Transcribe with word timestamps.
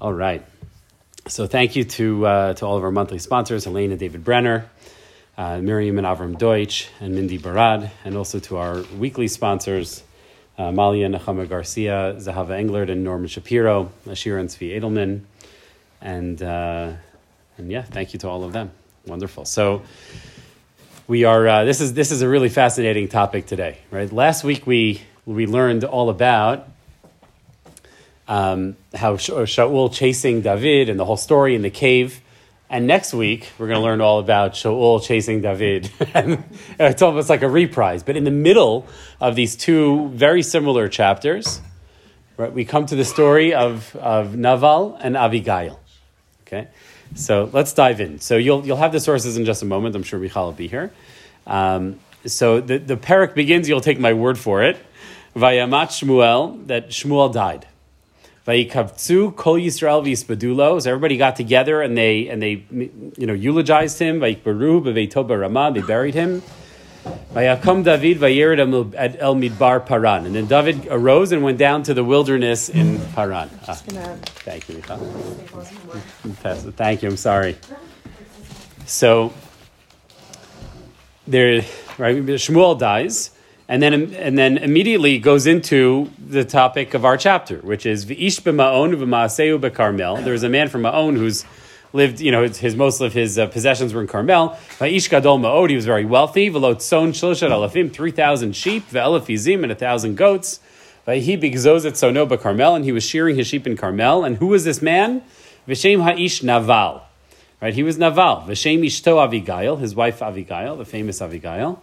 All 0.00 0.12
right. 0.12 0.46
So 1.26 1.48
thank 1.48 1.74
you 1.74 1.82
to, 1.82 2.24
uh, 2.24 2.54
to 2.54 2.64
all 2.64 2.76
of 2.76 2.84
our 2.84 2.92
monthly 2.92 3.18
sponsors, 3.18 3.64
Helena 3.64 3.96
David 3.96 4.22
Brenner, 4.22 4.70
uh, 5.36 5.58
Miriam 5.58 5.98
and 5.98 6.06
Avram 6.06 6.38
Deutsch, 6.38 6.88
and 7.00 7.16
Mindy 7.16 7.36
Barad, 7.36 7.90
and 8.04 8.16
also 8.16 8.38
to 8.38 8.58
our 8.58 8.82
weekly 8.96 9.26
sponsors, 9.26 10.04
uh, 10.56 10.70
Malia 10.70 11.08
Nechama 11.08 11.48
Garcia, 11.48 12.14
Zahava 12.18 12.50
Englert, 12.50 12.92
and 12.92 13.02
Norman 13.02 13.26
Shapiro, 13.26 13.90
Ashira 14.06 14.38
and 14.38 14.48
Zvi 14.48 14.80
Edelman. 14.80 15.22
And, 16.00 16.40
uh, 16.44 16.92
and 17.56 17.68
yeah, 17.68 17.82
thank 17.82 18.12
you 18.12 18.20
to 18.20 18.28
all 18.28 18.44
of 18.44 18.52
them. 18.52 18.70
Wonderful. 19.04 19.46
So 19.46 19.82
we 21.08 21.24
are, 21.24 21.48
uh, 21.48 21.64
this, 21.64 21.80
is, 21.80 21.92
this 21.94 22.12
is 22.12 22.22
a 22.22 22.28
really 22.28 22.50
fascinating 22.50 23.08
topic 23.08 23.46
today, 23.46 23.78
right? 23.90 24.12
Last 24.12 24.44
week 24.44 24.64
we, 24.64 25.02
we 25.26 25.48
learned 25.48 25.82
all 25.82 26.08
about 26.08 26.68
um, 28.28 28.76
how 28.94 29.16
Shaul 29.16 29.92
chasing 29.92 30.42
David 30.42 30.88
and 30.88 31.00
the 31.00 31.04
whole 31.04 31.16
story 31.16 31.54
in 31.54 31.62
the 31.62 31.70
cave. 31.70 32.20
And 32.70 32.86
next 32.86 33.14
week, 33.14 33.50
we're 33.58 33.66
going 33.66 33.78
to 33.78 33.82
learn 33.82 34.02
all 34.02 34.18
about 34.18 34.52
Shaul 34.52 35.02
chasing 35.02 35.40
David. 35.40 35.90
it's 36.78 37.00
almost 37.00 37.30
like 37.30 37.40
a 37.40 37.48
reprise. 37.48 38.02
But 38.02 38.18
in 38.18 38.24
the 38.24 38.30
middle 38.30 38.86
of 39.20 39.34
these 39.34 39.56
two 39.56 40.10
very 40.10 40.42
similar 40.42 40.88
chapters, 40.88 41.62
right, 42.36 42.52
we 42.52 42.66
come 42.66 42.84
to 42.84 42.94
the 42.94 43.06
story 43.06 43.54
of, 43.54 43.96
of 43.96 44.36
Naval 44.36 44.96
and 45.00 45.16
Avigail. 45.16 45.78
Okay? 46.46 46.68
So 47.14 47.48
let's 47.54 47.72
dive 47.72 48.02
in. 48.02 48.20
So 48.20 48.36
you'll, 48.36 48.66
you'll 48.66 48.76
have 48.76 48.92
the 48.92 49.00
sources 49.00 49.38
in 49.38 49.46
just 49.46 49.62
a 49.62 49.66
moment. 49.66 49.96
I'm 49.96 50.02
sure 50.02 50.18
Michal 50.18 50.44
will 50.44 50.52
be 50.52 50.68
here. 50.68 50.92
Um, 51.46 51.98
so 52.26 52.60
the, 52.60 52.76
the 52.76 52.98
parak 52.98 53.34
begins, 53.34 53.66
you'll 53.70 53.80
take 53.80 53.98
my 53.98 54.12
word 54.12 54.38
for 54.38 54.62
it. 54.62 54.76
Vayamat 55.34 55.88
Shmuel, 55.88 56.66
that 56.66 56.90
Shmuel 56.90 57.32
died. 57.32 57.66
Vayikavtzu 58.48 59.36
kol 59.36 59.56
Yisrael 59.56 60.02
v'yispadulo. 60.02 60.80
So 60.80 60.90
everybody 60.90 61.18
got 61.18 61.36
together 61.36 61.82
and 61.82 61.98
they 61.98 62.28
and 62.28 62.40
they 62.42 62.64
you 62.70 63.26
know 63.26 63.34
eulogized 63.34 63.98
him. 63.98 64.20
Vayikbaru 64.20 64.82
b'veito 64.82 65.22
barama. 65.28 65.74
They 65.74 65.82
buried 65.82 66.14
him. 66.14 66.42
Vayakom 67.34 67.84
David 67.84 68.18
vayered 68.18 68.58
el 68.58 69.34
midbar 69.34 69.84
Paran. 69.84 70.24
And 70.24 70.34
then 70.34 70.46
David 70.46 70.88
arose 70.90 71.30
and 71.30 71.42
went 71.42 71.58
down 71.58 71.82
to 71.84 71.94
the 71.94 72.02
wilderness 72.02 72.70
in 72.70 72.98
Paran. 73.14 73.50
Ah, 73.68 73.74
thank 73.74 74.68
you, 74.70 74.76
Michal. 74.76 74.96
Thank 76.72 77.02
you. 77.02 77.10
I'm 77.10 77.16
sorry. 77.18 77.56
So 78.86 79.34
there, 81.26 81.62
right? 81.98 82.16
Shmuel 82.16 82.78
dies 82.78 83.30
and 83.68 83.82
then 83.82 84.14
and 84.14 84.38
then 84.38 84.56
immediately 84.58 85.18
goes 85.18 85.46
into 85.46 86.10
the 86.18 86.44
topic 86.44 86.94
of 86.94 87.04
our 87.04 87.16
chapter, 87.16 87.58
which 87.58 87.84
is 87.84 88.06
v'ish 88.06 88.40
b'ma'on 88.40 88.94
v'ma'aseu 88.96 89.60
b'Carmel. 89.60 90.24
There 90.24 90.32
was 90.32 90.42
a 90.42 90.48
man 90.48 90.68
from 90.68 90.82
Ma'on 90.82 91.16
who's 91.16 91.44
lived, 91.92 92.20
you 92.20 92.30
know, 92.30 92.42
his, 92.42 92.58
his 92.58 92.76
most 92.76 93.00
of 93.00 93.12
his 93.12 93.38
uh, 93.38 93.46
possessions 93.46 93.94
were 93.94 94.00
in 94.00 94.06
Carmel. 94.06 94.58
Va'ish 94.78 95.08
gadol 95.08 95.38
ma'od, 95.38 95.68
he 95.68 95.76
was 95.76 95.86
very 95.86 96.04
wealthy. 96.04 96.50
V'lot 96.50 96.80
son 96.80 97.12
shilshat 97.12 97.50
alafim, 97.50 97.92
three 97.92 98.10
thousand 98.10 98.56
sheep, 98.56 98.88
ve'elafizim, 98.90 99.62
and 99.62 99.70
a 99.70 99.74
thousand 99.74 100.16
goats. 100.16 100.60
Va'ihi 101.06 101.40
b'gzozet 101.40 101.96
sono 101.96 102.26
b'Carmel, 102.26 102.74
and 102.74 102.84
he 102.84 102.92
was 102.92 103.04
shearing 103.04 103.36
his 103.36 103.46
sheep 103.46 103.66
in 103.66 103.76
Carmel. 103.76 104.24
And 104.24 104.38
who 104.38 104.46
was 104.46 104.64
this 104.64 104.80
man? 104.80 105.22
V'shem 105.68 106.02
ha'ish 106.02 106.42
naval. 106.42 107.02
Right, 107.60 107.74
he 107.74 107.82
was 107.82 107.98
Naval. 107.98 108.44
V'shem 108.46 108.84
ishto 108.84 109.16
Avigail, 109.16 109.80
his 109.80 109.92
wife 109.92 110.20
Avigail, 110.20 110.78
the 110.78 110.84
famous 110.84 111.18
Avigail. 111.18 111.80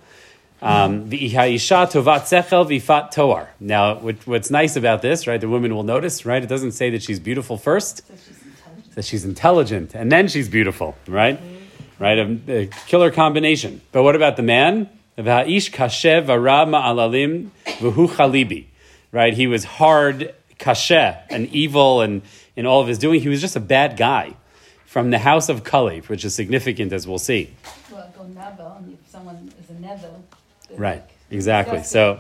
Um. 0.66 1.10
Now, 3.60 3.96
what's 4.00 4.50
nice 4.50 4.76
about 4.76 5.02
this, 5.04 5.28
right? 5.28 5.40
The 5.40 5.48
woman 5.48 5.76
will 5.76 5.84
notice, 5.84 6.26
right? 6.26 6.42
It 6.42 6.50
doesn't 6.50 6.72
say 6.72 6.90
that 6.90 7.04
she's 7.04 7.20
beautiful 7.20 7.58
first, 7.58 8.02
that 8.96 9.06
she's 9.06 9.26
intelligent, 9.26 9.94
and 9.94 10.12
then 10.12 10.28
she's 10.28 10.50
beautiful, 10.50 10.96
right? 11.08 11.38
Mm-hmm. 11.38 12.04
Right? 12.04 12.18
A, 12.18 12.40
a, 12.52 12.66
killer 12.88 13.12
combination. 13.12 13.80
But 13.92 14.02
what 14.02 14.16
about 14.16 14.38
the 14.38 14.42
man? 14.42 14.90
V'ha'ish 15.20 15.70
kashev 15.70 16.26
v'ra 16.26 16.68
ma'alalim 16.68 17.52
v'hu 17.66 18.08
chalibi. 18.10 18.66
Right? 19.12 19.36
He 19.36 19.46
was 19.46 19.64
hard, 19.64 20.34
kasheh, 20.60 21.22
and 21.30 21.48
evil, 21.54 22.02
and 22.02 22.24
in 22.56 22.66
all 22.66 22.82
of 22.82 22.88
his 22.88 22.98
doing, 22.98 23.22
he 23.22 23.30
was 23.30 23.40
just 23.40 23.56
a 23.56 23.62
bad 23.62 23.98
guy 23.98 24.34
from 24.88 25.12
the 25.12 25.20
house 25.20 25.48
of 25.48 25.64
Kalev, 25.64 26.10
which 26.10 26.26
is 26.26 26.34
significant 26.34 26.92
as 26.92 27.08
we'll 27.08 27.20
see. 27.20 27.54
Well, 27.92 28.10
if 28.18 29.12
someone 29.12 29.54
is 29.62 29.70
a 29.70 29.74
Neville, 29.74 30.24
Right. 30.78 31.04
Exactly. 31.32 31.84
So, 31.84 32.20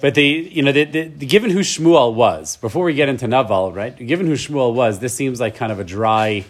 but 0.00 0.14
the 0.14 0.24
you 0.24 0.62
know 0.62 0.72
the, 0.72 0.84
the, 0.84 1.02
the, 1.08 1.26
given 1.26 1.50
who 1.50 1.60
Shmuel 1.60 2.14
was 2.14 2.56
before 2.56 2.84
we 2.84 2.94
get 2.94 3.08
into 3.08 3.28
Naval, 3.28 3.72
right? 3.72 3.96
Given 3.96 4.26
who 4.26 4.32
Shmuel 4.32 4.74
was, 4.74 4.98
this 4.98 5.14
seems 5.14 5.40
like 5.40 5.56
kind 5.56 5.70
of 5.70 5.78
a 5.78 5.84
dry 5.84 6.44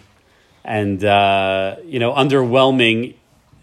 and 0.63 1.03
uh, 1.03 1.75
you 1.83 1.99
know 1.99 2.13
underwhelming 2.13 3.15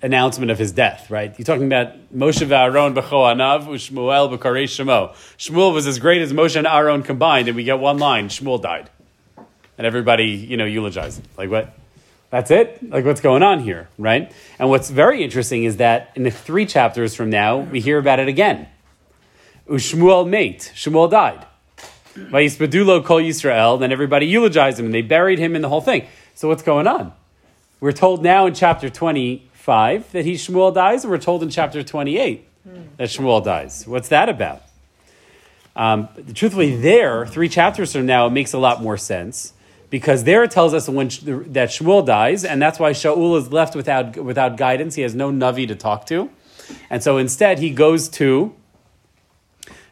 announcement 0.02 0.50
of 0.50 0.58
his 0.58 0.72
death, 0.72 1.10
right? 1.10 1.36
You're 1.38 1.46
talking 1.46 1.66
about 1.66 2.14
Moshe 2.14 2.48
Aaron 2.48 2.94
b'choanav 2.94 3.66
u'Shmuel 3.66 4.38
b'karei 4.38 4.64
Shemo. 4.64 5.14
Shmuel 5.38 5.72
was 5.72 5.86
as 5.86 5.98
great 5.98 6.20
as 6.20 6.34
Moshe 6.34 6.56
and 6.56 6.66
Aaron 6.66 7.02
combined, 7.02 7.48
and 7.48 7.56
we 7.56 7.64
get 7.64 7.78
one 7.78 7.98
line: 7.98 8.28
Shmuel 8.28 8.60
died, 8.60 8.90
and 9.78 9.86
everybody 9.86 10.26
you 10.26 10.58
know 10.58 10.66
eulogized. 10.66 11.22
Like 11.38 11.50
what? 11.50 11.74
That's 12.30 12.50
it? 12.50 12.88
Like, 12.88 13.04
what's 13.04 13.20
going 13.20 13.42
on 13.42 13.60
here, 13.60 13.88
right? 13.98 14.32
And 14.58 14.68
what's 14.68 14.90
very 14.90 15.22
interesting 15.22 15.64
is 15.64 15.76
that 15.76 16.12
in 16.16 16.24
the 16.24 16.30
three 16.30 16.66
chapters 16.66 17.14
from 17.14 17.30
now, 17.30 17.58
we 17.58 17.80
hear 17.80 17.98
about 17.98 18.18
it 18.18 18.28
again. 18.28 18.68
Ushmuel 19.68 20.28
mate, 20.28 20.72
Shmuel 20.74 21.10
died. 21.10 21.46
Vayispadulo 22.14 23.04
kol 23.04 23.20
Yisrael, 23.20 23.78
then 23.78 23.92
everybody 23.92 24.26
eulogized 24.26 24.78
him 24.78 24.86
and 24.86 24.94
they 24.94 25.02
buried 25.02 25.38
him 25.38 25.54
in 25.54 25.62
the 25.62 25.68
whole 25.68 25.80
thing. 25.80 26.06
So 26.34 26.48
what's 26.48 26.62
going 26.62 26.86
on? 26.86 27.12
We're 27.80 27.92
told 27.92 28.22
now 28.22 28.46
in 28.46 28.54
chapter 28.54 28.88
25 28.88 30.12
that 30.12 30.24
he 30.24 30.34
Shmuel 30.34 30.74
dies, 30.74 31.04
and 31.04 31.10
we're 31.10 31.18
told 31.18 31.42
in 31.42 31.50
chapter 31.50 31.82
28 31.82 32.48
that 32.96 33.08
Shmuel 33.08 33.44
dies. 33.44 33.86
What's 33.86 34.08
that 34.08 34.28
about? 34.28 34.62
Um, 35.74 36.08
truthfully, 36.34 36.76
there, 36.76 37.26
three 37.26 37.50
chapters 37.50 37.92
from 37.92 38.06
now, 38.06 38.26
it 38.26 38.30
makes 38.30 38.54
a 38.54 38.58
lot 38.58 38.82
more 38.82 38.96
sense 38.96 39.52
because 39.96 40.24
there 40.24 40.44
it 40.44 40.50
tells 40.50 40.74
us 40.74 40.90
when 40.90 41.08
that 41.08 41.70
Shmuel 41.70 42.04
dies, 42.04 42.44
and 42.44 42.60
that's 42.60 42.78
why 42.78 42.90
Shaul 42.90 43.38
is 43.38 43.50
left 43.50 43.74
without 43.74 44.14
without 44.18 44.58
guidance. 44.58 44.94
He 44.94 45.00
has 45.00 45.14
no 45.14 45.30
navi 45.30 45.66
to 45.68 45.74
talk 45.74 46.04
to, 46.08 46.28
and 46.90 47.02
so 47.02 47.16
instead 47.16 47.60
he 47.60 47.70
goes 47.70 48.06
to 48.20 48.54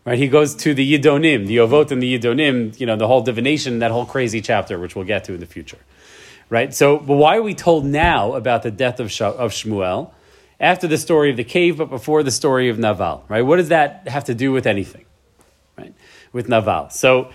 right. 0.05 0.19
He 0.19 0.29
goes 0.29 0.55
to 0.57 0.75
the 0.75 0.85
Yidonim, 0.85 1.47
the 1.47 1.57
Ovot 1.57 1.91
and 1.91 2.03
the 2.03 2.19
Yidonim. 2.19 2.79
You 2.79 2.85
know 2.85 2.97
the 2.97 3.07
whole 3.07 3.23
divination, 3.23 3.79
that 3.79 3.93
whole 3.93 4.05
crazy 4.05 4.43
chapter, 4.43 4.79
which 4.79 4.95
we'll 4.95 5.07
get 5.07 5.25
to 5.25 5.33
in 5.33 5.41
the 5.41 5.47
future, 5.47 5.79
right? 6.51 6.75
So, 6.75 6.99
but 6.99 7.15
why 7.15 7.39
are 7.39 7.43
we 7.43 7.55
told 7.55 7.87
now 7.87 8.35
about 8.35 8.63
the 8.63 8.71
death 8.71 9.01
of 9.01 9.07
of 9.23 9.53
Shmuel 9.53 10.13
after 10.61 10.87
the 10.87 10.99
story 10.99 11.31
of 11.31 11.39
the 11.39 11.45
cave, 11.45 11.79
but 11.79 11.89
before 11.89 12.23
the 12.23 12.31
story 12.31 12.69
of 12.69 12.79
Naval? 12.79 13.25
Right? 13.31 13.41
What 13.41 13.57
does 13.57 13.71
that 13.71 14.07
have 14.07 14.25
to 14.25 14.35
do 14.35 14.53
with 14.53 14.67
anything? 14.67 15.07
Right? 15.79 15.95
With 16.31 16.47
Naval, 16.47 16.91
so 16.91 17.31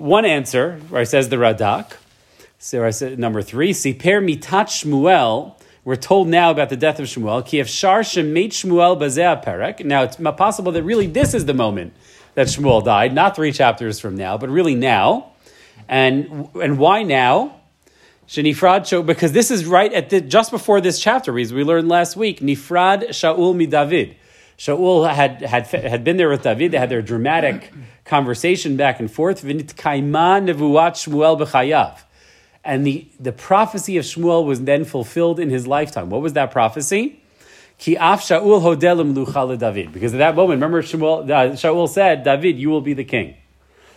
one 0.00 0.24
answer, 0.24 0.80
where 0.88 1.02
it 1.02 1.06
says 1.06 1.28
the 1.28 1.36
Radak, 1.36 1.92
so 2.62 2.84
I 2.84 2.90
said 2.90 3.18
number 3.18 3.40
three, 3.40 3.72
Siper 3.72 4.22
mitat 4.22 4.66
Shmuel. 4.66 5.54
We're 5.82 5.96
told 5.96 6.28
now 6.28 6.50
about 6.50 6.68
the 6.68 6.76
death 6.76 7.00
of 7.00 7.06
Shmuel. 7.06 7.44
Kiev 7.44 7.66
shar 7.66 8.00
shemet 8.00 8.48
Shmuel 8.48 9.00
bazeh 9.00 9.42
perek. 9.42 9.82
Now 9.82 10.02
it's 10.02 10.16
possible 10.16 10.70
that 10.72 10.82
really 10.82 11.06
this 11.06 11.32
is 11.32 11.46
the 11.46 11.54
moment 11.54 11.94
that 12.34 12.48
Shmuel 12.48 12.84
died, 12.84 13.14
not 13.14 13.34
three 13.34 13.50
chapters 13.50 13.98
from 13.98 14.14
now, 14.14 14.36
but 14.36 14.50
really 14.50 14.74
now. 14.74 15.32
And 15.88 16.50
and 16.54 16.78
why 16.78 17.02
now? 17.02 17.56
Shenifrad 18.28 18.86
show 18.86 19.02
because 19.02 19.32
this 19.32 19.50
is 19.50 19.64
right 19.64 19.90
at 19.94 20.10
the, 20.10 20.20
just 20.20 20.50
before 20.50 20.82
this 20.82 21.00
chapter, 21.00 21.32
we 21.32 21.46
learned 21.46 21.88
last 21.88 22.14
week. 22.14 22.40
Nifrad 22.40 23.08
Shaul 23.08 23.56
mi 23.56 23.64
David. 23.64 24.16
Shaul 24.58 25.10
had, 25.10 25.40
had, 25.40 25.66
had 25.66 26.04
been 26.04 26.18
there 26.18 26.28
with 26.28 26.42
David. 26.42 26.72
They 26.72 26.78
had 26.78 26.90
their 26.90 27.00
dramatic 27.00 27.72
conversation 28.04 28.76
back 28.76 29.00
and 29.00 29.10
forth. 29.10 29.42
And 32.64 32.86
the, 32.86 33.06
the 33.18 33.32
prophecy 33.32 33.96
of 33.96 34.04
Shmuel 34.04 34.44
was 34.44 34.62
then 34.62 34.84
fulfilled 34.84 35.40
in 35.40 35.50
his 35.50 35.66
lifetime. 35.66 36.10
What 36.10 36.20
was 36.20 36.34
that 36.34 36.50
prophecy? 36.50 37.22
Ki 37.78 37.96
af 37.96 38.20
Shaul 38.20 38.60
hodelim 38.60 39.58
David. 39.58 39.92
Because 39.92 40.12
at 40.12 40.18
that 40.18 40.36
moment, 40.36 40.58
remember 40.58 40.82
Shmuel, 40.82 41.24
uh, 41.24 41.52
Shaul 41.52 41.88
said, 41.88 42.22
David, 42.22 42.58
you 42.58 42.68
will 42.68 42.82
be 42.82 42.92
the 42.92 43.04
king. 43.04 43.36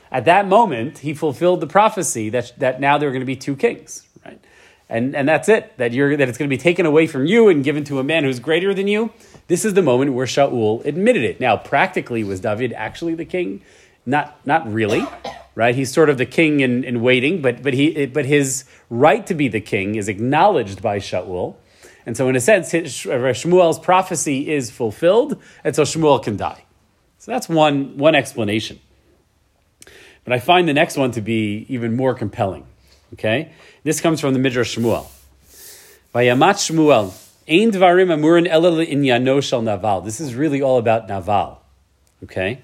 At 0.10 0.26
that 0.26 0.48
moment, 0.48 1.00
he 1.00 1.14
fulfilled 1.14 1.60
the 1.60 1.68
prophecy 1.68 2.30
that, 2.30 2.54
that 2.60 2.80
now 2.80 2.98
there 2.98 3.10
are 3.10 3.12
going 3.12 3.22
to 3.22 3.26
be 3.26 3.36
two 3.36 3.56
kings, 3.56 4.08
right? 4.24 4.40
And, 4.88 5.16
and 5.16 5.28
that's 5.28 5.50
it, 5.50 5.76
that, 5.78 5.92
you're, 5.92 6.16
that 6.16 6.30
it's 6.30 6.38
going 6.38 6.50
to 6.50 6.56
be 6.56 6.62
taken 6.62 6.86
away 6.86 7.08
from 7.08 7.26
you 7.26 7.50
and 7.50 7.64
given 7.64 7.84
to 7.86 8.00
a 8.00 8.04
man 8.04 8.24
who's 8.24 8.40
greater 8.40 8.74
than 8.74 8.88
you. 8.88 9.12
This 9.48 9.66
is 9.66 9.74
the 9.74 9.82
moment 9.82 10.14
where 10.14 10.28
Shaul 10.28 10.86
admitted 10.86 11.24
it. 11.24 11.40
Now, 11.40 11.58
practically, 11.58 12.24
was 12.24 12.40
David 12.40 12.74
actually 12.74 13.16
the 13.16 13.26
king? 13.26 13.62
Not, 14.06 14.40
not 14.46 14.72
really, 14.72 15.04
right? 15.56 15.76
He's 15.76 15.92
sort 15.92 16.10
of 16.10 16.18
the 16.18 16.26
king 16.26 16.60
in, 16.60 16.84
in 16.84 17.02
waiting, 17.02 17.42
but, 17.42 17.62
but, 17.62 17.74
he, 17.74 18.06
but 18.08 18.26
his 18.26 18.66
right 18.90 19.26
to 19.28 19.34
be 19.34 19.48
the 19.48 19.62
king 19.62 19.96
is 19.96 20.08
acknowledged 20.08 20.82
by 20.82 21.00
Shaul. 21.00 21.56
And 22.06 22.18
so, 22.18 22.28
in 22.28 22.36
a 22.36 22.42
sense, 22.42 22.74
uh, 22.74 22.80
Shmuel's 22.80 23.80
prophecy 23.80 24.52
is 24.52 24.70
fulfilled, 24.70 25.42
and 25.64 25.76
so 25.76 25.84
Shmuel 25.84 26.22
can 26.22 26.36
die. 26.36 26.66
So 27.20 27.32
that's 27.32 27.48
one, 27.48 27.98
one 27.98 28.16
explanation. 28.16 28.80
But 30.26 30.34
I 30.34 30.40
find 30.40 30.68
the 30.68 30.74
next 30.74 30.98
one 30.98 31.12
to 31.12 31.22
be 31.22 31.66
even 31.70 31.96
more 31.96 32.14
compelling. 32.14 32.66
Okay? 33.14 33.54
This 33.84 34.02
comes 34.02 34.20
from 34.20 34.34
the 34.34 34.40
Midrash 34.40 34.78
Shmuel. 34.78 35.08
Vayamat 36.14 36.56
Shmuel. 36.56 37.20
Ein 37.48 37.72
dvarim 37.72 38.10
amurin 38.10 38.48
ela 38.48 38.72
inyano 38.86 39.42
shel 39.42 39.62
naval. 39.62 40.02
This 40.02 40.20
is 40.20 40.36
really 40.36 40.62
all 40.62 40.78
about 40.78 41.08
naval. 41.08 41.62
Okay? 42.24 42.62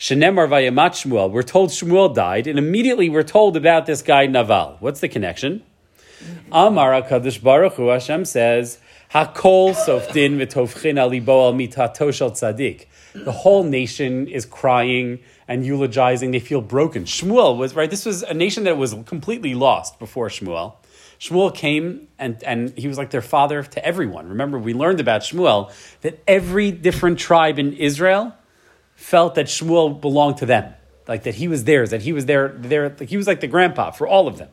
Shenemar 0.00 0.48
vayamat 0.48 0.92
Shmuel. 0.92 1.30
We're 1.30 1.42
told 1.42 1.68
Shmuel 1.68 2.14
died, 2.14 2.46
and 2.46 2.58
immediately 2.58 3.10
we're 3.10 3.22
told 3.22 3.54
about 3.54 3.84
this 3.84 4.00
guy 4.00 4.24
Naval. 4.24 4.78
What's 4.80 5.00
the 5.00 5.10
connection? 5.10 5.62
Amar 6.50 7.02
HaKadosh 7.02 7.42
Baruch 7.42 7.74
Hu, 7.74 7.88
Hashem 7.88 8.24
says, 8.24 8.78
Hakol 9.12 9.74
sofdin 9.74 10.38
v'tovchin 10.38 10.94
alibo 10.94 11.44
al 11.44 11.52
mitato 11.52 12.14
shel 12.14 12.30
tzadik. 12.30 12.86
The 13.12 13.30
whole 13.30 13.62
nation 13.62 14.26
is 14.26 14.46
crying 14.46 15.18
and 15.46 15.66
eulogizing. 15.66 16.30
They 16.30 16.40
feel 16.40 16.62
broken. 16.62 17.04
Shmuel 17.04 17.58
was, 17.58 17.76
right, 17.76 17.90
this 17.90 18.06
was 18.06 18.22
a 18.22 18.32
nation 18.32 18.64
that 18.64 18.78
was 18.78 18.94
completely 19.04 19.54
lost 19.54 19.98
before 19.98 20.28
Shmuel. 20.30 20.76
Shmuel 21.18 21.54
came 21.54 22.08
and, 22.18 22.42
and 22.44 22.72
he 22.78 22.88
was 22.88 22.96
like 22.96 23.10
their 23.10 23.20
father 23.20 23.62
to 23.64 23.84
everyone. 23.84 24.30
Remember, 24.30 24.58
we 24.58 24.72
learned 24.72 25.00
about 25.00 25.20
Shmuel 25.20 25.70
that 26.00 26.22
every 26.26 26.70
different 26.70 27.18
tribe 27.18 27.58
in 27.58 27.74
Israel 27.74 28.34
felt 29.00 29.34
that 29.36 29.46
Shmuel 29.46 30.00
belonged 30.00 30.38
to 30.38 30.46
them, 30.46 30.72
like 31.08 31.24
that 31.24 31.34
he 31.34 31.48
was 31.48 31.64
theirs, 31.64 31.90
that 31.90 32.02
he 32.02 32.12
was 32.12 32.26
their, 32.26 32.48
their 32.48 32.90
he 33.00 33.16
was 33.16 33.26
like 33.26 33.40
the 33.40 33.46
grandpa 33.46 33.90
for 33.90 34.06
all 34.06 34.28
of 34.28 34.38
them, 34.38 34.48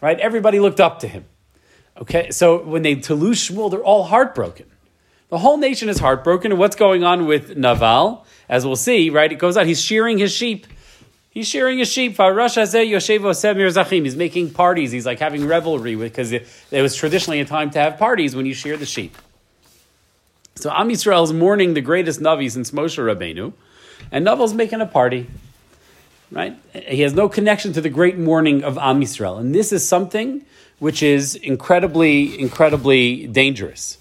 right? 0.00 0.18
Everybody 0.18 0.58
looked 0.60 0.80
up 0.80 1.00
to 1.00 1.08
him. 1.08 1.24
Okay, 2.00 2.30
so 2.30 2.62
when 2.62 2.82
they 2.82 2.94
to 2.96 3.14
lose 3.14 3.48
Shmuel, 3.48 3.70
they're 3.70 3.84
all 3.84 4.04
heartbroken. 4.04 4.66
The 5.28 5.38
whole 5.38 5.56
nation 5.56 5.88
is 5.88 5.98
heartbroken. 5.98 6.52
And 6.52 6.58
what's 6.58 6.76
going 6.76 7.04
on 7.04 7.26
with 7.26 7.56
Naval? 7.56 8.26
As 8.50 8.66
we'll 8.66 8.76
see, 8.76 9.08
right? 9.08 9.32
It 9.32 9.38
goes 9.38 9.56
on. 9.56 9.66
He's 9.66 9.80
shearing 9.80 10.18
his 10.18 10.30
sheep. 10.30 10.66
He's 11.30 11.48
shearing 11.48 11.78
his 11.78 11.90
sheep. 11.90 12.18
He's 12.18 14.16
making 14.16 14.50
parties. 14.50 14.92
He's 14.92 15.06
like 15.06 15.18
having 15.20 15.46
revelry 15.46 15.94
because 15.94 16.32
it, 16.32 16.46
it, 16.70 16.82
was 16.82 16.94
traditionally 16.94 17.40
a 17.40 17.46
time 17.46 17.70
to 17.70 17.78
have 17.78 17.96
parties 17.96 18.36
when 18.36 18.44
you 18.44 18.52
shear 18.52 18.76
the 18.76 18.84
sheep. 18.84 19.16
So 20.56 20.70
Am 20.70 20.90
Yisrael 20.90 21.24
is 21.24 21.32
mourning 21.32 21.72
the 21.72 21.80
greatest 21.80 22.20
Navi 22.20 22.50
since 22.50 22.70
Moshe 22.70 22.98
Rabbeinu, 22.98 23.54
and 24.10 24.26
Naval's 24.26 24.54
making 24.54 24.80
a 24.80 24.86
party. 24.86 25.28
Right? 26.30 26.56
He 26.72 27.02
has 27.02 27.12
no 27.12 27.28
connection 27.28 27.74
to 27.74 27.80
the 27.80 27.90
great 27.90 28.16
mourning 28.16 28.64
of 28.64 28.78
Am 28.78 29.00
Yisrael, 29.00 29.38
and 29.38 29.54
this 29.54 29.72
is 29.72 29.86
something 29.86 30.44
which 30.78 31.02
is 31.02 31.34
incredibly, 31.34 32.40
incredibly 32.40 33.26
dangerous. 33.26 33.98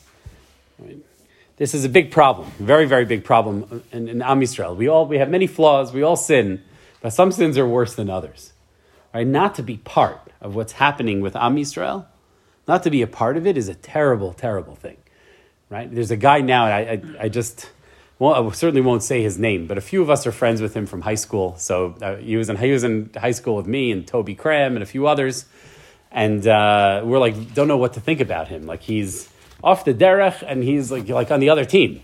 This 1.58 1.76
is 1.76 1.86
a 1.86 1.90
big 1.90 2.10
problem, 2.10 2.50
very, 2.58 2.86
very 2.86 3.06
big 3.06 3.24
problem 3.24 3.84
in, 3.92 4.08
in 4.08 4.22
Am 4.24 4.42
Yisrael. 4.42 4.76
We 4.76 4.88
all 4.88 5.06
we 5.06 5.20
have 5.20 5.30
many 5.30 5.46
flaws. 5.46 5.94
We 5.94 6.02
all 6.02 6.16
sin. 6.16 6.64
But 7.02 7.12
some 7.14 7.32
sins 7.32 7.58
are 7.58 7.68
worse 7.68 7.94
than 7.96 8.10
others. 8.10 8.54
Right? 9.14 9.28
Not 9.28 9.56
to 9.56 9.64
be 9.64 9.78
part 9.78 10.32
of 10.40 10.56
what's 10.56 10.74
happening 10.74 11.22
with 11.22 11.36
Am 11.36 11.58
Yisrael, 11.58 12.06
not 12.68 12.84
to 12.84 12.90
be 12.90 13.02
a 13.02 13.08
part 13.08 13.38
of 13.38 13.46
it 13.46 13.58
is 13.58 13.68
a 13.68 13.76
terrible, 13.76 14.34
terrible 14.34 14.76
thing. 14.76 14.98
Right? 15.70 15.94
There's 15.94 16.12
a 16.12 16.18
guy 16.18 16.42
now, 16.42 16.66
I, 16.66 16.80
I, 16.80 17.02
I 17.22 17.30
just, 17.30 17.70
well, 18.22 18.48
I 18.48 18.52
certainly 18.52 18.82
won't 18.82 19.02
say 19.02 19.24
his 19.24 19.40
name, 19.40 19.66
but 19.66 19.80
a 19.80 19.82
few 19.82 20.00
of 20.04 20.12
us 20.12 20.28
are 20.28 20.32
friends 20.32 20.62
with 20.62 20.76
him 20.76 20.86
from 20.86 21.02
high 21.02 21.16
school. 21.16 21.56
So 21.58 21.96
uh, 22.04 22.18
he, 22.18 22.38
was 22.38 22.50
in, 22.50 22.58
he 22.58 22.72
was 22.72 22.84
in 22.84 23.10
high 23.20 23.32
school 23.32 23.56
with 23.56 23.66
me 23.66 23.92
and 23.92 24.06
Toby 24.06 24.36
Cram 24.36 24.76
and 24.76 24.84
a 24.84 24.86
few 24.86 25.08
others. 25.08 25.46
And 26.12 26.46
uh, 26.46 27.02
we're 27.04 27.18
like, 27.18 27.56
don't 27.56 27.68
know 27.68 27.78
what 27.78 27.94
to 27.94 28.00
think 28.00 28.20
about 28.20 28.48
him. 28.48 28.68
Like 28.68 28.84
he's 28.84 29.28
off 29.64 29.86
the 29.86 29.94
derech 29.96 30.44
and 30.48 30.64
he's 30.64 30.92
like, 30.92 31.10
like 31.10 31.32
on 31.32 31.40
the 31.40 31.50
other 31.50 31.66
team. 31.66 32.04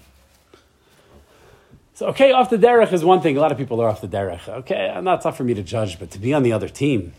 So, 1.94 2.08
okay, 2.08 2.31
off 2.31 2.50
the 2.50 2.58
derech 2.58 2.92
is 2.94 3.06
one 3.06 3.22
thing. 3.22 3.38
A 3.38 3.40
lot 3.40 3.52
of 3.52 3.60
people 3.60 3.80
are 3.80 3.88
off 3.88 4.02
the 4.02 4.08
derech. 4.08 4.50
Okay, 4.50 4.92
and 4.92 5.06
that's 5.06 5.24
not 5.24 5.38
for 5.38 5.44
me 5.44 5.54
to 5.54 5.62
judge, 5.62 6.00
but 6.00 6.10
to 6.10 6.19
be 6.19 6.34
on 6.34 6.42
the 6.42 6.52
other 6.52 6.68
team, 6.68 7.14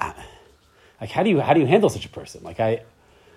like, 0.00 1.10
how 1.12 1.22
do 1.22 1.30
you 1.30 1.40
how 1.40 1.54
do 1.54 1.60
you 1.60 1.66
handle 1.66 1.88
such 1.88 2.04
a 2.04 2.08
person? 2.08 2.42
Like, 2.42 2.58
I, 2.58 2.82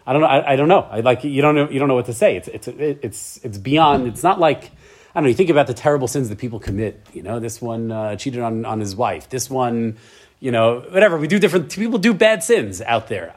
I 0.06 0.14
don't 0.14 0.22
know. 0.22 0.28
I, 0.28 0.54
I 0.54 0.56
don't 0.56 0.68
know. 0.68 0.88
I 0.90 1.02
like 1.02 1.24
you 1.24 1.42
don't 1.42 1.56
know. 1.56 1.70
You 1.70 1.80
don't 1.80 1.88
know 1.88 1.96
what 1.96 2.08
to 2.08 2.14
say. 2.14 2.38
It's 2.38 2.48
it's 2.48 2.68
it's 2.68 3.40
it's 3.44 3.58
beyond. 3.58 4.08
It's 4.08 4.24
not 4.24 4.40
like 4.40 4.66
I 4.66 4.70
don't 5.16 5.24
know. 5.24 5.30
You 5.30 5.36
think 5.36 5.50
about 5.50 5.68
the 5.68 5.74
terrible 5.74 6.08
sins 6.08 6.30
that 6.30 6.38
people 6.38 6.60
commit. 6.60 7.06
You 7.14 7.24
know, 7.24 7.40
this 7.40 7.62
one 7.62 7.92
uh, 7.92 8.16
cheated 8.16 8.42
on 8.42 8.66
on 8.66 8.80
his 8.80 8.96
wife. 8.96 9.30
This 9.30 9.50
one, 9.50 9.98
you 10.40 10.52
know, 10.52 10.80
whatever. 10.90 11.18
We 11.18 11.28
do 11.28 11.40
different. 11.40 11.72
People 11.72 12.00
do 12.00 12.14
bad 12.14 12.44
sins 12.44 12.82
out 12.82 13.08
there. 13.08 13.36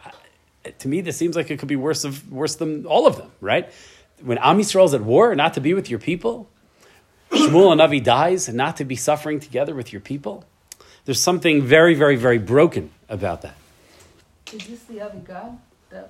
To 0.78 0.88
me, 0.88 1.02
this 1.02 1.16
seems 1.16 1.37
like 1.37 1.50
it 1.50 1.58
could 1.58 1.69
be 1.69 1.76
worse 1.76 2.05
of 2.05 2.31
worse 2.32 2.56
than 2.56 2.87
all 2.87 3.06
of 3.06 3.17
them. 3.17 3.31
Right? 3.40 3.70
When 4.22 4.38
Am 4.38 4.58
Yisrael's 4.58 4.94
at 4.94 5.02
war, 5.02 5.34
not 5.34 5.55
to 5.55 5.60
be 5.60 5.75
with 5.75 5.90
your 5.90 5.99
people 5.99 6.49
Shmuel 7.34 7.72
and 7.72 7.81
Navi 7.81 8.02
dies 8.02 8.49
not 8.49 8.76
to 8.76 8.84
be 8.84 8.96
suffering 8.96 9.40
together 9.40 9.75
with 9.75 9.93
your 9.93 10.00
people. 10.00 10.44
There's 11.05 11.20
something 11.20 11.62
very, 11.62 11.94
very, 11.94 12.17
very 12.17 12.38
broken 12.38 12.90
about 13.08 13.43
that. 13.43 13.56
Is 14.52 14.67
this 14.67 14.84
the 14.84 15.00
Avi 15.00 15.19
God 15.19 15.58
the? 15.94 16.08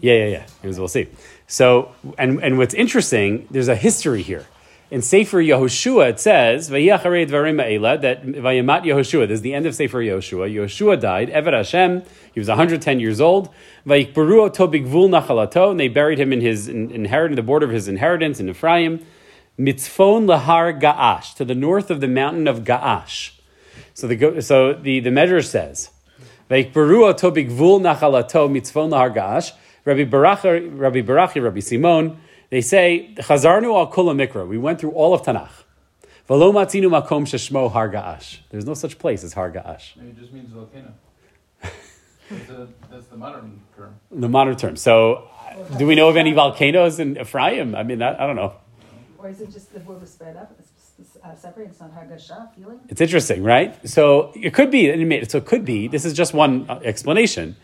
Yeah, 0.00 0.14
yeah, 0.14 0.26
yeah. 0.26 0.68
As 0.68 0.78
we'll 0.78 0.88
see. 0.88 1.08
So, 1.46 1.92
and, 2.16 2.42
and 2.42 2.58
what's 2.58 2.74
interesting, 2.74 3.46
there's 3.50 3.68
a 3.68 3.76
history 3.76 4.22
here. 4.22 4.46
In 4.90 5.02
Sefer 5.02 5.38
Yehoshua, 5.38 6.10
it 6.10 6.20
says, 6.20 6.70
that 6.70 6.80
Vayamat 6.80 8.84
Yehoshua, 8.84 9.28
this 9.28 9.36
is 9.36 9.42
the 9.42 9.52
end 9.52 9.66
of 9.66 9.74
Sefer 9.74 9.98
Yehoshua. 9.98 10.50
Yehoshua 10.50 10.98
died, 10.98 11.28
Eved 11.28 11.52
Hashem, 11.52 12.02
he 12.32 12.40
was 12.40 12.48
110 12.48 12.98
years 12.98 13.20
old. 13.20 13.50
And 13.84 15.80
they 15.80 15.88
buried 15.88 16.18
him 16.18 16.32
in 16.32 16.40
his 16.40 16.68
inheritance, 16.68 17.36
the 17.36 17.42
border 17.42 17.66
of 17.66 17.72
his 17.72 17.86
inheritance 17.86 18.40
in 18.40 18.48
Ephraim. 18.48 19.04
Mitzvon 19.58 20.26
lahar 20.26 20.80
Ga'ash, 20.80 21.34
to 21.34 21.44
the 21.44 21.54
north 21.54 21.90
of 21.90 22.00
the 22.00 22.08
mountain 22.08 22.46
of 22.46 22.60
Ga'ash. 22.60 23.32
So 23.92 24.06
the, 24.06 24.40
so 24.40 24.72
the, 24.72 25.00
the 25.00 25.10
Medrash 25.10 25.46
says, 25.46 25.90
Rabbi 29.88 30.04
Barachi, 30.04 30.78
Rabbi 30.78 31.00
Barachi, 31.00 31.42
Rabbi 31.42 31.60
Simon, 31.60 32.20
they 32.50 32.60
say, 32.60 33.14
Chazarnu 33.16 33.74
al 33.74 33.90
kula 33.90 34.14
mikra. 34.14 34.46
We 34.46 34.58
went 34.58 34.80
through 34.80 34.90
all 34.90 35.14
of 35.14 35.22
Tanakh. 35.22 35.48
V'lo 36.28 36.52
matzinu 36.52 36.90
makom 36.90 37.22
sheshmo 37.22 37.70
har 37.70 37.88
Ga'ash. 37.88 38.40
There's 38.50 38.66
no 38.66 38.74
such 38.74 38.98
place 38.98 39.24
as 39.24 39.32
har 39.32 39.50
Ga'ash. 39.50 39.96
Maybe 39.96 40.10
it 40.10 40.18
just 40.18 40.32
means 40.32 40.50
volcano. 40.50 40.92
that's, 41.62 42.50
a, 42.50 42.68
that's 42.90 43.06
the 43.06 43.16
modern 43.16 43.62
term. 43.74 43.94
The 44.10 44.28
modern 44.28 44.56
term. 44.56 44.76
So, 44.76 45.28
do 45.78 45.86
we 45.86 45.94
know 45.94 46.10
of 46.10 46.18
any 46.18 46.32
volcanoes 46.32 46.98
in 46.98 47.18
Ephraim? 47.18 47.74
I 47.74 47.82
mean, 47.82 48.00
that, 48.00 48.20
I 48.20 48.26
don't 48.26 48.36
know. 48.36 48.54
Or 49.16 49.30
is 49.30 49.40
it 49.40 49.50
just 49.50 49.72
the 49.72 49.80
word 49.80 50.02
was 50.02 50.12
spread 50.12 50.36
up? 50.36 50.54
Uh, 51.22 51.34
separate. 51.36 51.70
It's 51.70 51.78
feeling. 52.56 52.80
It's 52.88 53.00
interesting, 53.00 53.44
right? 53.44 53.88
So 53.88 54.32
it 54.34 54.52
could 54.52 54.70
be. 54.70 55.24
So 55.26 55.38
it 55.38 55.46
could 55.46 55.64
be. 55.64 55.86
This 55.86 56.04
is 56.04 56.12
just 56.12 56.34
one 56.34 56.68
uh, 56.68 56.80
explanation. 56.82 57.54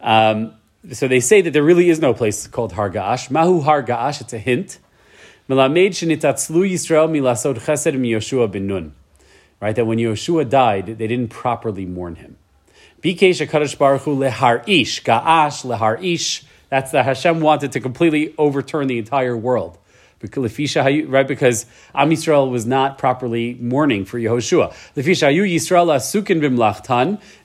Um, 0.00 0.54
so 0.92 1.06
they 1.06 1.20
say 1.20 1.42
that 1.42 1.50
there 1.52 1.62
really 1.62 1.90
is 1.90 2.00
no 2.00 2.14
place 2.14 2.46
called 2.46 2.72
Hargash. 2.72 3.30
Mahu 3.30 3.62
Hargash. 3.62 4.22
It's 4.22 4.32
a 4.32 4.38
hint. 4.38 4.78
Right, 9.60 9.74
that 9.74 9.86
when 9.86 9.98
Yoshua 9.98 10.48
died, 10.48 10.86
they 10.86 11.06
didn't 11.06 11.28
properly 11.28 11.84
mourn 11.84 12.14
him. 12.16 12.36
Bikesh 13.02 13.46
Hakadosh 13.46 13.76
Baruch 13.76 14.02
Hu 14.02 14.16
lehar 14.16 14.66
ish 14.68 15.02
ga'ash 15.02 15.64
lehar 15.64 16.02
ish. 16.02 16.44
That's 16.70 16.92
that 16.92 17.04
Hashem 17.04 17.40
wanted 17.40 17.72
to 17.72 17.80
completely 17.80 18.34
overturn 18.38 18.86
the 18.86 18.98
entire 18.98 19.36
world 19.36 19.78
right? 20.20 21.28
Because 21.28 21.66
Am 21.94 22.10
Yisrael 22.10 22.50
was 22.50 22.66
not 22.66 22.98
properly 22.98 23.54
mourning 23.54 24.04
for 24.04 24.18
Yehoshua. 24.18 24.74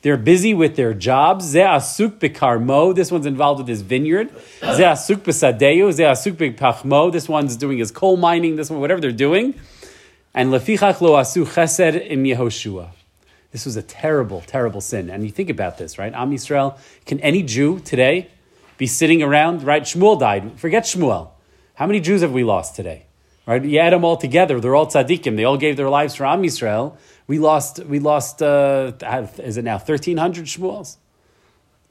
They're 0.02 0.18
busy 0.18 0.54
with 0.54 0.76
their 0.76 0.94
jobs. 0.94 1.46
Ze 1.46 1.60
asuk. 1.60 2.96
This 2.96 3.12
one's 3.12 3.26
involved 3.26 3.60
with 3.60 3.68
his 3.68 3.82
vineyard. 3.82 4.30
Ze 4.62 4.84
asuk. 4.84 5.32
Ze 5.32 6.04
asuk. 6.04 7.12
This 7.12 7.30
one's 7.30 7.58
doing 7.58 7.78
his 7.78 7.92
coal 7.92 8.18
mining. 8.18 8.56
This 8.56 8.70
one, 8.70 8.80
whatever 8.80 9.00
they're 9.02 9.12
doing. 9.12 9.54
And 10.34 10.52
lefichach 10.52 11.00
lo 11.00 11.14
asu 11.14 11.46
chesed 11.46 12.10
im 12.10 12.24
Yehoshua. 12.24 12.90
This 13.52 13.66
was 13.66 13.76
a 13.76 13.84
terrible, 13.84 14.42
terrible 14.48 14.82
sin. 14.82 15.12
And 15.12 15.24
you 15.24 15.30
think 15.30 15.52
about 15.52 15.78
this, 15.78 16.00
right? 16.00 16.12
Am 16.12 16.32
Yisrael. 16.32 16.76
Can 17.06 17.20
any 17.20 17.44
Jew 17.44 17.80
today 17.82 18.30
be 18.80 18.88
sitting 18.88 19.22
around? 19.22 19.62
Right? 19.62 19.84
Shmuel 19.84 20.20
died. 20.20 20.60
Forget 20.60 20.86
Shmuel. 20.86 21.33
How 21.76 21.88
many 21.88 22.00
Jews 22.00 22.22
have 22.22 22.32
we 22.32 22.44
lost 22.44 22.76
today? 22.76 23.06
Right? 23.46 23.64
You 23.64 23.80
add 23.80 23.92
them 23.92 24.06
all 24.06 24.16
together, 24.16 24.60
they're 24.60 24.76
all 24.76 24.88
tzaddikim. 24.88 25.36
They 25.36 25.44
all 25.44 25.58
gave 25.58 25.76
their 25.76 25.90
lives 25.90 26.16
for 26.16 26.26
Am 26.26 26.42
Yisrael. 26.44 26.98
We 27.28 27.40
lost, 27.40 27.80
we 27.80 28.00
lost, 28.00 28.42
uh, 28.42 28.94
is 29.38 29.58
it 29.58 29.64
now 29.64 29.78
1,300 29.78 30.46
Shmuels? 30.46 30.98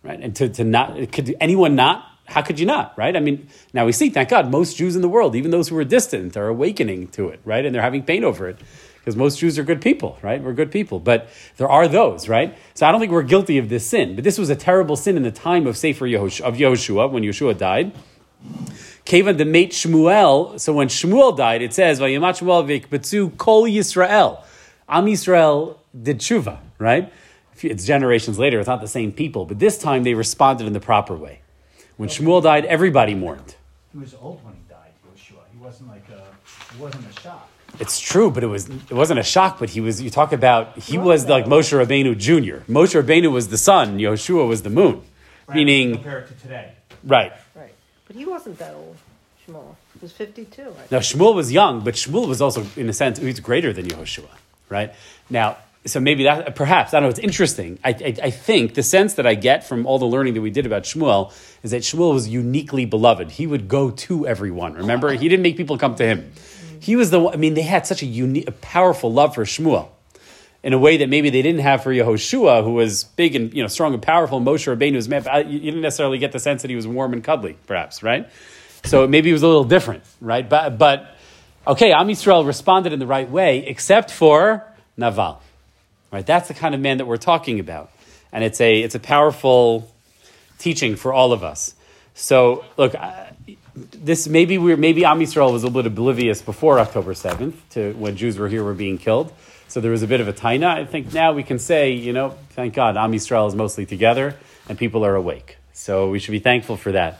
Right? 0.02 0.18
And 0.20 0.34
to, 0.36 0.48
to 0.48 0.64
not, 0.64 1.12
could 1.12 1.34
anyone 1.40 1.74
not? 1.74 2.06
How 2.26 2.40
could 2.40 2.58
you 2.58 2.66
not, 2.66 2.96
right? 2.96 3.14
I 3.16 3.20
mean, 3.20 3.48
now 3.74 3.84
we 3.84 3.92
see, 3.92 4.08
thank 4.08 4.28
God, 4.28 4.50
most 4.50 4.76
Jews 4.76 4.96
in 4.96 5.02
the 5.02 5.08
world, 5.08 5.36
even 5.36 5.50
those 5.50 5.68
who 5.68 5.76
are 5.76 5.84
distant, 5.84 6.36
are 6.36 6.48
awakening 6.48 7.08
to 7.08 7.28
it, 7.28 7.40
right? 7.44 7.64
And 7.64 7.74
they're 7.74 7.82
having 7.82 8.02
pain 8.02 8.24
over 8.24 8.48
it. 8.48 8.58
Because 8.98 9.16
most 9.16 9.40
Jews 9.40 9.58
are 9.58 9.64
good 9.64 9.82
people, 9.82 10.16
right? 10.22 10.40
We're 10.40 10.52
good 10.52 10.70
people. 10.70 11.00
But 11.00 11.28
there 11.56 11.68
are 11.68 11.88
those, 11.88 12.28
right? 12.28 12.56
So 12.74 12.86
I 12.86 12.92
don't 12.92 13.00
think 13.00 13.10
we're 13.10 13.24
guilty 13.24 13.58
of 13.58 13.68
this 13.68 13.84
sin. 13.84 14.14
But 14.14 14.22
this 14.22 14.38
was 14.38 14.48
a 14.48 14.54
terrible 14.54 14.94
sin 14.94 15.16
in 15.16 15.24
the 15.24 15.32
time 15.32 15.66
of 15.66 15.76
Sefer 15.76 16.06
Yehosh- 16.06 16.40
of 16.40 16.54
Yehoshua, 16.54 17.10
when 17.10 17.24
Yeshua 17.24 17.58
died. 17.58 17.92
Kavan 19.04 19.36
the 19.38 19.44
mate 19.44 19.72
Shmuel. 19.72 20.58
So 20.60 20.72
when 20.72 20.88
Shmuel 20.88 21.36
died, 21.36 21.62
it 21.62 21.74
says 21.74 22.00
Vayamat 22.00 22.40
Shmuel 22.40 22.64
vikbetzu 22.66 23.36
kol 23.36 23.64
Yisrael. 23.64 24.42
Am 24.88 25.06
Yisrael 25.06 25.76
did 26.00 26.18
tshuva, 26.18 26.58
right? 26.78 27.12
It's 27.60 27.84
generations 27.84 28.38
later. 28.38 28.58
It's 28.58 28.66
not 28.68 28.80
the 28.80 28.88
same 28.88 29.12
people, 29.12 29.44
but 29.44 29.58
this 29.58 29.78
time 29.78 30.02
they 30.02 30.14
responded 30.14 30.66
in 30.66 30.72
the 30.72 30.80
proper 30.80 31.14
way. 31.16 31.40
When 31.96 32.08
Shmuel 32.08 32.42
died, 32.42 32.64
everybody 32.64 33.14
mourned. 33.14 33.54
He 33.92 33.98
was 33.98 34.14
old 34.14 34.42
when 34.44 34.54
he 34.54 34.60
died, 34.68 34.90
Yoshua. 35.06 35.42
He 35.52 35.58
wasn't 35.58 35.90
like 35.90 36.08
a, 36.08 36.24
it 36.74 36.80
wasn't 36.80 37.06
a 37.06 37.20
shock. 37.20 37.48
It's 37.78 37.98
true, 38.00 38.30
but 38.30 38.42
it 38.42 38.48
was 38.48 38.68
it 38.68 38.92
wasn't 38.92 39.20
a 39.20 39.22
shock. 39.22 39.58
But 39.58 39.70
he 39.70 39.80
was. 39.80 40.00
You 40.02 40.10
talk 40.10 40.32
about 40.32 40.78
he 40.78 40.98
was 40.98 41.26
like 41.26 41.46
Moshe 41.46 41.72
Rabbeinu 41.72 42.16
Jr. 42.16 42.70
Moshe 42.70 43.00
Rabbeinu 43.00 43.30
was 43.32 43.48
the 43.48 43.58
sun. 43.58 43.98
Yoshua 43.98 44.46
was 44.46 44.62
the 44.62 44.70
moon. 44.70 45.02
Right? 45.46 45.56
Meaning, 45.56 45.94
compared 45.94 46.28
to 46.28 46.34
today. 46.34 46.72
right. 47.04 47.32
But 48.12 48.18
he 48.18 48.26
wasn't 48.26 48.58
that 48.58 48.74
old, 48.74 48.96
Shmuel. 49.46 49.74
He 49.94 49.98
was 50.02 50.12
52. 50.12 50.62
I. 50.62 50.66
Now 50.90 50.98
Shmuel 50.98 51.34
was 51.34 51.50
young, 51.50 51.82
but 51.82 51.94
Shmuel 51.94 52.28
was 52.28 52.42
also, 52.42 52.66
in 52.76 52.88
a 52.88 52.92
sense, 52.92 53.18
he's 53.18 53.40
greater 53.40 53.72
than 53.72 53.86
Yehoshua, 53.86 54.28
right? 54.68 54.92
Now, 55.30 55.56
so 55.86 55.98
maybe 55.98 56.24
that 56.24 56.54
perhaps 56.54 56.92
I 56.92 57.00
don't 57.00 57.04
know. 57.04 57.10
It's 57.10 57.18
interesting. 57.18 57.78
I, 57.82 57.90
I, 57.90 58.14
I 58.24 58.30
think 58.30 58.74
the 58.74 58.82
sense 58.82 59.14
that 59.14 59.26
I 59.26 59.34
get 59.34 59.66
from 59.66 59.86
all 59.86 59.98
the 59.98 60.04
learning 60.06 60.34
that 60.34 60.42
we 60.42 60.50
did 60.50 60.66
about 60.66 60.82
Shmuel 60.82 61.32
is 61.62 61.70
that 61.70 61.82
Shmuel 61.82 62.12
was 62.12 62.28
uniquely 62.28 62.84
beloved. 62.84 63.32
He 63.32 63.46
would 63.46 63.66
go 63.66 63.90
to 63.90 64.26
everyone. 64.26 64.74
Remember, 64.74 65.12
he 65.12 65.28
didn't 65.28 65.42
make 65.42 65.56
people 65.56 65.78
come 65.78 65.94
to 65.96 66.04
him. 66.04 66.32
He 66.78 66.96
was 66.96 67.10
the. 67.10 67.20
one- 67.20 67.32
I 67.34 67.36
mean, 67.36 67.54
they 67.54 67.62
had 67.62 67.86
such 67.86 68.02
a 68.02 68.06
unique, 68.06 68.46
a 68.46 68.52
powerful 68.52 69.12
love 69.12 69.34
for 69.34 69.44
Shmuel. 69.44 69.88
In 70.62 70.72
a 70.72 70.78
way 70.78 70.98
that 70.98 71.08
maybe 71.08 71.28
they 71.30 71.42
didn't 71.42 71.62
have 71.62 71.82
for 71.82 71.92
Yehoshua, 71.92 72.62
who 72.62 72.74
was 72.74 73.02
big 73.02 73.34
and 73.34 73.52
you 73.52 73.62
know 73.62 73.68
strong 73.68 73.94
and 73.94 74.02
powerful. 74.02 74.38
And 74.38 74.46
Moshe 74.46 74.72
Rabbeinu 74.72 74.94
was 74.94 75.08
man. 75.08 75.24
You 75.50 75.58
didn't 75.58 75.80
necessarily 75.80 76.18
get 76.18 76.30
the 76.30 76.38
sense 76.38 76.62
that 76.62 76.68
he 76.68 76.76
was 76.76 76.86
warm 76.86 77.12
and 77.12 77.24
cuddly, 77.24 77.56
perhaps, 77.66 78.02
right? 78.02 78.28
So 78.84 79.06
maybe 79.08 79.30
it 79.30 79.32
was 79.32 79.42
a 79.42 79.48
little 79.48 79.64
different, 79.64 80.04
right? 80.20 80.48
But, 80.48 80.78
but 80.78 81.16
okay, 81.66 81.92
Am 81.92 82.08
Yisrael 82.08 82.46
responded 82.46 82.92
in 82.92 82.98
the 82.98 83.06
right 83.06 83.28
way, 83.28 83.66
except 83.66 84.10
for 84.10 84.64
Naval, 84.96 85.40
right? 86.12 86.26
That's 86.26 86.48
the 86.48 86.54
kind 86.54 86.74
of 86.74 86.80
man 86.80 86.98
that 86.98 87.06
we're 87.06 87.16
talking 87.16 87.60
about, 87.60 87.90
and 88.32 88.44
it's 88.44 88.60
a 88.60 88.80
it's 88.82 88.94
a 88.94 89.00
powerful 89.00 89.92
teaching 90.58 90.96
for 90.96 91.12
all 91.12 91.32
of 91.32 91.42
us. 91.42 91.74
So 92.14 92.64
look, 92.76 92.94
I- 92.94 93.30
this 93.74 94.28
maybe 94.28 94.58
we're 94.58 94.76
maybe 94.76 95.04
Am 95.06 95.18
Yisrael 95.18 95.50
was 95.50 95.62
a 95.62 95.66
little 95.66 95.82
bit 95.82 95.86
oblivious 95.86 96.42
before 96.42 96.78
October 96.78 97.14
seventh 97.14 97.56
to 97.70 97.94
when 97.94 98.16
Jews 98.16 98.38
were 98.38 98.48
here 98.48 98.62
were 98.62 98.74
being 98.74 98.98
killed. 98.98 99.32
So 99.72 99.80
there 99.80 99.90
was 99.90 100.02
a 100.02 100.06
bit 100.06 100.20
of 100.20 100.28
a 100.28 100.34
taina. 100.34 100.66
I 100.66 100.84
think 100.84 101.14
now 101.14 101.32
we 101.32 101.42
can 101.42 101.58
say, 101.58 101.92
you 101.92 102.12
know, 102.12 102.36
thank 102.50 102.74
God, 102.74 102.98
Am 102.98 103.10
Yisrael 103.10 103.48
is 103.48 103.54
mostly 103.54 103.86
together 103.86 104.36
and 104.68 104.76
people 104.76 105.02
are 105.02 105.14
awake. 105.14 105.56
So 105.72 106.10
we 106.10 106.18
should 106.18 106.32
be 106.32 106.40
thankful 106.40 106.76
for 106.76 106.92
that. 106.92 107.18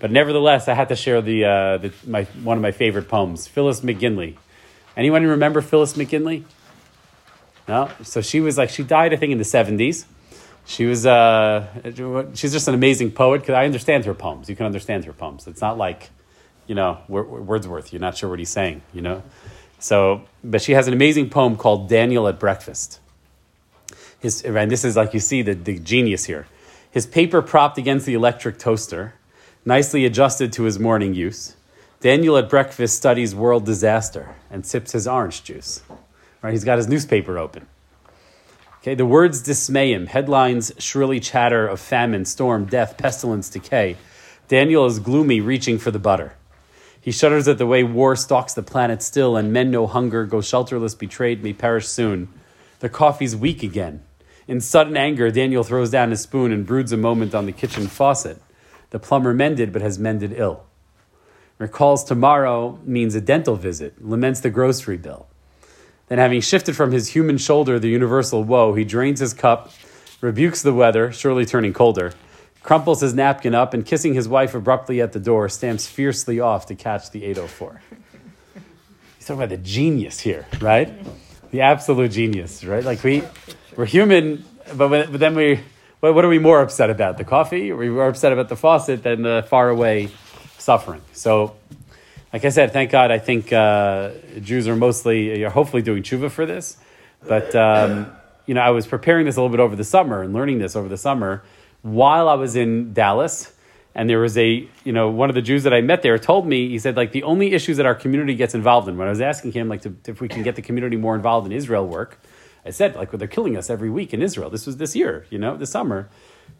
But 0.00 0.10
nevertheless, 0.10 0.66
I 0.66 0.74
had 0.74 0.88
to 0.88 0.96
share 0.96 1.22
the, 1.22 1.44
uh, 1.44 1.78
the 1.78 1.92
my 2.04 2.24
one 2.42 2.56
of 2.56 2.60
my 2.60 2.72
favorite 2.72 3.06
poems, 3.06 3.46
Phyllis 3.46 3.82
McGinley. 3.82 4.34
Anyone 4.96 5.24
remember 5.24 5.60
Phyllis 5.60 5.92
McGinley? 5.92 6.42
No. 7.68 7.88
So 8.02 8.20
she 8.20 8.40
was 8.40 8.58
like 8.58 8.70
she 8.70 8.82
died, 8.82 9.14
I 9.14 9.16
think, 9.16 9.30
in 9.30 9.38
the 9.38 9.44
seventies. 9.44 10.04
She 10.66 10.86
was 10.86 11.06
uh, 11.06 11.68
she's 12.34 12.50
just 12.50 12.66
an 12.66 12.74
amazing 12.74 13.12
poet 13.12 13.42
because 13.42 13.54
I 13.54 13.64
understand 13.64 14.06
her 14.06 14.14
poems. 14.14 14.48
You 14.48 14.56
can 14.56 14.66
understand 14.66 15.04
her 15.04 15.12
poems. 15.12 15.46
It's 15.46 15.60
not 15.60 15.78
like, 15.78 16.10
you 16.66 16.74
know, 16.74 16.98
Wordsworth. 17.06 17.92
You're 17.92 18.00
not 18.00 18.16
sure 18.16 18.28
what 18.28 18.40
he's 18.40 18.50
saying. 18.50 18.82
You 18.92 19.02
know. 19.02 19.22
So, 19.82 20.22
but 20.44 20.62
she 20.62 20.72
has 20.72 20.86
an 20.86 20.94
amazing 20.94 21.28
poem 21.28 21.56
called 21.56 21.88
Daniel 21.88 22.28
at 22.28 22.38
Breakfast. 22.38 23.00
His, 24.20 24.40
and 24.42 24.70
this 24.70 24.84
is 24.84 24.96
like 24.96 25.12
you 25.12 25.18
see 25.18 25.42
the, 25.42 25.54
the 25.54 25.80
genius 25.80 26.26
here. 26.26 26.46
His 26.92 27.04
paper 27.04 27.42
propped 27.42 27.78
against 27.78 28.06
the 28.06 28.14
electric 28.14 28.60
toaster, 28.60 29.14
nicely 29.64 30.04
adjusted 30.04 30.52
to 30.52 30.62
his 30.62 30.78
morning 30.78 31.14
use. 31.14 31.56
Daniel 32.00 32.36
at 32.36 32.48
breakfast 32.48 32.96
studies 32.96 33.34
world 33.34 33.66
disaster 33.66 34.36
and 34.52 34.64
sips 34.64 34.92
his 34.92 35.08
orange 35.08 35.42
juice. 35.42 35.82
Right, 36.42 36.52
he's 36.52 36.64
got 36.64 36.78
his 36.78 36.86
newspaper 36.86 37.36
open. 37.36 37.66
Okay, 38.82 38.94
the 38.94 39.06
words 39.06 39.42
dismay 39.42 39.92
him. 39.92 40.06
Headlines 40.06 40.70
shrilly 40.78 41.18
chatter 41.18 41.66
of 41.66 41.80
famine, 41.80 42.24
storm, 42.24 42.66
death, 42.66 42.96
pestilence, 42.96 43.48
decay. 43.48 43.96
Daniel 44.46 44.86
is 44.86 45.00
gloomy, 45.00 45.40
reaching 45.40 45.78
for 45.78 45.90
the 45.90 45.98
butter. 45.98 46.34
He 47.02 47.10
shudders 47.10 47.48
at 47.48 47.58
the 47.58 47.66
way 47.66 47.82
war 47.82 48.14
stalks 48.14 48.54
the 48.54 48.62
planet 48.62 49.02
still, 49.02 49.36
and 49.36 49.52
men 49.52 49.72
know 49.72 49.88
hunger, 49.88 50.24
go 50.24 50.38
shelterless, 50.38 50.96
betrayed, 50.96 51.42
may 51.42 51.52
perish 51.52 51.88
soon. 51.88 52.28
The 52.78 52.88
coffee's 52.88 53.34
weak 53.34 53.64
again. 53.64 54.04
In 54.46 54.60
sudden 54.60 54.96
anger, 54.96 55.28
Daniel 55.28 55.64
throws 55.64 55.90
down 55.90 56.10
his 56.10 56.20
spoon 56.20 56.52
and 56.52 56.64
broods 56.64 56.92
a 56.92 56.96
moment 56.96 57.34
on 57.34 57.44
the 57.46 57.52
kitchen 57.52 57.88
faucet. 57.88 58.40
The 58.90 59.00
plumber 59.00 59.34
mended, 59.34 59.72
but 59.72 59.82
has 59.82 59.98
mended 59.98 60.32
ill. 60.36 60.62
Recalls 61.58 62.04
tomorrow 62.04 62.78
means 62.84 63.16
a 63.16 63.20
dental 63.20 63.56
visit, 63.56 64.04
laments 64.04 64.38
the 64.38 64.50
grocery 64.50 64.96
bill. 64.96 65.26
Then, 66.06 66.18
having 66.18 66.40
shifted 66.40 66.76
from 66.76 66.92
his 66.92 67.08
human 67.08 67.36
shoulder 67.36 67.80
the 67.80 67.88
universal 67.88 68.44
woe, 68.44 68.74
he 68.74 68.84
drains 68.84 69.18
his 69.18 69.34
cup, 69.34 69.72
rebukes 70.20 70.62
the 70.62 70.72
weather, 70.72 71.10
surely 71.10 71.44
turning 71.44 71.72
colder, 71.72 72.12
crumples 72.62 73.00
his 73.00 73.14
napkin 73.14 73.54
up, 73.54 73.74
and 73.74 73.84
kissing 73.84 74.14
his 74.14 74.28
wife 74.28 74.54
abruptly 74.54 75.00
at 75.00 75.12
the 75.12 75.20
door, 75.20 75.48
stamps 75.48 75.86
fiercely 75.86 76.40
off 76.40 76.66
to 76.66 76.74
catch 76.74 77.10
the 77.10 77.24
804. 77.24 77.80
He's 79.16 79.26
talking 79.26 79.42
about 79.42 79.50
the 79.50 79.56
genius 79.56 80.20
here, 80.20 80.46
right? 80.60 80.92
The 81.50 81.60
absolute 81.62 82.10
genius, 82.10 82.64
right? 82.64 82.84
Like 82.84 83.02
we, 83.04 83.22
we're 83.76 83.86
human, 83.86 84.44
but, 84.74 84.88
but 84.88 85.20
then 85.20 85.34
we, 85.34 85.60
what, 86.00 86.24
are 86.24 86.28
we 86.28 86.38
more 86.38 86.60
upset 86.60 86.90
about? 86.90 87.18
The 87.18 87.24
coffee? 87.24 87.70
Are 87.70 87.76
we 87.76 87.88
more 87.88 88.08
upset 88.08 88.32
about 88.32 88.48
the 88.48 88.56
faucet 88.56 89.02
than 89.02 89.22
the 89.22 89.44
far 89.48 89.68
away 89.68 90.10
suffering? 90.58 91.02
So, 91.12 91.56
like 92.32 92.44
I 92.44 92.48
said, 92.48 92.72
thank 92.72 92.90
God. 92.90 93.10
I 93.10 93.18
think 93.18 93.52
uh, 93.52 94.10
Jews 94.40 94.66
are 94.66 94.74
mostly, 94.74 95.44
are 95.44 95.50
hopefully 95.50 95.82
doing 95.82 96.02
tshuva 96.02 96.30
for 96.30 96.46
this. 96.46 96.76
But 97.26 97.54
um, 97.54 98.10
you 98.46 98.54
know, 98.54 98.60
I 98.60 98.70
was 98.70 98.86
preparing 98.86 99.26
this 99.26 99.36
a 99.36 99.40
little 99.40 99.56
bit 99.56 99.62
over 99.62 99.76
the 99.76 99.84
summer 99.84 100.22
and 100.22 100.32
learning 100.32 100.58
this 100.58 100.74
over 100.74 100.88
the 100.88 100.96
summer 100.96 101.42
while 101.82 102.28
I 102.28 102.34
was 102.34 102.56
in 102.56 102.92
Dallas. 102.92 103.52
And 103.94 104.08
there 104.08 104.20
was 104.20 104.38
a, 104.38 104.66
you 104.84 104.92
know, 104.92 105.10
one 105.10 105.28
of 105.28 105.34
the 105.34 105.42
Jews 105.42 105.64
that 105.64 105.74
I 105.74 105.82
met 105.82 106.00
there 106.00 106.16
told 106.18 106.46
me, 106.46 106.70
he 106.70 106.78
said, 106.78 106.96
like, 106.96 107.12
the 107.12 107.24
only 107.24 107.52
issues 107.52 107.76
that 107.76 107.84
our 107.84 107.94
community 107.94 108.34
gets 108.34 108.54
involved 108.54 108.88
in, 108.88 108.96
when 108.96 109.06
I 109.06 109.10
was 109.10 109.20
asking 109.20 109.52
him, 109.52 109.68
like, 109.68 109.82
to, 109.82 109.94
if 110.06 110.18
we 110.20 110.28
can 110.28 110.42
get 110.42 110.56
the 110.56 110.62
community 110.62 110.96
more 110.96 111.14
involved 111.14 111.46
in 111.46 111.52
Israel 111.52 111.86
work, 111.86 112.18
I 112.64 112.70
said, 112.70 112.96
like, 112.96 113.12
well, 113.12 113.18
they're 113.18 113.28
killing 113.28 113.54
us 113.54 113.68
every 113.68 113.90
week 113.90 114.14
in 114.14 114.22
Israel. 114.22 114.48
This 114.48 114.66
was 114.66 114.78
this 114.78 114.96
year, 114.96 115.26
you 115.28 115.38
know, 115.38 115.58
this 115.58 115.70
summer. 115.70 116.08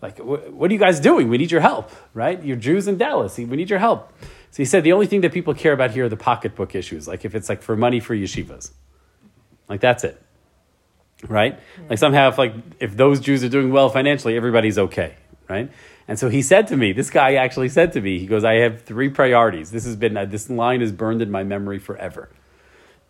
Like, 0.03 0.19
wh- 0.19 0.53
what 0.53 0.71
are 0.71 0.75
you 0.75 0.81
guys 0.81 1.01
doing? 1.01 1.31
We 1.31 1.39
need 1.39 1.51
your 1.51 1.63
help, 1.63 1.91
right? 2.13 2.43
You're 2.45 2.57
Jews 2.57 2.87
in 2.87 2.99
Dallas. 2.99 3.39
We 3.39 3.47
need 3.47 3.71
your 3.71 3.79
help. 3.79 4.13
So 4.51 4.59
he 4.59 4.67
said, 4.67 4.85
the 4.85 4.93
only 4.93 5.07
thing 5.07 5.23
that 5.23 5.33
people 5.33 5.55
care 5.55 5.73
about 5.73 5.93
here 5.93 6.05
are 6.05 6.11
the 6.11 6.17
pocketbook 6.19 6.75
issues, 6.75 7.09
like 7.09 7.25
if 7.25 7.35
it's 7.35 7.49
like 7.49 7.63
for 7.63 7.77
money 7.77 8.01
for 8.01 8.15
yeshivas. 8.15 8.73
Like, 9.69 9.81
that's 9.81 10.05
it 10.05 10.21
right? 11.29 11.59
Like 11.89 11.99
somehow, 11.99 12.29
if 12.29 12.39
like 12.39 12.55
if 12.81 12.97
those 12.97 13.21
Jews 13.21 13.45
are 13.45 13.49
doing 13.49 13.71
well 13.71 13.89
financially, 13.89 14.37
everybody's 14.37 14.79
okay, 14.79 15.15
right? 15.49 15.71
And 16.09 16.19
so 16.19 16.29
he 16.29 16.43
said 16.43 16.67
to 16.69 16.77
me, 16.77 16.93
this 16.93 17.11
guy 17.11 17.35
actually 17.35 17.69
said 17.69 17.93
to 17.93 18.01
me, 18.01 18.19
he 18.19 18.27
goes, 18.27 18.45
"I 18.45 18.55
have 18.55 18.83
three 18.83 19.09
priorities. 19.09 19.71
This 19.71 19.85
has 19.85 19.97
been 19.97 20.17
uh, 20.17 20.25
this 20.25 20.51
line 20.51 20.83
is 20.83 20.93
burned 20.93 21.23
in 21.23 21.31
my 21.31 21.45
memory 21.45 21.79
forever, 21.79 22.29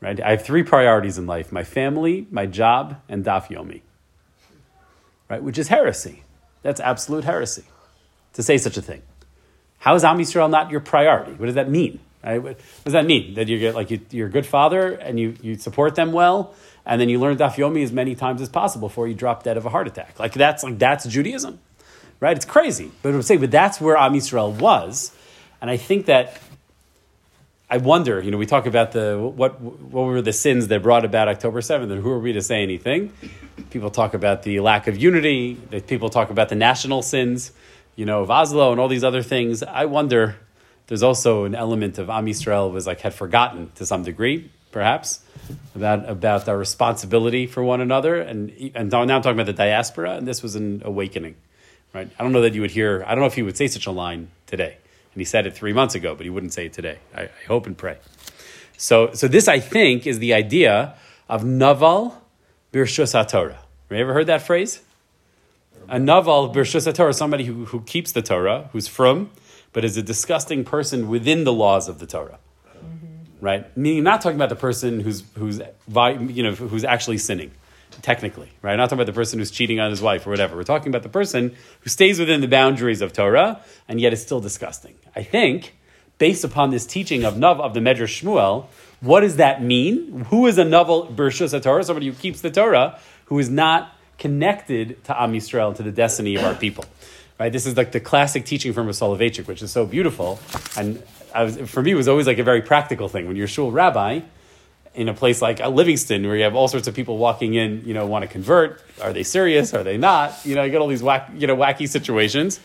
right? 0.01 0.21
I 0.21 0.31
have 0.31 0.45
three 0.45 0.63
priorities 0.63 1.19
in 1.19 1.27
life: 1.27 1.53
my 1.53 1.65
family, 1.65 2.27
my 2.31 2.47
job, 2.47 3.01
and 3.09 3.25
daf 3.25 3.49
yomi, 3.49 3.81
right? 5.29 5.43
Which 5.43 5.59
is 5.59 5.69
heresy. 5.69 6.23
That's 6.63 6.81
absolute 6.81 7.25
heresy 7.25 7.65
to 8.35 8.43
say 8.43 8.59
such 8.59 8.77
a 8.77 8.83
thing. 8.83 9.03
How 9.79 9.95
is 9.95 10.05
Am 10.05 10.19
Yisrael 10.19 10.49
not 10.49 10.71
your 10.71 10.81
priority? 10.81 11.33
What 11.33 11.47
does 11.47 11.57
that 11.57 11.69
mean? 11.69 11.99
Right? 12.23 12.41
What 12.41 12.59
does 12.85 12.93
that 12.93 13.05
mean? 13.05 13.35
That 13.35 13.49
you 13.49 13.59
get 13.59 13.75
like 13.75 13.91
you, 13.91 14.01
you're 14.11 14.29
a 14.29 14.31
good 14.31 14.47
father 14.47 14.93
and 14.93 15.19
you, 15.19 15.35
you 15.43 15.57
support 15.57 15.97
them 15.97 16.13
well, 16.13 16.55
and 16.85 17.01
then 17.01 17.09
you 17.09 17.19
learn 17.19 17.37
daf 17.37 17.55
yomi 17.55 17.83
as 17.83 17.93
many 17.93 18.15
times 18.15 18.41
as 18.43 18.49
possible 18.49 18.89
before 18.89 19.09
you 19.09 19.15
drop 19.15 19.43
dead 19.43 19.57
of 19.57 19.67
a 19.67 19.71
heart 19.71 19.87
attack. 19.87 20.19
Like 20.19 20.33
that's 20.33 20.63
like 20.63 20.79
that's 20.79 21.05
Judaism, 21.05 21.61
right? 22.21 22.37
It's 22.37 22.47
crazy, 22.47 22.91
but 23.03 23.15
I'm 23.15 23.23
saying, 23.23 23.41
but 23.41 23.51
that's 23.51 23.81
where 23.81 23.97
Am 23.97 24.15
Yisrael 24.15 24.59
was, 24.59 25.13
and 25.61 25.71
I 25.71 25.77
think 25.77 26.07
that 26.07 26.41
I 27.73 27.79
wonder. 27.79 28.21
You 28.21 28.31
know, 28.31 28.37
we 28.37 28.45
talk 28.45 28.67
about 28.67 28.93
the 28.93 29.19
what 29.19 29.59
what 29.59 30.03
were 30.03 30.21
the 30.21 30.35
sins 30.35 30.69
that 30.69 30.83
brought 30.83 31.07
about 31.07 31.29
October 31.29 31.63
seventh, 31.63 31.91
and 31.91 32.03
who 32.03 32.11
are 32.11 32.19
we 32.19 32.35
to 32.35 32.43
say 32.43 32.63
anything? 32.63 33.13
People 33.71 33.91
talk 33.91 34.13
about 34.13 34.43
the 34.43 34.61
lack 34.61 34.89
of 34.89 34.99
unity. 34.99 35.55
People 35.87 36.11
talk 36.11 36.29
about 36.29 36.51
the 36.51 36.55
national 36.55 37.01
sins, 37.01 37.53
you 37.97 38.05
know, 38.05 38.21
of 38.21 38.31
Oslo 38.31 38.73
and 38.73 38.81
all 38.81 38.89
these 38.89 39.05
other 39.05 39.23
things. 39.23 39.63
I 39.63 39.87
wonder. 39.87 40.37
There's 40.89 41.03
also 41.03 41.45
an 41.45 41.55
element 41.55 41.97
of 41.97 42.11
Am 42.11 42.27
Yisrael 42.27 42.71
was 42.71 42.87
like 42.87 43.01
had 43.01 43.15
forgotten 43.15 43.71
to 43.77 43.87
some 43.87 44.03
degree, 44.03 44.51
perhaps, 44.73 45.21
about 45.77 46.09
about 46.09 46.49
our 46.49 46.59
responsibility 46.59 47.47
for 47.47 47.63
one 47.63 47.81
another, 47.81 48.21
and 48.21 48.73
and 48.75 48.91
now 48.91 49.03
I'm 49.03 49.09
talking 49.09 49.33
about 49.33 49.47
the 49.47 49.53
diaspora, 49.53 50.17
and 50.17 50.27
this 50.27 50.43
was 50.43 50.57
an 50.57 50.83
awakening, 50.85 51.37
right? 51.95 52.11
I 52.19 52.23
don't 52.23 52.33
know 52.33 52.43
that 52.43 52.55
you 52.55 52.63
would 52.63 52.73
hear. 52.73 53.05
I 53.07 53.11
don't 53.15 53.21
know 53.21 53.27
if 53.27 53.35
he 53.35 53.43
would 53.43 53.57
say 53.57 53.69
such 53.69 53.87
a 53.87 53.93
line 53.93 54.31
today, 54.47 54.77
and 55.15 55.21
he 55.21 55.25
said 55.25 55.47
it 55.47 55.55
three 55.55 55.73
months 55.73 55.95
ago, 55.95 56.15
but 56.15 56.25
he 56.25 56.31
wouldn't 56.31 56.53
say 56.53 56.67
it 56.67 56.73
today. 56.73 56.99
I, 57.15 57.23
I 57.23 57.47
hope 57.47 57.67
and 57.67 57.79
pray. 57.79 57.99
So, 58.77 59.13
so 59.13 59.29
this 59.29 59.47
I 59.47 59.61
think 59.61 60.09
is 60.09 60.19
the 60.19 60.35
idea 60.35 60.95
of 61.29 61.45
naval 61.45 62.21
birshus 62.73 63.15
haTorah. 63.15 63.53
Have 63.53 63.63
you 63.91 63.99
ever 63.99 64.13
heard 64.13 64.27
that 64.27 64.43
phrase? 64.43 64.83
A 65.89 65.99
naval 65.99 66.53
birshus 66.53 66.91
haTorah, 66.91 67.15
somebody 67.15 67.45
who, 67.45 67.67
who 67.67 67.83
keeps 67.83 68.13
the 68.13 68.23
Torah, 68.23 68.71
who's 68.73 68.89
from, 68.89 69.31
but 69.73 69.85
is 69.85 69.97
a 69.97 70.03
disgusting 70.03 70.65
person 70.65 71.09
within 71.09 71.45
the 71.45 71.53
laws 71.53 71.89
of 71.89 71.99
the 71.99 72.07
Torah. 72.07 72.39
Right? 73.43 73.77
Meaning, 73.77 74.05
not 74.05 74.23
talking 74.23 74.37
about 74.37 74.51
the 74.51 74.57
person 74.57 75.01
who's 75.01 75.25
who's 75.35 75.59
you 75.59 76.43
know 76.45 76.53
who's 76.55 76.85
actually 76.85 77.19
sinning. 77.19 77.51
technically, 78.01 78.51
right? 78.63 78.77
Not 78.77 78.85
talking 78.85 78.99
about 79.01 79.07
the 79.07 79.13
person 79.13 79.39
who's 79.39 79.51
cheating 79.51 79.79
on 79.81 79.91
his 79.91 80.01
wife 80.01 80.27
or 80.27 80.31
whatever. 80.31 80.57
We're 80.57 80.63
talking 80.63 80.89
about 80.89 81.03
the 81.03 81.11
person 81.11 81.55
who 81.81 81.91
stays 81.91 82.19
within 82.19 82.41
the 82.41 82.49
boundaries 82.49 83.03
of 83.03 83.13
Torah 83.13 83.61
and 83.89 84.01
yet 84.01 84.13
is 84.13 84.23
still 84.23 84.41
disgusting. 84.41 84.95
I 85.15 85.23
think, 85.23 85.75
based 86.19 86.45
upon 86.45 86.71
this 86.71 86.87
teaching 86.87 87.25
of 87.25 87.37
Nav 87.37 87.61
of 87.61 87.75
the 87.75 87.81
Medrash 87.81 88.23
Shmuel, 88.23 88.67
what 89.01 89.21
does 89.21 89.37
that 89.37 89.63
mean? 89.63 90.27
Who 90.31 90.47
is 90.47 90.57
a 90.57 90.65
Naval 90.65 91.09
Bershus 91.09 91.61
Torah? 91.63 91.85
Somebody 91.85 92.07
who 92.07 92.15
keeps 92.15 92.41
the 92.41 92.51
Torah, 92.51 92.99
who 93.27 93.39
is 93.39 93.51
not 93.51 93.95
connected 94.19 95.03
to 95.05 95.21
Am 95.21 95.33
Yisrael, 95.33 95.75
to 95.77 95.83
the 95.83 95.93
destiny 95.93 96.37
of 96.37 96.45
our 96.45 96.55
people. 96.55 96.85
Right? 97.43 97.53
This 97.53 97.67
is 97.67 97.77
like 97.77 97.91
the 97.91 97.99
classic 97.99 98.45
teaching 98.45 98.73
from 98.73 98.87
Soloveitchik, 98.87 99.49
which 99.49 99.63
is 99.63 99.73
so 99.73 99.85
beautiful. 99.85 100.39
And 100.77 101.03
was, 101.35 101.57
for 101.69 101.83
me, 101.83 101.91
it 101.91 101.97
was 101.97 102.07
always 102.07 102.29
like 102.29 102.39
a 102.39 102.45
very 102.45 102.63
practical 102.63 103.09
thing. 103.09 103.27
When 103.27 103.35
you're 103.35 103.47
a 103.47 103.49
shul 103.49 103.73
rabbi, 103.73 104.21
in 104.95 105.09
a 105.09 105.15
place 105.15 105.43
like 105.43 105.61
uh, 105.61 105.69
Livingston, 105.69 106.25
where 106.25 106.37
you 106.37 106.45
have 106.45 106.55
all 106.55 106.69
sorts 106.69 106.87
of 106.87 106.95
people 106.95 107.19
walking 107.19 107.55
in, 107.55 107.83
you 107.85 107.95
know, 107.95 108.07
want 108.07 108.23
to 108.23 108.29
convert. 108.29 108.81
Are 109.01 109.13
they 109.13 109.25
serious? 109.25 109.75
Are 109.75 109.83
they 109.83 109.97
not? 109.97 110.39
You 110.45 110.55
know, 110.55 110.63
you 110.63 110.71
get 110.71 110.81
all 110.81 110.87
these 110.87 111.03
whack, 111.03 111.31
you 111.35 111.49
know, 111.49 111.57
wacky 111.57 111.89
situations, 111.89 112.61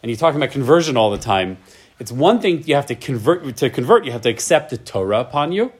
and 0.00 0.08
you're 0.08 0.16
talking 0.16 0.40
about 0.40 0.52
conversion 0.52 0.96
all 0.96 1.10
the 1.10 1.18
time. 1.18 1.58
It's 1.98 2.12
one 2.12 2.38
thing 2.38 2.62
you 2.68 2.76
have 2.76 2.86
to 2.86 2.94
convert. 2.94 3.56
To 3.56 3.68
convert, 3.68 4.04
you 4.04 4.12
have 4.12 4.22
to 4.22 4.30
accept 4.30 4.70
the 4.70 4.76
Torah 4.76 5.22
upon 5.22 5.50
you, 5.50 5.72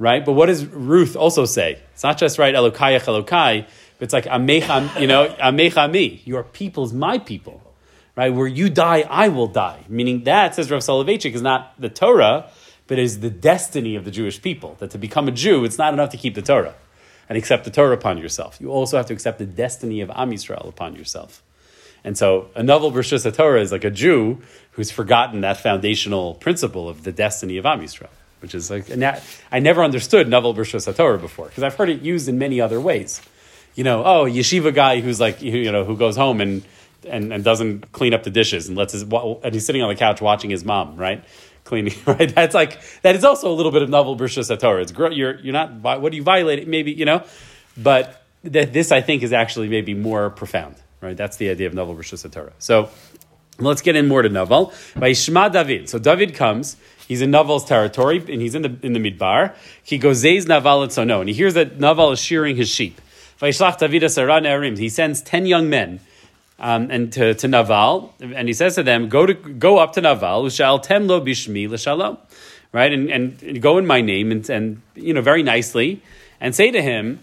right? 0.00 0.24
But 0.24 0.32
what 0.32 0.46
does 0.46 0.66
Ruth 0.66 1.14
also 1.14 1.44
say? 1.44 1.78
It's 1.92 2.02
not 2.02 2.18
just 2.18 2.36
right, 2.36 2.52
Elokai, 2.52 2.98
Elokai, 2.98 3.68
it's 4.00 4.12
like 4.12 4.24
Amecha, 4.24 5.00
you 5.00 5.06
know, 5.06 5.28
Amecha 5.28 5.90
me. 5.90 6.22
Your 6.24 6.42
people's 6.42 6.92
my 6.92 7.18
people, 7.18 7.62
right? 8.16 8.30
Where 8.30 8.46
you 8.46 8.70
die, 8.70 9.04
I 9.08 9.28
will 9.28 9.46
die. 9.46 9.84
Meaning 9.88 10.24
that 10.24 10.54
says 10.54 10.70
Rav 10.70 10.80
Soloveitchik 10.80 11.34
is 11.34 11.42
not 11.42 11.74
the 11.78 11.88
Torah 11.88 12.50
but 12.90 12.98
is 12.98 13.20
the 13.20 13.30
destiny 13.30 13.94
of 13.94 14.04
the 14.04 14.10
Jewish 14.10 14.42
people. 14.42 14.74
That 14.80 14.90
to 14.90 14.98
become 14.98 15.28
a 15.28 15.30
Jew, 15.30 15.64
it's 15.64 15.78
not 15.78 15.94
enough 15.94 16.10
to 16.10 16.16
keep 16.16 16.34
the 16.34 16.42
Torah 16.42 16.74
and 17.28 17.38
accept 17.38 17.64
the 17.64 17.70
Torah 17.70 17.94
upon 17.94 18.18
yourself. 18.18 18.60
You 18.60 18.72
also 18.72 18.96
have 18.96 19.06
to 19.06 19.14
accept 19.14 19.38
the 19.38 19.46
destiny 19.46 20.00
of 20.00 20.10
Am 20.10 20.32
Yisrael 20.32 20.68
upon 20.68 20.96
yourself. 20.96 21.40
And 22.02 22.18
so 22.18 22.50
a 22.56 22.64
Naval 22.64 22.90
Bershus 22.90 23.32
Torah 23.32 23.60
is 23.60 23.70
like 23.70 23.84
a 23.84 23.92
Jew 23.92 24.42
who's 24.72 24.90
forgotten 24.90 25.42
that 25.42 25.58
foundational 25.58 26.34
principle 26.34 26.88
of 26.88 27.04
the 27.04 27.12
destiny 27.12 27.58
of 27.58 27.64
Am 27.64 27.80
Yisrael, 27.80 28.08
which 28.40 28.56
is 28.56 28.72
like, 28.72 28.90
and 28.90 29.02
that, 29.02 29.22
I 29.52 29.60
never 29.60 29.84
understood 29.84 30.28
Naval 30.28 30.52
Bershus 30.52 30.92
Torah 30.96 31.16
before, 31.16 31.46
because 31.46 31.62
I've 31.62 31.76
heard 31.76 31.90
it 31.90 32.02
used 32.02 32.28
in 32.28 32.38
many 32.38 32.60
other 32.60 32.80
ways. 32.80 33.22
You 33.74 33.84
know, 33.84 34.04
oh, 34.04 34.24
yeshiva 34.24 34.74
guy 34.74 35.00
who's 35.00 35.20
like, 35.20 35.40
you 35.42 35.70
know, 35.70 35.84
who 35.84 35.96
goes 35.96 36.16
home 36.16 36.40
and, 36.40 36.62
and, 37.08 37.32
and 37.32 37.44
doesn't 37.44 37.92
clean 37.92 38.12
up 38.12 38.24
the 38.24 38.30
dishes 38.30 38.68
and 38.68 38.76
lets 38.76 38.92
his, 38.92 39.02
and 39.02 39.54
he's 39.54 39.64
sitting 39.64 39.82
on 39.82 39.88
the 39.88 39.94
couch 39.94 40.20
watching 40.20 40.50
his 40.50 40.64
mom, 40.64 40.96
right? 40.96 41.24
cleaning, 41.64 41.94
right? 42.06 42.34
That's 42.34 42.54
like 42.54 42.80
that 43.02 43.14
is 43.14 43.24
also 43.24 43.50
a 43.50 43.54
little 43.54 43.72
bit 43.72 43.82
of 43.82 43.88
Naval 43.88 44.16
Bershus 44.16 44.56
Torah. 44.58 44.82
It's 44.82 44.92
you're 44.92 45.38
you're 45.40 45.52
not 45.52 45.72
what 45.80 46.10
do 46.10 46.16
you 46.16 46.22
violate? 46.22 46.66
Maybe 46.66 46.92
you 46.92 47.04
know, 47.04 47.24
but 47.76 48.22
that 48.44 48.72
this 48.72 48.92
I 48.92 49.00
think 49.00 49.22
is 49.22 49.32
actually 49.32 49.68
maybe 49.68 49.94
more 49.94 50.30
profound, 50.30 50.76
right? 51.00 51.16
That's 51.16 51.36
the 51.36 51.48
idea 51.50 51.66
of 51.66 51.74
Naval 51.74 51.94
Bershus 51.94 52.30
Torah. 52.30 52.52
So 52.58 52.90
let's 53.58 53.82
get 53.82 53.96
in 53.96 54.08
more 54.08 54.22
to 54.22 54.28
Naval. 54.28 54.72
By 54.96 55.12
Shema 55.12 55.48
David. 55.48 55.88
So 55.88 55.98
David 55.98 56.34
comes. 56.34 56.76
He's 57.06 57.22
in 57.22 57.32
Naval's 57.32 57.64
territory, 57.64 58.18
and 58.18 58.40
he's 58.40 58.54
in 58.54 58.62
the 58.62 58.76
in 58.82 58.92
the 58.92 59.00
midbar. 59.00 59.54
He 59.82 59.98
goes 59.98 60.18
Zays 60.18 60.46
Naval 60.46 60.82
and 60.82 60.92
so 60.92 61.04
no, 61.04 61.20
and 61.20 61.28
he 61.28 61.34
hears 61.34 61.54
that 61.54 61.80
Naval 61.80 62.12
is 62.12 62.20
shearing 62.20 62.56
his 62.56 62.68
sheep. 62.68 63.00
He 63.40 64.88
sends 64.88 65.22
ten 65.22 65.46
young 65.46 65.68
men 65.70 66.00
um, 66.58 66.90
and 66.90 67.12
to, 67.12 67.34
to 67.34 67.48
Naval, 67.48 68.14
and 68.20 68.48
he 68.48 68.54
says 68.54 68.74
to 68.74 68.82
them, 68.82 69.08
"Go 69.08 69.26
to 69.26 69.34
go 69.34 69.78
up 69.78 69.94
to 69.94 70.00
Naval, 70.00 70.44
ushal 70.44 70.78
temlo 70.84 71.20
bishmi 71.24 71.68
l'shalom." 71.68 72.18
Right, 72.72 72.92
and, 72.92 73.10
and 73.10 73.60
go 73.60 73.78
in 73.78 73.86
my 73.86 74.00
name, 74.00 74.30
and, 74.30 74.48
and 74.48 74.82
you 74.94 75.12
know 75.12 75.22
very 75.22 75.42
nicely, 75.42 76.02
and 76.40 76.54
say 76.54 76.70
to 76.70 76.80
him, 76.80 77.18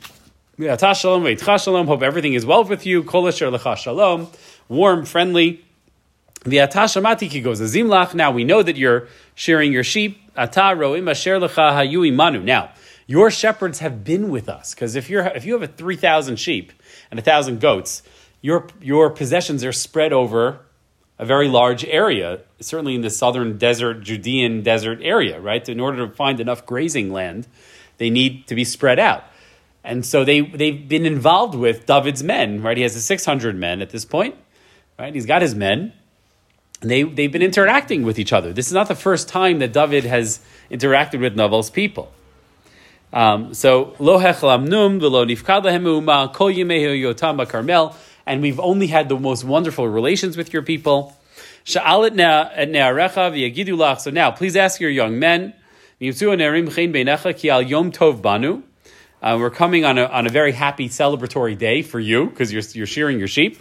shalom, 0.59 1.88
hope 1.88 2.01
everything 2.01 2.33
is 2.33 2.45
well 2.45 2.63
with 2.63 2.86
you. 2.86 3.03
Kol 3.03 3.31
shalom, 3.31 4.27
warm, 4.67 5.05
friendly. 5.05 5.63
The 6.43 6.57
atashamati 6.57 7.43
goes 7.43 7.62
azimlach. 7.62 8.13
Now 8.13 8.31
we 8.31 8.43
know 8.43 8.63
that 8.63 8.75
you're 8.75 9.08
shearing 9.36 9.71
your 9.71 9.84
sheep. 9.84 10.19
Ata 10.36 10.75
roim 10.75 11.10
asher 11.10 11.39
lecha 11.39 11.71
hayu 11.71 12.12
imanu. 12.12 12.43
Now 12.43 12.71
your 13.08 13.32
shepherds 13.32 13.80
have 13.80 14.04
been 14.04 14.30
with 14.30 14.48
us 14.48 14.76
because 14.76 14.96
if 14.96 15.10
you're 15.10 15.26
if 15.28 15.46
you 15.46 15.54
have 15.54 15.63
a 15.63 15.67
three 15.67 15.96
thousand 15.96 16.36
sheep 16.38 16.72
and 17.10 17.20
a 17.20 17.24
thousand 17.24 17.60
goats, 17.60 18.04
your, 18.41 18.67
your 18.82 19.10
possessions 19.10 19.63
are 19.63 19.72
spread 19.72 20.13
over 20.13 20.60
a 21.20 21.26
very 21.26 21.48
large 21.48 21.84
area, 21.86 22.41
certainly 22.60 22.96
in 22.96 23.02
the 23.02 23.10
southern 23.10 23.58
desert, 23.58 24.02
Judean 24.02 24.62
desert 24.62 25.00
area, 25.02 25.39
right? 25.39 25.67
In 25.67 25.80
order 25.80 26.08
to 26.08 26.13
find 26.13 26.39
enough 26.39 26.65
grazing 26.65 27.12
land, 27.12 27.48
they 27.98 28.10
need 28.10 28.48
to 28.48 28.56
be 28.56 28.63
spread 28.63 29.00
out. 29.00 29.24
And 29.84 30.06
so 30.06 30.24
they, 30.24 30.41
they've 30.41 30.88
been 30.88 31.06
involved 31.06 31.56
with 31.56 31.86
David's 31.86 32.22
men, 32.22 32.62
right? 32.62 32.78
He 32.78 32.84
has 32.84 33.04
600 33.04 33.56
men 33.56 33.82
at 33.82 33.89
this 33.89 34.06
point, 34.06 34.36
right? 35.00 35.13
He's 35.13 35.26
got 35.26 35.41
his 35.41 35.56
men. 35.56 35.93
And 36.82 36.91
they, 36.91 37.02
they've 37.02 37.32
been 37.32 37.41
interacting 37.41 38.04
with 38.04 38.20
each 38.20 38.32
other. 38.32 38.54
This 38.54 38.67
is 38.67 38.74
not 38.74 38.88
the 38.88 38.96
first 38.96 39.28
time 39.28 39.58
that 39.60 39.74
David 39.74 40.04
has 40.04 40.41
interacted 40.70 41.20
with 41.22 41.36
Naval's 41.36 41.72
people. 41.72 42.12
Um, 43.13 43.54
so, 43.54 43.96
lo 44.00 44.20
hechlamnum 44.20 45.00
v'lo 45.00 45.26
nifkad 45.26 45.63
lahem 45.63 46.34
kol 46.34 46.52
yemehu 46.52 47.02
yotam 47.02 47.48
Carmel 47.48 47.96
and 48.28 48.41
we've 48.41 48.60
only 48.60 48.88
had 48.88 49.10
the 49.10 49.17
most 49.17 49.43
wonderful 49.46 49.88
relations 49.88 50.38
with 50.38 50.54
your 50.54 50.62
people. 50.62 51.15
So 51.63 51.80
now, 51.82 52.43
please 54.32 54.56
ask 54.56 54.80
your 54.80 54.89
young 54.91 55.20
men. 55.20 55.54
Uh, 59.20 59.36
we're 59.39 59.50
coming 59.50 59.84
on 59.84 59.98
a, 59.98 60.06
on 60.06 60.28
a 60.28 60.30
very 60.30 60.52
happy 60.52 60.88
celebratory 60.89 61.58
day 61.58 61.82
for 61.82 62.00
you 62.00 62.28
because 62.28 62.54
you're, 62.54 62.62
you're 62.74 62.86
shearing 62.86 63.17
your 63.17 63.28
sheep. 63.28 63.60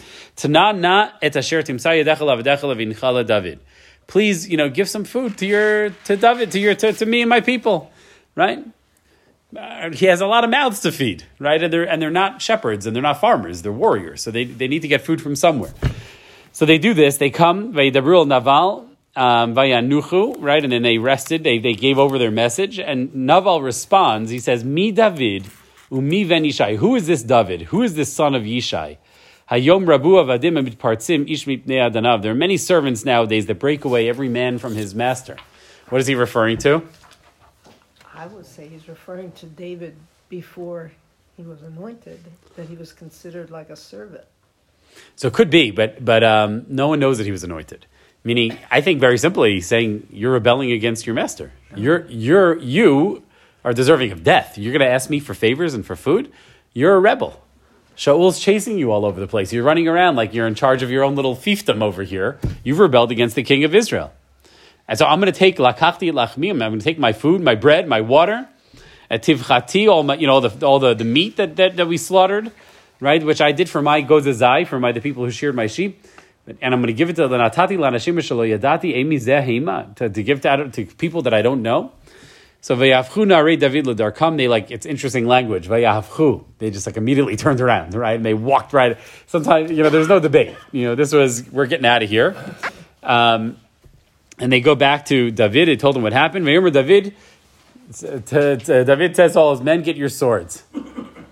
Please, 4.06 4.48
you 4.48 4.56
know, 4.56 4.68
give 4.68 4.88
some 4.88 5.04
food 5.04 5.38
to 5.38 5.46
your 5.46 5.90
to 5.90 6.16
David, 6.16 6.52
to 6.52 6.60
your 6.60 6.74
to, 6.74 6.92
to 6.92 7.06
me 7.06 7.22
and 7.22 7.28
my 7.28 7.40
people, 7.40 7.90
right? 8.34 8.64
Uh, 9.54 9.90
he 9.90 10.06
has 10.06 10.20
a 10.20 10.26
lot 10.26 10.44
of 10.44 10.50
mouths 10.50 10.80
to 10.80 10.92
feed, 10.92 11.24
right? 11.38 11.62
And 11.62 11.72
they're, 11.72 11.88
and 11.88 12.00
they're 12.00 12.10
not 12.10 12.42
shepherds 12.42 12.86
and 12.86 12.96
they're 12.96 13.02
not 13.02 13.20
farmers, 13.20 13.62
they're 13.62 13.72
warriors. 13.72 14.22
So 14.22 14.30
they, 14.30 14.44
they 14.44 14.68
need 14.68 14.82
to 14.82 14.88
get 14.88 15.02
food 15.02 15.20
from 15.20 15.36
somewhere. 15.36 15.72
So 16.52 16.64
they 16.64 16.78
do 16.78 16.94
this. 16.94 17.18
They 17.18 17.30
come, 17.30 17.72
Vayidabru 17.74 18.26
Naval, 18.26 18.88
um, 19.14 19.54
Vayanuchu, 19.54 20.36
right? 20.40 20.62
And 20.62 20.72
then 20.72 20.82
they 20.82 20.98
rested. 20.98 21.44
They, 21.44 21.58
they 21.58 21.74
gave 21.74 21.98
over 21.98 22.18
their 22.18 22.30
message. 22.30 22.78
And 22.78 23.14
Naval 23.14 23.62
responds. 23.62 24.30
He 24.30 24.38
says, 24.38 24.64
Mi 24.64 24.90
David, 24.90 25.46
umi 25.90 26.24
ven 26.24 26.44
Yishai. 26.44 26.76
Who 26.76 26.94
is 26.94 27.06
this 27.06 27.22
David? 27.22 27.62
Who 27.62 27.82
is 27.82 27.94
this 27.94 28.12
son 28.12 28.34
of 28.34 28.42
Yishai? 28.42 28.98
Hayom 29.50 29.84
Rabu 29.84 30.24
Avadim 30.24 30.76
Partzim 30.76 31.30
Ish 31.30 31.46
Adanav. 31.46 32.22
There 32.22 32.32
are 32.32 32.34
many 32.34 32.56
servants 32.56 33.04
nowadays 33.04 33.46
that 33.46 33.60
break 33.60 33.84
away 33.84 34.08
every 34.08 34.28
man 34.28 34.58
from 34.58 34.74
his 34.74 34.94
master. 34.94 35.36
What 35.88 36.00
is 36.00 36.06
he 36.06 36.14
referring 36.16 36.58
to? 36.58 36.82
I 38.16 38.26
would 38.26 38.46
say 38.46 38.66
he's 38.66 38.88
referring 38.88 39.32
to 39.32 39.46
David 39.46 39.94
before 40.28 40.90
he 41.36 41.42
was 41.42 41.62
anointed, 41.62 42.18
that 42.56 42.66
he 42.68 42.74
was 42.74 42.92
considered 42.92 43.50
like 43.50 43.68
a 43.68 43.76
servant. 43.76 44.24
So 45.16 45.28
it 45.28 45.34
could 45.34 45.50
be, 45.50 45.70
but 45.70 46.02
but 46.04 46.24
um, 46.24 46.64
no 46.68 46.88
one 46.88 46.98
knows 46.98 47.18
that 47.18 47.24
he 47.24 47.30
was 47.32 47.44
anointed. 47.44 47.86
Meaning, 48.24 48.58
I 48.70 48.80
think 48.80 49.00
very 49.00 49.18
simply, 49.18 49.54
he's 49.54 49.66
saying 49.66 50.08
you're 50.10 50.32
rebelling 50.32 50.72
against 50.72 51.06
your 51.06 51.14
master. 51.14 51.52
You're 51.76 52.06
you're 52.08 52.58
you 52.58 53.22
are 53.64 53.74
deserving 53.74 54.12
of 54.12 54.24
death. 54.24 54.56
You're 54.56 54.72
going 54.72 54.88
to 54.88 54.92
ask 54.92 55.10
me 55.10 55.20
for 55.20 55.34
favors 55.34 55.74
and 55.74 55.84
for 55.84 55.94
food. 55.94 56.32
You're 56.72 56.94
a 56.94 57.00
rebel. 57.00 57.42
Shaul's 57.94 58.38
chasing 58.40 58.78
you 58.78 58.90
all 58.92 59.04
over 59.04 59.20
the 59.20 59.26
place. 59.26 59.52
You're 59.52 59.64
running 59.64 59.88
around 59.88 60.16
like 60.16 60.34
you're 60.34 60.46
in 60.46 60.54
charge 60.54 60.82
of 60.82 60.90
your 60.90 61.02
own 61.02 61.16
little 61.16 61.34
fiefdom 61.34 61.82
over 61.82 62.02
here. 62.02 62.38
You've 62.62 62.78
rebelled 62.78 63.10
against 63.10 63.36
the 63.36 63.42
king 63.42 63.64
of 63.64 63.74
Israel. 63.74 64.12
And 64.88 64.98
so 64.98 65.06
I'm 65.06 65.20
going 65.20 65.32
to 65.32 65.38
take 65.38 65.56
lakachti 65.56 66.12
lachmim. 66.12 66.52
I'm 66.52 66.58
going 66.58 66.78
to 66.78 66.84
take 66.84 66.98
my 66.98 67.12
food, 67.12 67.40
my 67.40 67.54
bread, 67.54 67.88
my 67.88 68.00
water, 68.00 68.48
tivchati, 69.10 69.88
all 69.88 70.02
my, 70.02 70.14
you 70.14 70.26
know, 70.26 70.34
all 70.34 70.40
the 70.40 70.66
all 70.66 70.78
the, 70.78 70.94
the 70.94 71.04
meat 71.04 71.36
that, 71.36 71.56
that, 71.56 71.76
that 71.76 71.88
we 71.88 71.96
slaughtered, 71.96 72.52
right? 73.00 73.22
Which 73.22 73.40
I 73.40 73.52
did 73.52 73.68
for 73.68 73.82
my 73.82 74.02
gozazai, 74.02 74.66
for 74.66 74.78
my 74.78 74.92
the 74.92 75.00
people 75.00 75.24
who 75.24 75.30
sheared 75.30 75.54
my 75.54 75.66
sheep. 75.66 76.04
And 76.46 76.72
I'm 76.72 76.80
going 76.80 76.86
to 76.86 76.92
give 76.92 77.10
it 77.10 77.16
to 77.16 77.26
the 77.26 77.36
natati 77.36 77.76
lanashim 77.76 78.16
yadati 78.16 78.96
emi 78.96 79.16
zehima 79.16 79.96
to, 79.96 80.08
give 80.22 80.42
to, 80.42 80.70
to 80.70 80.86
people 80.96 81.22
that 81.22 81.34
I 81.34 81.42
don't 81.42 81.62
know. 81.62 81.92
So 82.60 82.76
vayavchu 82.76 83.26
nare 83.26 83.56
David 83.56 83.86
l'darkam. 83.86 84.36
They 84.36 84.48
like 84.48 84.70
it's 84.70 84.86
interesting 84.86 85.26
language. 85.26 85.68
Vayavchu. 85.68 86.44
They 86.58 86.70
just 86.70 86.86
like 86.86 86.96
immediately 86.96 87.36
turned 87.44 87.60
around, 87.60 87.94
right? 87.94 88.16
And 88.16 88.24
they 88.24 88.34
walked 88.34 88.72
right. 88.72 88.98
Sometimes 89.26 89.70
you 89.70 89.82
know 89.82 89.90
there's 89.90 90.08
no 90.08 90.20
debate. 90.20 90.56
You 90.72 90.84
know 90.84 90.94
this 90.94 91.12
was 91.12 91.48
we're 91.50 91.66
getting 91.66 91.86
out 91.86 92.02
of 92.02 92.08
here. 92.08 92.36
Um, 93.02 93.56
and 94.38 94.52
they 94.52 94.60
go 94.60 94.74
back 94.74 95.06
to 95.06 95.30
David. 95.30 95.68
They 95.68 95.76
told 95.76 95.96
him 95.96 96.02
what 96.02 96.12
happened. 96.12 96.46
Remember, 96.46 96.70
David, 96.70 97.14
to, 97.98 98.20
to, 98.20 98.84
David 98.84 99.16
says 99.16 99.32
to 99.32 99.40
all 99.40 99.52
his 99.52 99.62
men, 99.62 99.82
get 99.82 99.96
your 99.96 100.08
swords. 100.08 100.62
All 100.74 100.82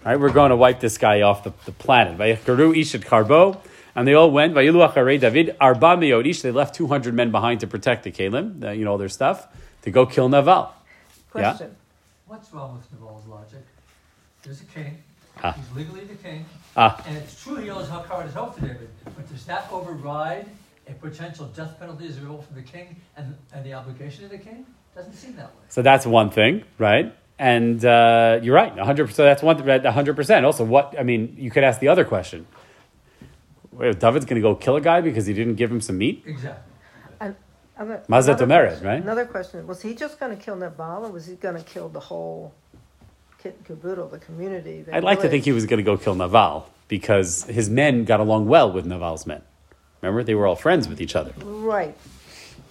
right, 0.05 0.21
we're 0.21 0.31
going 0.31 0.51
to 0.51 0.57
wipe 0.57 0.81
this 0.81 0.99
guy 0.99 1.23
off 1.23 1.45
the, 1.45 1.53
the 1.65 1.73
planet. 1.73 2.19
Karbo. 2.19 3.61
And 3.97 4.09
they 4.09 4.15
all 4.15 4.33
went. 4.33 4.55
David 4.55 5.57
arba 5.61 5.97
meodish. 5.97 6.43
They 6.43 6.51
left 6.51 6.75
two 6.75 6.89
hundred 6.89 7.15
men 7.15 7.31
behind 7.31 7.61
to 7.61 7.69
protect 7.69 8.03
the 8.03 8.11
Kalim, 8.11 8.77
you 8.77 8.85
know, 8.85 8.91
all 8.91 8.99
their 8.99 9.09
stuff, 9.09 9.47
to 9.83 9.93
go 9.93 10.05
kill 10.05 10.29
Naval. 10.29 10.75
Question: 11.31 11.77
What's 12.27 12.53
wrong 12.53 12.75
with 12.75 12.91
Naval's 12.91 13.25
logic? 13.29 13.65
There's 14.43 14.63
a 14.63 14.65
king. 14.65 14.99
Ah. 15.45 15.53
He's 15.53 15.77
legally 15.77 16.05
the 16.07 16.17
king. 16.17 16.45
Ah. 16.77 17.01
And 17.07 17.17
it's 17.19 17.41
true 17.41 17.55
he 17.55 17.71
owes 17.71 17.87
Hakar 17.87 18.25
his 18.25 18.35
oath 18.35 18.57
to 18.57 18.63
David, 18.63 18.89
but 19.05 19.29
does 19.29 19.47
that 19.47 19.69
override 19.71 20.49
a 20.87 20.93
potential 20.93 21.47
death 21.47 21.79
penalty 21.79 22.07
is 22.07 22.19
a 22.19 22.21
result 22.21 22.47
from 22.47 22.57
the 22.57 22.63
king 22.63 22.97
and, 23.17 23.37
and 23.53 23.65
the 23.65 23.75
obligation 23.75 24.25
of 24.25 24.31
the 24.31 24.39
king? 24.39 24.67
Doesn't 24.95 25.15
seem 25.15 25.37
that 25.37 25.47
way. 25.47 25.63
So 25.69 25.83
that's 25.83 26.07
one 26.07 26.31
thing, 26.31 26.65
right? 26.79 27.15
And 27.39 27.85
uh, 27.85 28.39
you're 28.43 28.55
right, 28.55 28.75
100%. 28.75 29.17
That's 29.17 29.43
one, 29.43 29.61
100%. 29.61 30.45
Also, 30.45 30.65
what, 30.65 30.95
I 30.99 31.03
mean, 31.03 31.35
you 31.39 31.51
could 31.51 31.65
ask 31.65 31.81
the 31.81 31.89
other 31.89 32.05
question. 32.05 32.47
Wait, 33.73 33.99
David's 33.99 34.25
going 34.25 34.37
to 34.37 34.41
go 34.41 34.55
kill 34.55 34.77
a 34.77 34.81
guy 34.81 35.01
because 35.01 35.27
he 35.27 35.35
didn't 35.35 35.57
give 35.57 35.71
him 35.71 35.81
some 35.81 35.99
meat? 35.99 36.23
Exactly. 36.27 36.73
And 37.21 37.35
other- 37.77 38.03
Mazat 38.09 38.41
another 38.41 38.47
Omeret, 38.47 38.85
right? 38.85 39.03
Another 39.03 39.25
question, 39.25 39.67
was 39.67 39.83
he 39.83 39.95
just 39.95 40.21
gonna 40.21 40.37
kill 40.37 40.55
Nabal, 40.55 41.07
or 41.07 41.11
was 41.11 41.27
he 41.27 41.35
gonna 41.35 41.63
kill 41.63 41.89
the 41.89 41.99
whole 41.99 42.55
kit 43.43 43.57
and 43.57 43.67
caboodle, 43.67 44.09
the 44.09 44.21
community? 44.21 44.83
the 44.83 44.95
I'd 44.95 45.03
like 45.03 45.21
to 45.23 45.29
think 45.29 45.45
he 45.45 45.51
was 45.51 45.67
going 45.67 45.79
to 45.79 45.83
go 45.85 45.97
kill 45.97 46.15
Naval 46.15 46.71
because 46.87 47.45
his 47.45 47.69
men 47.69 48.05
got 48.05 48.21
along 48.21 48.47
well 48.47 48.71
with 48.71 48.87
Naval's 48.87 49.27
men. 49.27 49.43
Remember, 50.05 50.23
they 50.23 50.35
were 50.35 50.47
all 50.47 50.57
friends 50.57 50.87
with 50.89 51.01
each 51.01 51.17
other. 51.17 51.33
Right, 51.43 51.97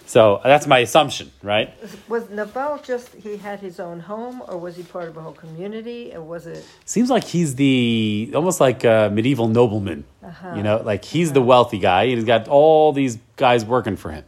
So 0.06 0.40
that's 0.44 0.68
my 0.68 0.80
assumption, 0.80 1.32
right? 1.42 1.74
was 2.08 2.30
Nabal 2.30 2.80
just, 2.84 3.14
he 3.16 3.38
had 3.38 3.60
his 3.60 3.80
own 3.80 4.00
home, 4.02 4.44
or 4.48 4.58
was 4.58 4.76
he 4.76 4.84
part 4.84 5.08
of 5.08 5.18
a 5.18 5.22
whole 5.22 5.34
community, 5.34 6.12
or 6.14 6.22
was 6.22 6.46
it? 6.46 6.64
Seems 6.86 7.10
like 7.10 7.24
he's 7.24 7.56
the 7.56 8.32
almost 8.36 8.60
like 8.60 8.84
a 8.84 9.10
medieval 9.12 9.48
nobleman. 9.48 10.04
Uh-huh. 10.24 10.54
You 10.56 10.62
know, 10.64 10.78
like 10.84 11.04
he's 11.04 11.32
the 11.34 11.42
wealthy 11.42 11.80
guy. 11.80 12.08
He's 12.08 12.24
got 12.24 12.48
all 12.48 12.94
these 12.94 13.18
guys 13.36 13.66
working 13.66 13.96
for 13.96 14.12
him. 14.12 14.26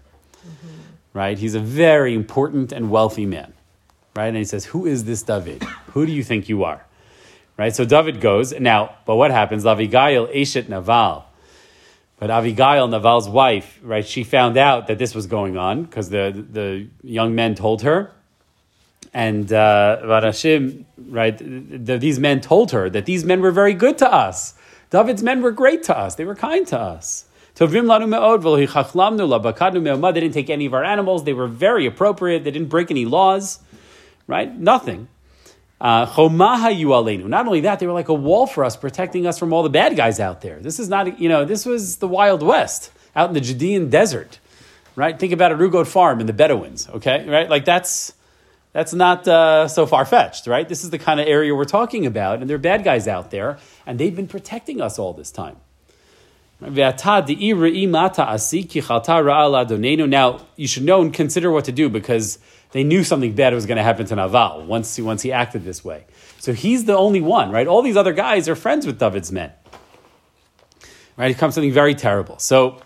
Right? 1.14 1.38
He's 1.38 1.56
a 1.56 1.62
very 1.62 2.14
important 2.14 2.72
and 2.74 2.90
wealthy 2.90 3.26
man. 3.26 3.54
Right? 4.16 4.28
And 4.28 4.38
he 4.38 4.44
says, 4.46 4.66
Who 4.66 4.86
is 4.86 5.06
this 5.06 5.22
David? 5.22 5.64
Who 5.94 6.06
do 6.06 6.12
you 6.12 6.24
think 6.24 6.50
you 6.50 6.64
are? 6.66 6.86
Right? 7.58 7.74
So 7.74 7.86
David 7.86 8.20
goes, 8.20 8.52
now, 8.60 8.96
but 9.06 9.16
what 9.16 9.32
happens? 9.32 9.64
Avigail 9.64 10.28
Eshet 10.36 10.68
Naval. 10.68 11.25
But 12.18 12.30
Avigail, 12.30 12.90
Naval's 12.90 13.28
wife, 13.28 13.80
right, 13.84 14.06
she 14.06 14.24
found 14.24 14.58
out 14.58 14.88
that 14.88 14.98
this 14.98 15.14
was 15.14 15.28
going 15.28 15.58
on 15.58 15.84
because 15.84 16.10
the, 16.10 16.46
the 16.50 16.88
young 17.04 17.36
men 17.36 17.56
told 17.56 17.82
her. 17.82 18.12
And 19.14 19.52
uh, 19.52 20.02
Varashim, 20.04 20.86
right, 20.98 21.38
the, 21.38 21.98
these 21.98 22.20
men 22.20 22.42
told 22.42 22.72
her 22.72 22.90
that 22.90 23.06
these 23.06 23.24
men 23.26 23.42
were 23.42 23.52
very 23.52 23.74
good 23.74 23.98
to 24.00 24.12
us. 24.12 24.56
David's 24.90 25.24
men 25.24 25.42
were 25.42 25.52
great 25.52 25.84
to 25.84 25.98
us. 25.98 26.16
They 26.16 26.26
were 26.26 26.36
kind 26.36 26.66
to 26.68 26.80
us. 26.80 27.26
They 27.56 27.66
didn't 27.66 27.84
take 30.34 30.50
any 30.50 30.66
of 30.66 30.74
our 30.74 30.84
animals. 30.84 31.24
They 31.24 31.34
were 31.34 31.48
very 31.48 31.86
appropriate. 31.86 32.44
They 32.44 32.52
didn't 32.52 32.68
break 32.68 32.92
any 32.92 33.06
laws, 33.06 33.60
right? 34.28 34.54
Nothing. 34.54 35.08
Uh. 35.80 36.06
Not 36.18 37.48
only 37.48 37.62
that, 37.62 37.80
they 37.80 37.88
were 37.88 37.94
like 37.94 38.08
a 38.08 38.14
wall 38.14 38.48
for 38.48 38.64
us, 38.64 38.78
protecting 38.78 39.28
us 39.28 39.38
from 39.38 39.54
all 39.54 39.64
the 39.64 39.70
bad 39.70 39.96
guys 39.96 40.20
out 40.20 40.42
there. 40.42 40.60
This 40.60 40.80
is 40.80 40.90
not, 40.90 41.20
you 41.20 41.30
know, 41.30 41.46
this 41.46 41.66
was 41.66 41.98
the 41.98 42.08
Wild 42.08 42.42
West 42.42 42.92
out 43.16 43.30
in 43.30 43.34
the 43.34 43.42
Judean 43.42 43.90
desert, 43.90 44.40
right? 44.96 45.18
Think 45.18 45.34
about 45.34 45.52
a 45.52 45.56
Rugot 45.56 45.88
farm 45.88 46.20
in 46.22 46.28
the 46.28 46.34
Bedouins, 46.34 46.88
okay, 46.90 47.28
right? 47.28 47.50
Like 47.50 47.66
that's 47.66 48.14
that's 48.74 48.94
not 48.94 49.26
uh, 49.28 49.70
so 49.70 49.86
far 49.86 50.04
fetched, 50.06 50.48
right? 50.48 50.68
This 50.68 50.84
is 50.84 50.90
the 50.90 51.00
kind 51.00 51.22
of 51.22 51.28
area 51.28 51.56
we're 51.56 51.64
talking 51.64 52.06
about, 52.06 52.40
and 52.42 52.50
there 52.50 52.56
are 52.56 52.60
bad 52.60 52.84
guys 52.84 53.08
out 53.08 53.32
there, 53.32 53.58
and 53.86 53.98
they've 53.98 54.16
been 54.16 54.28
protecting 54.28 54.82
us 54.82 55.00
all 55.00 55.14
this 55.14 55.32
time. 55.32 55.56
Now, 56.60 56.70
you 60.56 60.68
should 60.68 60.84
know 60.84 61.02
and 61.02 61.14
consider 61.14 61.52
what 61.52 61.66
to 61.66 61.72
do 61.72 61.90
because 61.90 62.40
they 62.76 62.84
knew 62.84 63.06
something 63.06 63.34
bad 63.34 63.54
was 63.54 63.66
going 63.66 63.78
to 63.78 63.84
happen 63.84 64.06
to 64.06 64.18
Naval 64.18 64.66
once 64.66 64.98
he, 64.98 65.02
once 65.02 65.22
he 65.22 65.32
acted 65.32 65.64
this 65.64 65.86
way. 65.86 66.04
So 66.40 66.52
he's 66.52 66.84
the 66.84 66.98
only 66.98 67.22
one, 67.22 67.50
right? 67.50 67.68
All 67.68 67.82
these 67.82 67.96
other 67.96 68.12
guys 68.12 68.50
are 68.50 68.56
friends 68.56 68.86
with 68.86 69.00
David's 69.00 69.32
men. 69.32 69.54
Right? 71.16 71.32
It 71.32 71.38
comes 71.38 71.56
something 71.56 71.72
very 71.72 71.96
terrible. 71.96 72.38
So, 72.38 72.82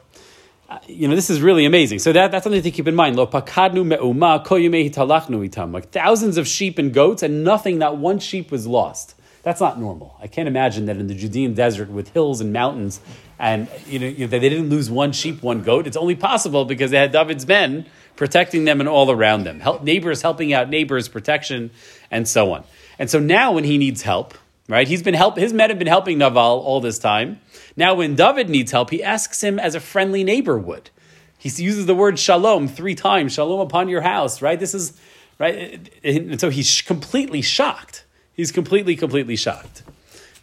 uh, 0.69 0.77
you 0.85 1.07
know, 1.07 1.15
this 1.15 1.31
is 1.31 1.41
really 1.41 1.65
amazing. 1.65 1.97
So 1.97 2.13
that, 2.13 2.29
that's 2.29 2.43
something 2.43 2.61
to 2.61 2.69
keep 2.69 2.87
in 2.87 2.93
mind. 2.93 3.15
Lo 3.15 3.25
me'uma 3.25 4.43
itam. 4.45 5.73
Like 5.73 5.89
thousands 5.89 6.37
of 6.37 6.47
sheep 6.47 6.77
and 6.77 6.93
goats, 6.93 7.23
and 7.23 7.43
nothing, 7.43 7.79
not 7.79 7.97
one 7.97 8.19
sheep 8.19 8.51
was 8.51 8.67
lost. 8.67 9.15
That's 9.41 9.59
not 9.59 9.79
normal. 9.79 10.15
I 10.21 10.27
can't 10.27 10.47
imagine 10.47 10.85
that 10.85 10.97
in 10.97 11.07
the 11.07 11.15
Judean 11.15 11.55
desert 11.55 11.89
with 11.89 12.09
hills 12.09 12.41
and 12.41 12.53
mountains, 12.53 12.99
and 13.39 13.67
you 13.87 13.97
know, 13.97 14.05
you 14.05 14.19
know, 14.19 14.27
they 14.27 14.37
didn't 14.37 14.69
lose 14.69 14.91
one 14.91 15.13
sheep, 15.13 15.41
one 15.41 15.63
goat. 15.63 15.87
It's 15.87 15.97
only 15.97 16.15
possible 16.15 16.65
because 16.65 16.91
they 16.91 16.97
had 16.97 17.11
David's 17.11 17.47
men 17.47 17.87
protecting 18.19 18.65
them 18.65 18.81
and 18.81 18.89
all 18.89 19.09
around 19.09 19.45
them. 19.45 19.61
Help, 19.61 19.81
neighbors 19.81 20.21
helping 20.21 20.51
out 20.51 20.69
neighbors, 20.69 21.07
protection, 21.07 21.71
and 22.11 22.27
so 22.27 22.51
on. 22.51 22.65
And 22.99 23.09
so 23.09 23.17
now, 23.17 23.53
when 23.53 23.63
he 23.63 23.77
needs 23.77 24.01
help, 24.01 24.33
right? 24.67 24.85
He's 24.85 25.01
been 25.01 25.13
help. 25.13 25.37
His 25.37 25.53
men 25.53 25.69
have 25.69 25.79
been 25.79 25.87
helping 25.87 26.17
Naval 26.17 26.59
all 26.59 26.81
this 26.81 26.99
time. 26.99 27.39
Now, 27.77 27.93
when 27.93 28.15
David 28.15 28.49
needs 28.49 28.73
help, 28.73 28.89
he 28.89 29.01
asks 29.01 29.41
him 29.41 29.57
as 29.57 29.73
a 29.73 29.79
friendly 29.79 30.25
neighbor 30.25 30.59
would. 30.59 30.89
He 31.37 31.47
uses 31.63 31.85
the 31.85 31.95
word 31.95 32.19
shalom 32.19 32.67
three 32.67 32.93
times. 32.93 33.31
Shalom 33.31 33.61
upon 33.61 33.87
your 33.87 34.01
house, 34.01 34.41
right? 34.41 34.59
This 34.59 34.73
is 34.73 34.99
right. 35.39 35.89
And 36.03 36.41
so 36.41 36.49
he's 36.49 36.81
completely 36.81 37.41
shocked. 37.41 38.03
He's 38.33 38.51
completely, 38.51 38.97
completely 38.97 39.37
shocked 39.37 39.83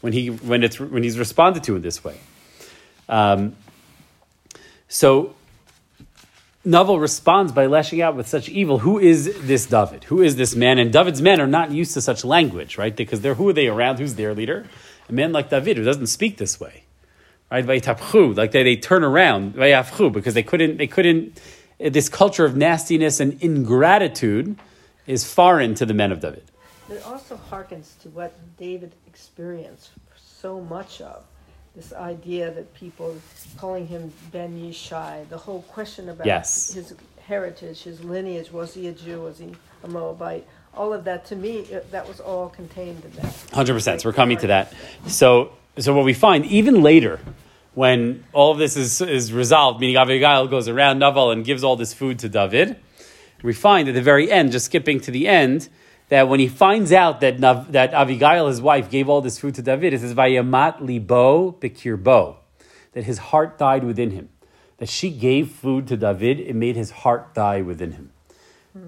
when 0.01 0.15
he 0.15 0.31
when 0.31 0.65
it's 0.65 0.81
when 0.81 1.03
he's 1.03 1.19
responded 1.19 1.63
to 1.65 1.77
in 1.77 1.83
this 1.83 2.03
way. 2.03 2.19
Um, 3.07 3.55
so 4.89 5.36
Naval 6.67 6.99
responds 6.99 7.53
by 7.53 7.67
lashing 7.67 8.03
out 8.03 8.17
with 8.17 8.27
such 8.27 8.49
evil. 8.49 8.81
Who 8.81 8.99
is 8.99 9.39
this 9.43 9.67
David? 9.67 10.03
Who 10.05 10.21
is 10.21 10.35
this 10.35 10.57
man? 10.57 10.81
And 10.81 10.93
David's 10.93 11.23
men 11.23 11.41
are 11.41 11.47
not 11.47 11.71
used 11.71 11.95
to 11.95 12.01
such 12.01 12.25
language, 12.25 12.77
right? 12.77 12.95
Because 12.95 13.21
they're 13.21 13.35
who 13.35 13.49
are 13.49 13.53
they 13.53 13.69
around? 13.69 14.01
Who's 14.01 14.17
their 14.17 14.35
leader? 14.35 14.67
A 15.09 15.13
man 15.13 15.31
like 15.31 15.49
David 15.49 15.77
who 15.77 15.85
doesn't 15.85 16.09
speak 16.09 16.39
this 16.39 16.59
way, 16.59 16.83
right? 17.53 17.65
Like 17.65 18.51
they, 18.51 18.65
they 18.65 18.75
turn 18.77 19.05
around, 19.05 19.55
because 19.55 20.35
they 20.35 20.43
couldn't 20.43 20.79
they 20.79 20.89
couldn't. 20.89 21.41
This 21.79 22.09
culture 22.09 22.45
of 22.45 22.57
nastiness 22.57 23.21
and 23.21 23.41
ingratitude 23.41 24.59
is 25.07 25.23
foreign 25.25 25.77
to 25.77 25.87
the 25.87 25.95
men 25.95 26.11
of 26.11 26.19
David. 26.19 26.51
It 26.91 27.03
also 27.05 27.39
harkens 27.49 27.97
to 28.01 28.09
what 28.09 28.35
David 28.57 28.93
experienced 29.07 29.91
so 30.17 30.61
much 30.61 31.01
of. 31.01 31.23
This 31.77 31.93
idea 31.93 32.51
that 32.53 32.73
people 32.73 33.15
calling 33.59 33.87
him 33.87 34.11
Ben 34.33 34.59
Yishai, 34.59 35.29
the 35.29 35.37
whole 35.37 35.61
question 35.69 36.09
about 36.09 36.27
Yes. 36.27 36.73
his 36.73 36.95
heritage, 37.27 37.83
his 37.83 38.03
lineage, 38.03 38.51
was 38.51 38.73
he 38.73 38.89
a 38.89 38.93
Jew, 38.93 39.21
was 39.21 39.39
he 39.39 39.53
a 39.85 39.89
Moabite? 39.89 40.47
All 40.75 40.95
of 40.95 41.05
that, 41.05 41.27
to 41.27 41.37
me, 41.37 41.59
it- 41.71 41.91
that 41.93 42.09
was 42.09 42.19
all 42.19 42.49
contained 42.49 43.05
in 43.05 43.11
that. 43.21 43.35
Hundred 43.53 43.75
percent. 43.75 44.01
So 44.01 44.09
we're 44.09 44.15
coming 44.15 44.39
to 44.39 44.47
that. 44.47 44.73
So, 45.07 45.51
so 45.77 45.95
what 45.95 46.07
we 46.07 46.15
find 46.15 46.47
even 46.47 46.83
later, 46.83 47.21
when 47.75 48.25
all 48.33 48.53
of 48.53 48.59
this 48.59 48.75
is, 48.79 49.03
is 49.03 49.31
resolved, 49.35 49.79
meaning 49.79 49.97
Abigail 49.97 50.47
goes 50.47 50.69
around 50.69 50.99
Naval 50.99 51.31
and 51.31 51.45
gives 51.45 51.63
all 51.63 51.77
this 51.77 51.93
food 51.93 52.19
to 52.21 52.29
David, 52.31 52.77
we 53.43 53.53
find 53.53 53.87
at 53.87 53.95
the 53.95 54.01
very 54.01 54.33
end, 54.33 54.51
just 54.53 54.65
skipping 54.65 54.99
to 55.01 55.11
the 55.11 55.29
end, 55.29 55.69
that 56.09 56.29
when 56.29 56.41
he 56.41 56.49
finds 56.49 56.93
out 56.93 57.21
that 57.21 57.41
Nav, 57.41 57.73
that 57.73 57.93
Abigail, 57.93 58.47
his 58.49 58.61
wife, 58.61 58.91
gave 58.91 59.09
all 59.09 59.21
this 59.21 59.39
food 59.39 59.55
to 59.57 59.63
David, 59.63 59.93
it 59.93 60.01
says 60.01 60.15
Vayamat 60.15 60.81
libo 60.81 61.53
bekirbo, 61.53 62.37
that 62.93 63.05
his 63.05 63.19
heart 63.19 63.59
died 63.59 63.85
within 63.85 64.11
him. 64.11 64.29
That 64.79 64.89
she 64.89 65.11
gave 65.11 65.51
food 65.51 65.89
to 65.89 65.97
David, 65.97 66.39
it 66.39 66.55
made 66.55 66.77
his 66.77 66.91
heart 66.91 67.35
die 67.35 67.63
within 67.63 67.93
him. 67.93 68.11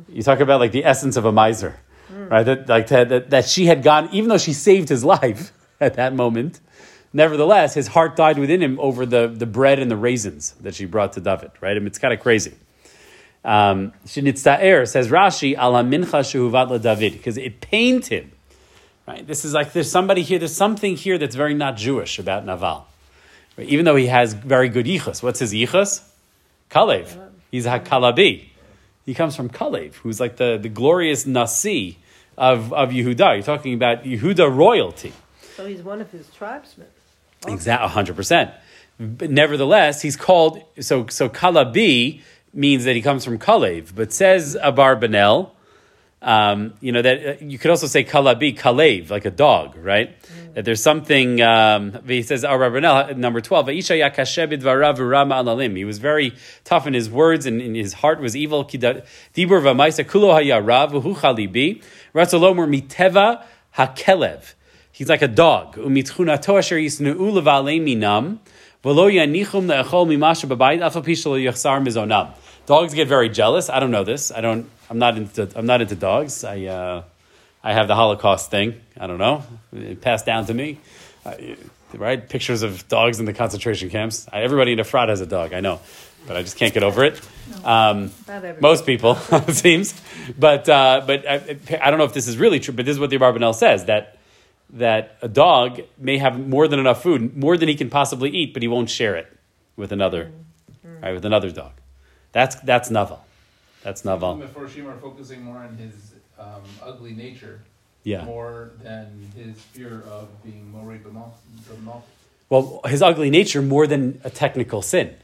You 0.09 0.23
talk 0.23 0.41
about 0.41 0.61
like 0.61 0.73
the 0.73 0.85
essence 0.85 1.17
of 1.17 1.25
a 1.25 1.33
miser, 1.33 1.81
mm. 2.13 2.31
right? 2.31 2.43
That 2.43 2.69
like 2.69 2.89
that, 2.89 3.09
that, 3.09 3.31
that 3.31 3.49
she 3.49 3.67
had 3.67 3.83
gone, 3.83 4.09
even 4.13 4.29
though 4.29 4.39
she 4.39 4.53
saved 4.53 4.89
his 4.89 5.05
life 5.17 5.53
at 5.81 5.95
that 5.95 6.15
moment, 6.15 6.61
nevertheless, 7.13 7.75
his 7.75 7.89
heart 7.89 8.17
died 8.17 8.39
within 8.39 8.63
him 8.63 8.79
over 8.81 9.07
the, 9.07 9.29
the 9.29 9.47
bread 9.47 9.79
and 9.79 9.91
the 9.91 9.97
raisins 9.97 10.55
that 10.61 10.75
she 10.75 10.85
brought 10.85 11.15
to 11.15 11.21
David, 11.21 11.53
right? 11.61 11.77
I 11.77 11.79
mean, 11.79 11.87
it's 11.87 11.99
kind 11.99 12.13
of 12.13 12.21
crazy. 12.21 12.55
Um, 13.45 13.93
Shinitza'er 14.07 14.87
says 14.87 15.09
Rashi, 15.09 15.53
ala 15.53 15.83
mincha 15.83 16.21
shehuvat 16.21 16.83
David, 16.83 17.13
because 17.13 17.39
it 17.39 17.61
pained 17.61 18.07
him, 18.07 18.33
right? 19.07 19.27
This 19.27 19.45
is 19.45 19.55
like 19.55 19.73
there's 19.73 19.91
somebody 19.91 20.23
here, 20.23 20.39
there's 20.39 20.57
something 20.57 20.97
here 20.97 21.19
that's 21.19 21.37
very 21.37 21.55
not 21.55 21.77
Jewish 21.77 22.19
about 22.19 22.45
Naval. 22.45 22.87
Right? 23.57 23.69
Even 23.69 23.85
though 23.85 23.97
he 23.97 24.07
has 24.07 24.35
very 24.35 24.69
good 24.69 24.87
yichus. 24.87 25.23
What's 25.23 25.41
his 25.41 25.53
yichus? 25.53 26.03
Kalev. 26.71 27.17
He's 27.51 27.67
a 27.67 27.81
Kalabi. 27.81 28.49
He 29.07 29.15
comes 29.15 29.35
from 29.35 29.49
Kalev, 29.49 29.95
who's 29.95 30.21
like 30.21 30.37
the, 30.37 30.59
the 30.61 30.69
glorious 30.69 31.27
Nasi 31.27 31.99
of, 32.37 32.73
of 32.73 32.91
Yehuda. 32.91 33.35
You're 33.35 33.43
talking 33.43 33.75
about 33.75 34.05
Yehuda 34.05 34.55
royalty. 34.55 35.13
So 35.57 35.67
he's 35.67 35.83
one 35.83 36.01
of 36.01 36.11
his 36.11 36.29
tribesmen. 36.29 36.89
Exactly, 37.47 37.89
hundred 37.89 38.17
percent. 38.17 38.51
But 39.01 39.31
nevertheless, 39.31 40.03
he's 40.03 40.17
called 40.17 40.63
so 40.81 41.07
so 41.07 41.29
Kalabi 41.29 42.21
means 42.59 42.85
that 42.85 42.97
he 42.97 43.03
comes 43.03 43.25
from 43.25 43.39
Kalev. 43.39 43.95
But 43.95 44.13
says 44.13 44.57
Abarbanel, 44.61 45.53
um, 46.21 46.75
you 46.81 46.91
know 46.91 47.01
that 47.01 47.27
uh, 47.27 47.35
you 47.41 47.59
could 47.59 47.71
also 47.71 47.87
say 47.87 48.03
Kalabi 48.03 48.59
Kalev, 48.59 49.09
like 49.09 49.25
a 49.25 49.31
dog, 49.31 49.77
right? 49.77 50.17
That 50.55 50.65
there's 50.65 50.83
something. 50.83 51.41
Um, 51.41 51.97
he 52.09 52.23
says 52.23 52.43
Abarbanel, 52.43 53.17
number 53.17 53.41
twelve. 53.41 53.67
"Va'isha 53.69 53.97
yakashe 53.97 54.51
b'dvarav 54.53 54.97
v'rama 54.99 55.45
alalim." 55.45 55.77
He 55.77 55.85
was 55.85 55.99
very 55.99 56.35
tough 56.65 56.89
in 56.89 56.95
his 56.95 57.09
words, 57.09 57.47
and, 57.47 57.63
and 57.63 57.77
his 57.77 57.93
heart 57.93 58.21
was 58.21 58.35
evil. 58.35 58.65
Dibur 58.65 59.13
v'maisa 59.37 60.05
kulo 60.05 60.35
haya 60.35 60.61
rav 60.61 60.91
v'hu 60.91 61.15
chalibi. 61.15 61.81
Ratzalomer 62.13 62.67
miteva 62.69 63.45
hakelev. 63.77 64.55
He's 64.91 65.09
like 65.09 65.23
a 65.23 65.29
dog. 65.29 65.77
Umitchunato 65.77 66.59
asher 66.59 66.79
yisneu 66.79 67.15
leva'alei 67.15 67.81
minam, 67.81 68.41
v'lo 68.83 69.09
yanichum 69.09 69.67
le'echol 69.71 70.09
mimasha 70.09 70.49
b'bayit 70.49 70.85
af 70.85 70.97
al 70.97 71.03
yachsar 71.05 71.81
mizonam. 71.87 72.35
Dogs 72.69 72.93
get 72.93 73.09
very 73.09 73.31
jealous. 73.31 73.71
I 73.71 73.81
don't 73.81 73.91
know 73.91 74.05
this. 74.05 74.31
I 74.31 74.43
don't. 74.43 74.69
I'm 74.91 74.99
not 74.99 75.17
into. 75.17 75.51
I'm 75.57 75.65
not 75.65 75.81
into 75.81 75.97
dogs. 75.97 76.45
I. 76.45 76.65
Uh, 76.65 77.03
I 77.65 77.73
have 77.73 77.89
the 77.89 77.95
Holocaust 77.95 78.51
thing. 78.51 78.81
I 78.99 79.07
don't 79.07 79.19
know. 79.19 79.43
It 79.73 80.01
passed 80.03 80.27
down 80.27 80.45
to 80.47 80.55
me. 80.55 80.79
Uh, 81.25 81.35
right? 81.95 82.29
Pictures 82.29 82.63
of 82.63 82.87
dogs 82.89 83.21
in 83.21 83.25
the 83.25 83.33
concentration 83.33 83.89
camps. 83.89 84.29
I, 84.31 84.43
everybody 84.43 84.73
in 84.73 84.79
Efrat 84.79 85.09
has 85.09 85.23
a 85.23 85.27
dog. 85.27 85.55
I 85.55 85.61
know, 85.61 85.81
but 86.27 86.37
I 86.37 86.43
just 86.43 86.59
can't 86.59 86.75
get 86.75 86.83
over 86.83 87.05
it. 87.05 87.21
Um, 87.65 88.13
most 88.61 88.85
people, 88.85 89.17
it 89.33 89.55
seems. 89.55 89.99
But 90.39 90.69
uh, 90.69 91.05
but 91.07 91.27
I, 91.27 91.59
I 91.81 91.89
don't 91.89 91.99
know 91.99 92.05
if 92.05 92.13
this 92.13 92.29
is 92.29 92.37
really 92.37 92.61
true. 92.61 92.75
But 92.75 92.85
this 92.85 92.93
is 92.93 93.01
what 93.01 93.09
the 93.09 93.19
Abarbanel 93.19 93.55
says 93.55 93.87
that 93.87 94.19
that 94.75 95.17
a 95.23 95.29
dog 95.29 95.81
may 95.97 96.19
have 96.19 96.39
more 96.39 96.69
than 96.69 96.79
enough 96.79 97.03
food, 97.03 97.35
more 97.35 97.57
than 97.57 97.69
he 97.69 97.75
can 97.75 97.89
possibly 97.89 98.29
eat, 98.29 98.53
but 98.53 98.61
he 98.61 98.69
won't 98.69 98.91
share 98.91 99.17
it 99.17 99.27
with 99.75 99.91
another, 99.91 100.31
right? 101.03 101.13
With 101.13 101.25
another 101.25 101.51
dog. 101.51 101.73
That's 102.33 102.57
that's 102.57 102.91
Naval. 102.91 103.25
That's 103.83 104.05
Naval. 104.05 104.37
Before 104.37 104.69
Shimon 104.69 104.93
are 104.93 104.99
focusing 104.99 105.43
more 105.43 105.59
on 105.59 105.77
his 105.77 105.95
um, 106.39 106.63
ugly 106.83 107.13
nature, 107.15 107.61
Yeah. 108.05 108.25
more 108.25 108.71
than 108.83 109.31
his 109.37 109.59
fear 109.61 110.03
of 110.09 110.29
being 110.45 110.71
Mori 110.71 110.99
B'mal. 110.99 111.33
Well, 112.51 112.81
his 112.87 113.03
ugly 113.03 113.31
nature 113.31 113.61
more 113.63 113.87
than 113.87 114.21
a 114.25 114.31
technical 114.31 114.83
sin, 114.83 115.15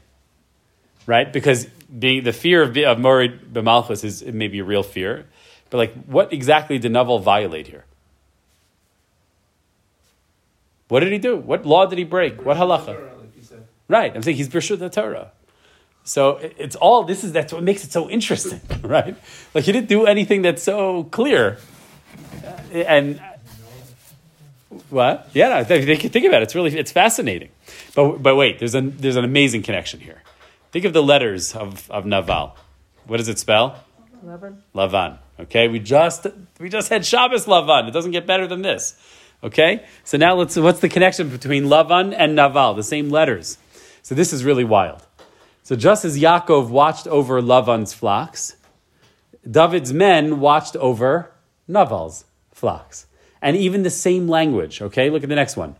right? 1.07 1.31
Because 1.31 1.65
being 1.65 2.23
the 2.23 2.33
fear 2.33 2.61
of, 2.63 2.77
of 2.77 2.99
Morid 2.99 3.53
b'malchus 3.53 4.03
is 4.03 4.23
maybe 4.23 4.59
a 4.59 4.63
real 4.63 4.83
fear, 4.83 5.25
but 5.69 5.77
like, 5.77 5.93
what 6.05 6.31
exactly 6.33 6.77
did 6.79 6.91
Naval 6.91 7.19
violate 7.19 7.67
here? 7.67 7.85
What 10.87 10.99
did 10.99 11.11
he 11.11 11.17
do? 11.17 11.35
What 11.35 11.65
law 11.65 11.85
did 11.87 11.97
he 11.97 12.03
break? 12.03 12.45
What 12.45 12.57
halacha? 12.57 12.87
Like 13.19 13.35
you 13.35 13.41
said. 13.43 13.65
Right, 13.87 14.15
I'm 14.15 14.21
saying 14.21 14.37
he's 14.37 14.49
Birshut 14.49 14.77
the 14.79 14.89
Torah. 14.89 15.31
So 16.07 16.37
it's 16.37 16.75
all 16.77 17.03
this 17.03 17.23
is 17.23 17.31
that's 17.33 17.51
what 17.51 17.63
makes 17.63 17.83
it 17.83 17.91
so 17.91 18.07
interesting, 18.09 18.61
right? 18.83 19.15
Like 19.53 19.63
he 19.65 19.71
didn't 19.71 19.89
do 19.89 20.05
anything 20.05 20.43
that's 20.43 20.61
so 20.63 21.03
clear, 21.05 21.57
Uh, 22.45 22.77
and 22.77 23.19
what? 24.89 25.29
Yeah, 25.33 25.49
no, 25.49 25.63
th- 25.63 25.85
th- 25.85 26.11
think 26.11 26.25
about 26.25 26.41
it. 26.41 26.43
It's 26.43 26.55
really 26.55 26.77
it's 26.77 26.91
fascinating. 26.91 27.49
But 27.95 28.21
but 28.21 28.35
wait, 28.35 28.59
there's 28.59 28.75
an 28.75 28.95
there's 28.97 29.15
an 29.15 29.25
amazing 29.25 29.63
connection 29.63 29.99
here. 29.99 30.21
Think 30.71 30.85
of 30.85 30.93
the 30.93 31.01
letters 31.03 31.55
of 31.55 31.89
of 31.89 32.05
Naval. 32.05 32.55
What 33.07 33.17
does 33.17 33.27
it 33.27 33.39
spell? 33.39 33.83
Eleven. 34.23 34.63
Lavan. 34.73 35.17
Okay, 35.39 35.67
we 35.67 35.79
just 35.79 36.27
we 36.59 36.69
just 36.69 36.89
had 36.89 37.05
Shabbos 37.05 37.45
Lavan. 37.45 37.87
It 37.87 37.91
doesn't 37.91 38.11
get 38.11 38.25
better 38.25 38.47
than 38.47 38.61
this. 38.61 38.95
Okay, 39.43 39.85
so 40.03 40.17
now 40.17 40.35
let's. 40.35 40.55
What's 40.57 40.79
the 40.79 40.89
connection 40.89 41.29
between 41.29 41.65
Lavan 41.65 42.13
and 42.17 42.35
Naval? 42.35 42.73
The 42.73 42.83
same 42.83 43.09
letters. 43.09 43.57
So 44.01 44.15
this 44.15 44.33
is 44.33 44.43
really 44.43 44.63
wild. 44.63 45.04
So 45.65 45.75
just 45.75 46.05
as 46.05 46.17
Yaakov 46.17 46.69
watched 46.69 47.07
over 47.07 47.41
Lavan's 47.41 47.91
flocks, 47.91 48.55
David's 49.49 49.91
men 49.91 50.39
watched 50.39 50.77
over 50.77 51.31
Naval's 51.67 52.23
flocks, 52.53 53.07
and 53.41 53.57
even 53.57 53.83
the 53.83 53.89
same 53.89 54.27
language. 54.27 54.81
Okay, 54.81 55.09
look 55.09 55.23
at 55.23 55.29
the 55.29 55.35
next 55.35 55.57
one 55.57 55.75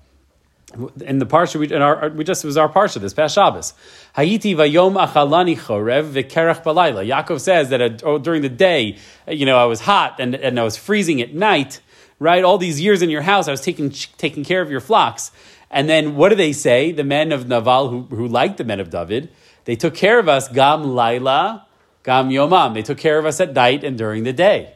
in 1.06 1.20
the 1.20 1.26
parsha 1.26 1.60
we, 1.60 1.72
in 1.72 1.82
our, 1.82 2.10
we 2.10 2.24
just 2.24 2.44
was 2.44 2.58
our 2.58 2.68
parsha 2.68 3.00
this 3.00 3.14
past 3.14 3.36
Shabbos. 3.36 3.74
Hayiti 4.16 4.56
vayom 4.56 4.96
achalani 4.96 5.58
chorev 5.58 6.12
v'kerach 6.12 6.64
balayla. 6.64 7.08
Yaakov 7.08 7.40
says 7.40 7.70
that 7.70 8.04
oh, 8.04 8.18
during 8.18 8.42
the 8.42 8.50
day, 8.50 8.98
you 9.28 9.46
know, 9.46 9.58
I 9.58 9.66
was 9.66 9.82
hot 9.82 10.16
and, 10.20 10.36
and 10.36 10.60
I 10.60 10.64
was 10.64 10.78
freezing 10.78 11.22
at 11.22 11.34
night. 11.34 11.82
Right, 12.18 12.46
all 12.46 12.58
these 12.58 12.80
years 12.80 13.02
in 13.02 13.10
your 13.10 13.22
house, 13.22 13.50
I 13.50 13.52
was 13.52 13.60
taking 13.60 13.90
taking 13.90 14.46
care 14.46 14.62
of 14.62 14.72
your 14.72 14.80
flocks. 14.80 15.32
And 15.70 15.90
then 15.90 16.16
what 16.16 16.30
do 16.30 16.36
they 16.36 16.54
say? 16.54 16.94
The 16.94 17.04
men 17.04 17.34
of 17.34 17.50
Naval 17.50 17.90
who, 17.90 18.04
who 18.04 18.28
liked 18.28 18.58
the 18.58 18.64
men 18.64 18.80
of 18.80 18.90
David, 18.90 19.30
they 19.66 19.76
took 19.76 19.96
care 19.96 20.20
of 20.20 20.30
us 20.30 20.48
gam 20.48 20.84
laila, 20.96 21.66
gam 22.04 22.30
yomam. 22.30 22.74
They 22.74 22.84
took 22.84 22.98
care 22.98 23.20
of 23.20 23.26
us 23.26 23.40
at 23.42 23.54
night 23.54 23.84
and 23.84 23.98
during 23.98 24.24
the 24.24 24.34
day. 24.34 24.74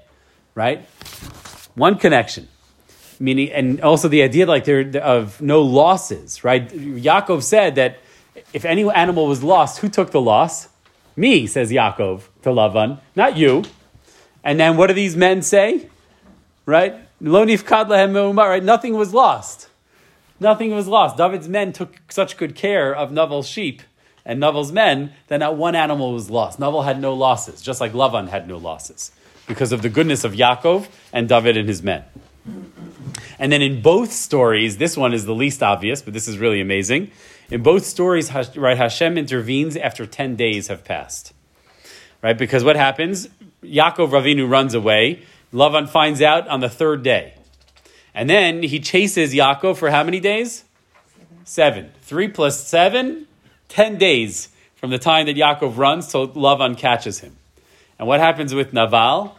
Right, 0.56 0.86
one 1.76 1.98
connection. 1.98 2.50
Meaning 3.20 3.52
and 3.52 3.82
also 3.82 4.08
the 4.08 4.24
idea 4.24 4.46
like 4.46 4.66
there 4.66 4.98
of 4.98 5.42
no 5.42 5.62
losses 5.62 6.44
right? 6.44 6.68
Yaakov 6.70 7.44
said 7.44 7.76
that 7.76 8.00
if 8.54 8.66
any 8.66 8.90
animal 8.90 9.28
was 9.28 9.44
lost 9.44 9.80
who 9.80 9.90
took 9.90 10.12
the 10.12 10.22
loss? 10.22 10.70
Me 11.16 11.46
says 11.46 11.70
yaakov 11.70 12.24
to 12.44 12.50
lavan 12.50 13.00
not 13.16 13.38
you. 13.38 13.64
And 14.44 14.60
then 14.60 14.78
what 14.78 14.88
do 14.88 14.94
these 14.94 15.18
men 15.18 15.42
say? 15.42 15.90
Right? 16.66 16.94
Right? 17.22 18.64
Nothing 18.64 18.94
was 18.94 19.14
lost. 19.14 19.68
Nothing 20.40 20.74
was 20.74 20.88
lost. 20.88 21.18
David's 21.18 21.50
men 21.50 21.74
took 21.74 22.00
such 22.10 22.38
good 22.38 22.56
care 22.56 22.96
of 22.96 23.12
naval's 23.12 23.48
sheep 23.48 23.82
and 24.30 24.42
naval's 24.42 24.72
men 24.72 25.12
then 25.28 25.40
that 25.42 25.56
one 25.56 25.76
animal 25.76 26.14
was 26.14 26.30
lost 26.30 26.60
naval 26.60 26.84
had 26.84 27.02
no 27.02 27.14
losses 27.14 27.62
just 27.62 27.82
like 27.82 27.94
lavan 27.94 28.30
had 28.30 28.48
no 28.48 28.58
losses 28.58 29.12
because 29.48 29.72
of 29.72 29.82
the 29.82 29.90
goodness 29.90 30.24
of 30.24 30.34
yaakov 30.34 30.88
and 31.12 31.28
david 31.28 31.58
and 31.58 31.68
his 31.68 31.82
men 31.82 32.04
and 33.40 33.54
then 33.54 33.62
in 33.62 33.82
both 33.82 34.12
stories, 34.12 34.78
this 34.78 34.98
one 34.98 35.14
is 35.14 35.26
the 35.26 35.34
least 35.34 35.64
obvious, 35.64 36.02
but 36.02 36.14
this 36.14 36.28
is 36.28 36.38
really 36.38 36.60
amazing. 36.60 37.12
In 37.50 37.64
both 37.64 37.86
stories, 37.86 38.32
right, 38.58 38.78
Hashem 38.78 39.18
intervenes 39.18 39.78
after 39.78 40.06
10 40.06 40.36
days 40.36 40.68
have 40.68 40.84
passed. 40.84 41.34
Right? 42.22 42.38
Because 42.38 42.66
what 42.66 42.76
happens? 42.76 43.30
Yaakov 43.64 44.10
Avinu 44.10 44.50
runs 44.50 44.74
away. 44.74 45.24
Lavan 45.54 45.88
finds 45.88 46.22
out 46.22 46.48
on 46.50 46.60
the 46.60 46.70
third 46.70 47.02
day. 47.02 47.36
And 48.14 48.30
then 48.30 48.62
he 48.62 48.80
chases 48.80 49.34
Yaakov 49.34 49.78
for 49.78 49.90
how 49.90 50.04
many 50.04 50.20
days? 50.20 50.66
Seven. 51.46 51.92
Three 52.02 52.28
plus 52.28 52.68
seven, 52.68 53.26
ten 53.70 53.98
days 53.98 54.50
from 54.76 54.90
the 54.90 55.00
time 55.00 55.26
that 55.28 55.36
Yaakov 55.36 55.78
runs 55.78 56.12
till 56.12 56.28
Lavan 56.30 56.78
catches 56.78 57.20
him. 57.20 57.36
And 57.98 58.08
what 58.08 58.20
happens 58.20 58.54
with 58.54 58.74
Naval? 58.74 59.36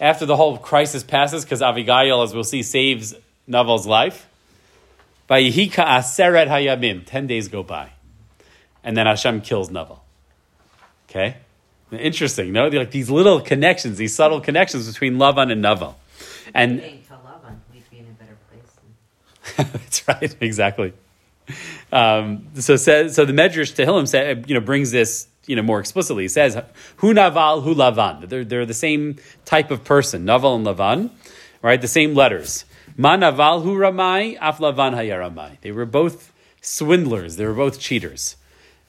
After 0.00 0.26
the 0.26 0.36
whole 0.36 0.58
crisis 0.58 1.04
passes, 1.04 1.44
because 1.44 1.62
Abigail, 1.62 2.22
as 2.22 2.34
we'll 2.34 2.44
see, 2.44 2.62
saves 2.62 3.14
Naval's 3.48 3.86
life, 3.86 4.28
Vayihika 5.28 5.84
aseret 5.84 6.48
hayamim. 6.48 7.04
Ten 7.06 7.26
days 7.26 7.48
go 7.48 7.62
by. 7.62 7.90
And 8.82 8.96
then 8.96 9.06
Hashem 9.06 9.40
kills 9.42 9.70
Naval. 9.70 10.04
Okay? 11.08 11.36
Interesting, 11.92 12.52
no? 12.52 12.68
They're 12.68 12.80
like 12.80 12.90
these 12.90 13.08
little 13.08 13.40
connections, 13.40 13.98
these 13.98 14.14
subtle 14.14 14.40
connections 14.40 14.88
between 14.88 15.14
Lavan 15.14 15.52
and 15.52 15.62
Naval. 15.62 15.96
And 16.52 16.80
Lavan, 16.80 17.58
we'd 17.72 17.88
be 17.90 17.98
in 17.98 18.06
a 18.06 18.12
better 18.12 18.36
place. 18.50 19.72
That's 19.72 20.08
right, 20.08 20.36
exactly. 20.40 20.92
Um, 21.94 22.48
so 22.56 22.74
says 22.74 23.14
so 23.14 23.24
the 23.24 23.32
Medrash 23.32 23.72
Tehillim 23.72 24.08
say, 24.08 24.42
you 24.48 24.54
know 24.54 24.60
brings 24.60 24.90
this 24.90 25.28
you 25.46 25.54
know 25.54 25.62
more 25.62 25.78
explicitly. 25.78 26.26
Says 26.26 26.60
Hu 26.96 27.14
Naval 27.14 27.60
Hu 27.60 27.72
Lavan. 27.72 28.28
They're 28.28 28.44
they're 28.44 28.66
the 28.66 28.74
same 28.74 29.16
type 29.44 29.70
of 29.70 29.84
person, 29.84 30.24
Naval 30.24 30.56
and 30.56 30.66
Lavan, 30.66 31.10
right? 31.62 31.80
The 31.80 31.88
same 31.88 32.14
letters. 32.14 32.64
Ma 32.96 33.14
Naval 33.14 33.60
Hu 33.60 33.76
Ramai 33.76 34.36
Af 34.40 34.58
Lavan 34.58 34.94
Hayaramai. 34.94 35.60
They 35.60 35.70
were 35.70 35.86
both 35.86 36.32
swindlers. 36.60 37.36
They 37.36 37.46
were 37.46 37.54
both 37.54 37.78
cheaters, 37.78 38.36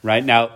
right? 0.02 0.26
Now 0.26 0.50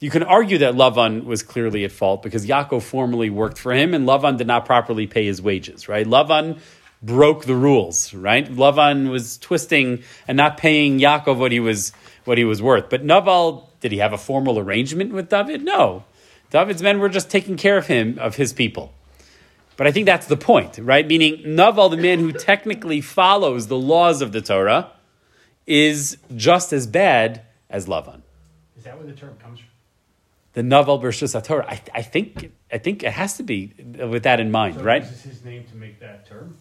you 0.00 0.10
can 0.10 0.24
argue 0.24 0.58
that 0.58 0.74
Lavan 0.74 1.24
was 1.24 1.44
clearly 1.44 1.84
at 1.84 1.92
fault 1.92 2.22
because 2.22 2.46
Yaakov 2.46 2.82
formerly 2.82 3.30
worked 3.30 3.58
for 3.58 3.72
him 3.72 3.94
and 3.94 4.08
Lavan 4.08 4.36
did 4.36 4.48
not 4.48 4.66
properly 4.66 5.06
pay 5.06 5.24
his 5.24 5.40
wages, 5.40 5.88
right? 5.88 6.06
Lavan 6.06 6.58
broke 7.02 7.44
the 7.44 7.54
rules, 7.54 8.12
right? 8.14 8.46
Lavan 8.46 9.10
was 9.10 9.38
twisting 9.38 10.02
and 10.26 10.36
not 10.36 10.56
paying 10.56 10.98
Yaakov 10.98 11.36
what 11.36 11.52
he 11.52 11.60
was 11.60 11.92
what 12.24 12.38
he 12.38 12.44
was 12.44 12.60
worth. 12.60 12.90
But 12.90 13.04
Naval, 13.04 13.70
did 13.80 13.92
he 13.92 13.98
have 13.98 14.12
a 14.12 14.18
formal 14.18 14.58
arrangement 14.58 15.12
with 15.12 15.28
David? 15.28 15.62
No. 15.62 16.04
David's 16.50 16.82
men 16.82 16.98
were 16.98 17.08
just 17.08 17.30
taking 17.30 17.56
care 17.56 17.76
of 17.76 17.86
him, 17.86 18.18
of 18.18 18.36
his 18.36 18.52
people. 18.52 18.92
But 19.76 19.86
I 19.86 19.92
think 19.92 20.06
that's 20.06 20.26
the 20.26 20.36
point, 20.36 20.78
right? 20.78 21.06
Meaning 21.06 21.54
Naval, 21.54 21.88
the 21.88 21.96
man 21.96 22.18
who 22.18 22.32
technically 22.32 23.00
follows 23.00 23.66
the 23.66 23.76
laws 23.76 24.22
of 24.22 24.32
the 24.32 24.40
Torah, 24.40 24.90
is 25.66 26.16
just 26.34 26.72
as 26.72 26.86
bad 26.86 27.42
as 27.68 27.86
Lavan. 27.86 28.22
Is 28.76 28.84
that 28.84 28.96
where 28.96 29.06
the 29.06 29.12
term 29.12 29.36
comes 29.38 29.60
from? 29.60 29.68
The 30.56 30.62
Naval 30.62 30.98
Bershus 30.98 31.44
Torah. 31.44 31.66
I, 31.68 31.82
I 31.92 32.00
think 32.00 32.50
I 32.72 32.78
think 32.78 33.02
it 33.02 33.12
has 33.12 33.36
to 33.36 33.42
be 33.42 33.74
with 34.10 34.22
that 34.22 34.40
in 34.40 34.50
mind, 34.50 34.76
So 34.76 34.84
right? 34.84 35.02
uses 35.02 35.22
his 35.22 35.44
name 35.44 35.64
to 35.64 35.76
make 35.76 36.00
that 36.00 36.26
term. 36.26 36.56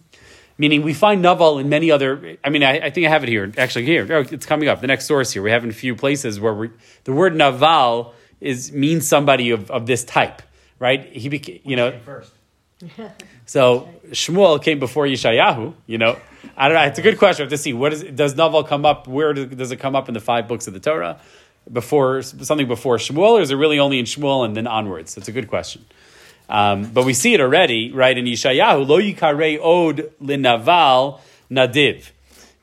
Meaning 0.58 0.82
we 0.82 0.94
find 0.94 1.22
Naval 1.22 1.60
in 1.60 1.70
many 1.70 1.92
other. 1.92 2.38
I 2.44 2.50
mean, 2.50 2.62
I, 2.62 2.88
I 2.88 2.90
think 2.90 3.08
I 3.08 3.10
have 3.10 3.24
it 3.24 3.30
here. 3.30 3.50
Actually, 3.58 3.86
here 3.86 4.06
oh, 4.12 4.26
it's 4.30 4.46
coming 4.46 4.68
up. 4.68 4.82
The 4.82 4.88
next 4.88 5.06
source 5.06 5.32
here 5.32 5.42
we 5.42 5.52
have 5.52 5.64
in 5.64 5.70
a 5.70 5.74
few 5.74 5.96
places 5.96 6.42
where 6.42 6.54
we, 6.54 6.72
the 7.06 7.14
word 7.14 7.38
Naval 7.38 8.14
is 8.42 8.74
means 8.74 9.08
somebody 9.08 9.52
of, 9.52 9.72
of 9.72 9.86
this 9.86 10.04
type, 10.04 10.42
right? 10.78 11.06
He 11.14 11.30
became, 11.30 11.62
you 11.64 11.78
know. 11.78 11.92
Came 11.92 12.02
first. 12.02 12.32
So 13.48 13.88
Shmuel 14.10 14.62
came 14.62 14.80
before 14.80 15.06
Yeshayahu. 15.06 15.76
You 15.86 16.00
know, 16.00 16.20
I 16.58 16.68
don't 16.68 16.76
know. 16.76 16.84
It's 16.84 16.98
a 16.98 17.04
good 17.04 17.20
question. 17.20 17.44
We 17.44 17.46
have 17.46 17.52
to 17.52 17.58
see 17.60 17.74
what 17.74 17.94
is 17.94 18.04
does 18.04 18.36
Naval 18.36 18.64
come 18.64 18.86
up? 18.86 19.08
Where 19.08 19.34
does, 19.34 19.46
does 19.56 19.72
it 19.72 19.78
come 19.78 19.96
up 19.96 20.08
in 20.08 20.16
the 20.16 20.20
five 20.20 20.48
books 20.48 20.68
of 20.68 20.74
the 20.74 20.80
Torah? 20.80 21.20
Before 21.72 22.22
something 22.22 22.68
before 22.68 22.98
Shmuel, 22.98 23.40
or 23.40 23.42
is 23.42 23.50
it 23.50 23.56
really 23.56 23.80
only 23.80 23.98
in 23.98 24.06
Shmuel 24.06 24.46
and 24.46 24.56
then 24.56 24.68
onwards? 24.68 25.16
That's 25.16 25.28
a 25.28 25.32
good 25.32 25.48
question. 25.48 25.84
Um, 26.48 26.92
but 26.92 27.06
we 27.06 27.14
see 27.14 27.34
it 27.34 27.42
already, 27.42 27.92
right 27.92 28.16
in 28.16 28.26
Yeshayahu. 28.26 28.88
Lo 28.88 29.00
yikarei 29.02 29.60
od 29.60 30.12
linaval 30.22 31.20
nadiv. 31.50 32.12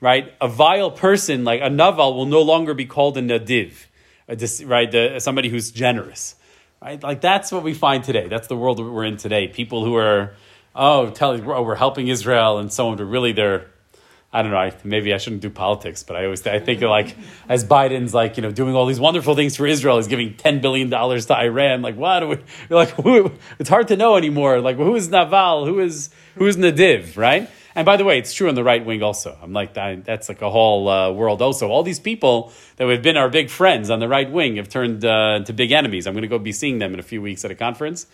right? 0.00 0.34
A 0.40 0.48
vile 0.48 0.90
person 0.90 1.44
like 1.44 1.60
a 1.62 1.70
naval 1.70 2.14
will 2.14 2.26
no 2.26 2.42
longer 2.42 2.74
be 2.74 2.84
called 2.84 3.16
a 3.16 3.22
nadiv, 3.22 3.86
a 4.28 4.36
right? 4.66 4.90
The, 4.90 5.18
somebody 5.20 5.48
who's 5.48 5.70
generous, 5.70 6.34
right? 6.82 7.02
Like 7.02 7.20
that's 7.20 7.50
what 7.52 7.62
we 7.62 7.72
find 7.72 8.04
today. 8.04 8.28
That's 8.28 8.48
the 8.48 8.56
world 8.56 8.78
we're 8.78 9.04
in 9.04 9.16
today. 9.16 9.48
People 9.48 9.84
who 9.84 9.96
are, 9.96 10.34
oh, 10.74 11.10
telling, 11.10 11.44
oh, 11.48 11.62
we're 11.62 11.76
helping 11.76 12.08
Israel 12.08 12.58
and 12.58 12.72
so 12.72 12.88
on, 12.88 12.96
but 12.96 13.04
really 13.04 13.32
they're, 13.32 13.66
I 14.34 14.40
don't 14.40 14.50
know. 14.50 14.56
I, 14.56 14.72
maybe 14.82 15.12
I 15.12 15.18
shouldn't 15.18 15.42
do 15.42 15.50
politics, 15.50 16.02
but 16.02 16.16
I 16.16 16.24
always 16.24 16.46
I 16.46 16.58
think 16.58 16.80
like 16.80 17.14
as 17.50 17.64
Biden's 17.64 18.14
like 18.14 18.38
you 18.38 18.42
know 18.42 18.50
doing 18.50 18.74
all 18.74 18.86
these 18.86 19.00
wonderful 19.00 19.34
things 19.34 19.56
for 19.56 19.66
Israel, 19.66 19.98
he's 19.98 20.06
giving 20.06 20.34
ten 20.36 20.60
billion 20.60 20.88
dollars 20.88 21.26
to 21.26 21.36
Iran. 21.36 21.82
Like 21.82 21.96
what? 21.96 22.22
You're 22.22 22.38
like 22.70 22.90
who, 22.90 23.32
it's 23.58 23.68
hard 23.68 23.88
to 23.88 23.96
know 23.96 24.16
anymore. 24.16 24.60
Like 24.60 24.76
who 24.76 24.94
is 24.96 25.10
Naval? 25.10 25.66
Who 25.66 25.80
is 25.80 26.08
who 26.36 26.46
is 26.46 26.56
Nadiv? 26.56 27.18
Right? 27.18 27.50
And 27.74 27.86
by 27.86 27.96
the 27.96 28.04
way, 28.04 28.18
it's 28.18 28.32
true 28.32 28.48
on 28.48 28.54
the 28.54 28.64
right 28.64 28.84
wing 28.84 29.02
also. 29.02 29.36
I'm 29.42 29.52
like 29.52 29.74
that, 29.74 30.04
that's 30.04 30.28
like 30.28 30.42
a 30.42 30.50
whole 30.50 30.88
uh, 30.88 31.10
world 31.10 31.40
also. 31.40 31.68
All 31.68 31.82
these 31.82 32.00
people 32.00 32.52
that 32.76 32.88
have 32.88 33.02
been 33.02 33.16
our 33.16 33.28
big 33.28 33.50
friends 33.50 33.90
on 33.90 34.00
the 34.00 34.08
right 34.08 34.30
wing 34.30 34.56
have 34.56 34.68
turned 34.68 35.04
uh, 35.04 35.36
into 35.36 35.52
big 35.52 35.72
enemies. 35.72 36.06
I'm 36.06 36.14
going 36.14 36.22
to 36.22 36.28
go 36.28 36.38
be 36.38 36.52
seeing 36.52 36.78
them 36.78 36.94
in 36.94 37.00
a 37.00 37.02
few 37.02 37.22
weeks 37.22 37.44
at 37.44 37.50
a 37.50 37.54
conference 37.54 38.06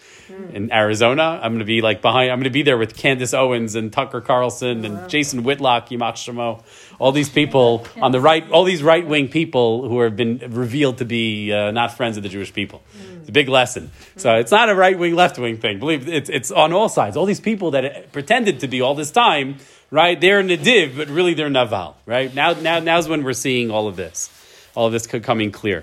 in 0.53 0.73
Arizona. 0.73 1.41
I'm 1.43 1.53
going 1.53 1.59
to 1.61 1.65
be 1.65 1.81
like 1.81 2.03
behind. 2.03 2.31
I'm 2.31 2.39
going 2.39 2.45
to 2.45 2.51
be 2.51 2.63
there 2.63 2.79
with 2.79 2.97
Candace 2.97 3.35
Owens 3.35 3.75
and 3.75 3.93
Tucker 3.93 4.21
Carlson 4.21 4.85
and 4.85 5.09
Jason 5.09 5.43
Whitlock, 5.43 5.89
Yimach 5.89 6.15
Shemo, 6.15 6.63
all 6.99 7.13
these 7.13 7.29
people 7.29 7.87
on 8.01 8.13
the 8.13 8.21
right. 8.21 8.49
All 8.51 8.65
these 8.65 8.83
right 8.83 9.07
wing 9.07 9.29
people 9.29 9.89
who 9.89 10.01
have 10.01 10.17
been 10.17 10.39
revealed 10.51 10.99
to 10.99 11.05
be 11.05 11.53
uh, 11.53 11.71
not 11.71 11.97
friends 11.97 12.17
of 12.17 12.23
the 12.23 12.29
Jewish 12.29 12.53
people. 12.53 12.83
It's 13.29 13.29
a 13.29 13.33
big 13.33 13.49
lesson. 13.49 13.91
So 14.17 14.37
it's 14.37 14.51
not 14.51 14.69
a 14.69 14.75
right 14.75 14.99
wing, 14.99 15.15
left 15.15 15.39
wing 15.39 15.59
thing. 15.59 15.79
Believe 15.79 16.09
it's 16.09 16.31
it's 16.31 16.51
on 16.51 16.73
all 16.73 16.89
sides. 16.89 17.17
All 17.17 17.27
these 17.27 17.41
people 17.41 17.73
that 17.73 18.11
pretended 18.13 18.61
to 18.61 18.69
be 18.69 18.81
all 18.81 18.95
this 18.95 19.11
time, 19.11 19.48
right? 19.91 20.21
They're 20.21 20.43
nadiv, 20.43 20.97
but 20.97 21.09
really 21.09 21.35
they're 21.35 21.51
naval, 21.51 21.97
right? 22.07 22.33
Now 22.35 22.53
now 22.53 22.79
now's 22.81 23.09
when 23.09 23.25
we're 23.25 23.33
seeing 23.33 23.71
all 23.71 23.89
of 23.89 23.97
this, 23.97 24.31
all 24.75 24.87
of 24.87 24.93
this 24.93 25.07
coming 25.07 25.51
clear. 25.51 25.83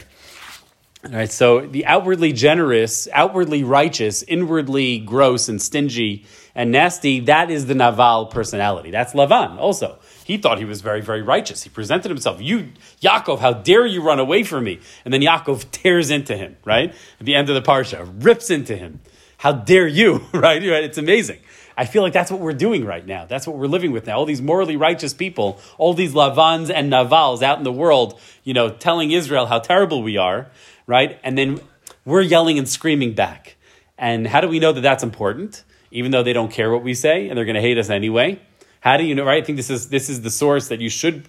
All 1.05 1.11
right, 1.11 1.31
so 1.31 1.61
the 1.61 1.85
outwardly 1.85 2.33
generous, 2.33 3.07
outwardly 3.13 3.63
righteous, 3.63 4.23
inwardly 4.23 4.97
gross 4.97 5.49
and 5.49 5.61
stingy 5.61 6.25
and 6.55 6.71
nasty, 6.71 7.19
that 7.21 7.51
is 7.51 7.67
the 7.67 7.75
Naval 7.75 8.25
personality. 8.27 8.89
That's 8.89 9.13
Lavan 9.13 9.59
also. 9.59 9.99
He 10.23 10.37
thought 10.37 10.57
he 10.57 10.65
was 10.65 10.81
very, 10.81 11.01
very 11.01 11.21
righteous. 11.21 11.61
He 11.61 11.69
presented 11.69 12.09
himself, 12.09 12.41
You, 12.41 12.69
Yaakov, 13.01 13.37
how 13.37 13.53
dare 13.53 13.85
you 13.85 14.01
run 14.01 14.19
away 14.19 14.41
from 14.43 14.63
me? 14.63 14.79
And 15.03 15.13
then 15.13 15.21
Yaakov 15.21 15.69
tears 15.69 16.09
into 16.09 16.35
him, 16.35 16.57
right? 16.65 16.95
At 17.19 17.25
the 17.27 17.35
end 17.35 17.49
of 17.49 17.55
the 17.55 17.61
Parsha, 17.61 18.09
rips 18.23 18.49
into 18.49 18.75
him. 18.75 19.01
How 19.37 19.51
dare 19.51 19.87
you, 19.87 20.25
right? 20.33 20.63
It's 20.63 20.97
amazing. 20.97 21.37
I 21.77 21.85
feel 21.85 22.01
like 22.01 22.13
that's 22.13 22.31
what 22.31 22.39
we're 22.39 22.53
doing 22.53 22.85
right 22.85 23.05
now. 23.05 23.25
That's 23.25 23.45
what 23.45 23.57
we're 23.57 23.67
living 23.67 23.91
with 23.91 24.07
now. 24.07 24.17
All 24.17 24.25
these 24.25 24.41
morally 24.41 24.77
righteous 24.77 25.13
people, 25.13 25.59
all 25.77 25.93
these 25.93 26.13
Lavans 26.13 26.71
and 26.73 26.91
Navals 26.91 27.43
out 27.43 27.57
in 27.57 27.63
the 27.63 27.71
world, 27.71 28.19
you 28.43 28.53
know, 28.53 28.69
telling 28.69 29.11
Israel 29.11 29.47
how 29.47 29.59
terrible 29.59 30.01
we 30.01 30.17
are, 30.17 30.47
right? 30.87 31.19
And 31.23 31.37
then 31.37 31.59
we're 32.05 32.21
yelling 32.21 32.57
and 32.57 32.67
screaming 32.67 33.13
back. 33.13 33.55
And 33.97 34.27
how 34.27 34.41
do 34.41 34.47
we 34.47 34.59
know 34.59 34.71
that 34.71 34.81
that's 34.81 35.03
important? 35.03 35.63
Even 35.91 36.11
though 36.11 36.23
they 36.23 36.33
don't 36.33 36.51
care 36.51 36.71
what 36.71 36.83
we 36.83 36.93
say 36.93 37.27
and 37.27 37.37
they're 37.37 37.45
going 37.45 37.55
to 37.55 37.61
hate 37.61 37.77
us 37.77 37.89
anyway. 37.89 38.39
How 38.79 38.97
do 38.97 39.03
you 39.03 39.15
know, 39.15 39.25
right? 39.25 39.41
I 39.41 39.45
think 39.45 39.57
this 39.57 39.69
is, 39.69 39.89
this 39.89 40.09
is 40.09 40.21
the 40.21 40.29
source 40.29 40.67
that 40.67 40.79
you 40.79 40.89
should 40.89 41.27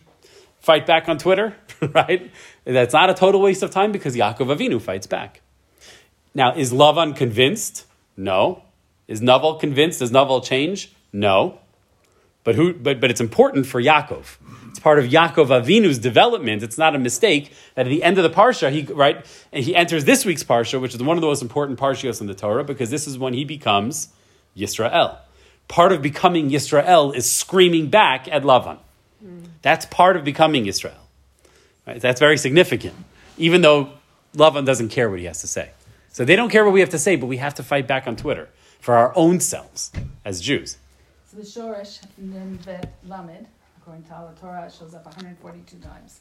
fight 0.60 0.86
back 0.86 1.08
on 1.08 1.18
Twitter, 1.18 1.56
right? 1.94 2.30
That's 2.64 2.92
not 2.92 3.08
a 3.10 3.14
total 3.14 3.40
waste 3.40 3.62
of 3.62 3.70
time 3.70 3.92
because 3.92 4.16
Yaakov 4.16 4.54
Avinu 4.54 4.80
fights 4.80 5.06
back. 5.06 5.40
Now, 6.34 6.54
is 6.54 6.72
Lavan 6.72 7.16
convinced? 7.16 7.86
No. 8.16 8.62
Is 9.08 9.22
Naval 9.22 9.54
convinced? 9.54 10.00
Does 10.00 10.10
Naval 10.10 10.40
change? 10.40 10.92
No. 11.12 11.60
But, 12.44 12.54
who, 12.54 12.74
but, 12.74 13.00
but 13.00 13.10
it's 13.10 13.20
important 13.20 13.66
for 13.66 13.82
Yaakov. 13.82 14.36
It's 14.70 14.78
part 14.78 14.98
of 14.98 15.06
Yaakov 15.06 15.48
Avinu's 15.48 15.98
development. 15.98 16.62
It's 16.62 16.78
not 16.78 16.94
a 16.94 16.98
mistake 16.98 17.52
that 17.74 17.86
at 17.86 17.90
the 17.90 18.02
end 18.02 18.18
of 18.18 18.22
the 18.22 18.30
parsha, 18.30 18.70
he 18.70 18.82
right, 18.82 19.24
and 19.52 19.64
he 19.64 19.74
enters 19.74 20.04
this 20.04 20.24
week's 20.24 20.44
parsha, 20.44 20.80
which 20.80 20.94
is 20.94 21.02
one 21.02 21.16
of 21.16 21.22
the 21.22 21.26
most 21.26 21.42
important 21.42 21.78
parshios 21.78 22.20
in 22.20 22.26
the 22.26 22.34
Torah, 22.34 22.62
because 22.62 22.90
this 22.90 23.06
is 23.06 23.18
when 23.18 23.34
he 23.34 23.44
becomes 23.44 24.08
Yisrael. 24.56 25.18
Part 25.66 25.92
of 25.92 26.02
becoming 26.02 26.50
Yisrael 26.50 27.14
is 27.16 27.30
screaming 27.30 27.88
back 27.88 28.28
at 28.28 28.42
Lavan. 28.42 28.78
That's 29.62 29.86
part 29.86 30.16
of 30.16 30.22
becoming 30.22 30.66
Yisrael. 30.66 30.92
Right? 31.86 32.00
That's 32.00 32.20
very 32.20 32.38
significant, 32.38 32.94
even 33.38 33.62
though 33.62 33.90
Lavan 34.36 34.64
doesn't 34.64 34.90
care 34.90 35.10
what 35.10 35.18
he 35.18 35.24
has 35.24 35.40
to 35.40 35.48
say. 35.48 35.70
So 36.12 36.24
they 36.24 36.36
don't 36.36 36.50
care 36.50 36.64
what 36.64 36.72
we 36.72 36.80
have 36.80 36.90
to 36.90 36.98
say, 36.98 37.16
but 37.16 37.26
we 37.26 37.38
have 37.38 37.54
to 37.54 37.62
fight 37.62 37.88
back 37.88 38.06
on 38.06 38.14
Twitter 38.14 38.48
for 38.80 38.94
our 38.94 39.12
own 39.16 39.40
selves 39.40 39.90
as 40.24 40.40
Jews. 40.40 40.76
So 41.30 41.36
the 41.38 41.42
Shoresh 41.42 42.02
Nun 42.18 42.58
Vet 42.62 42.94
Lamed, 43.06 43.46
according 43.80 44.04
to 44.04 44.12
our 44.14 44.32
Torah, 44.40 44.70
shows 44.70 44.94
up 44.94 45.04
142 45.06 45.78
times. 45.78 46.20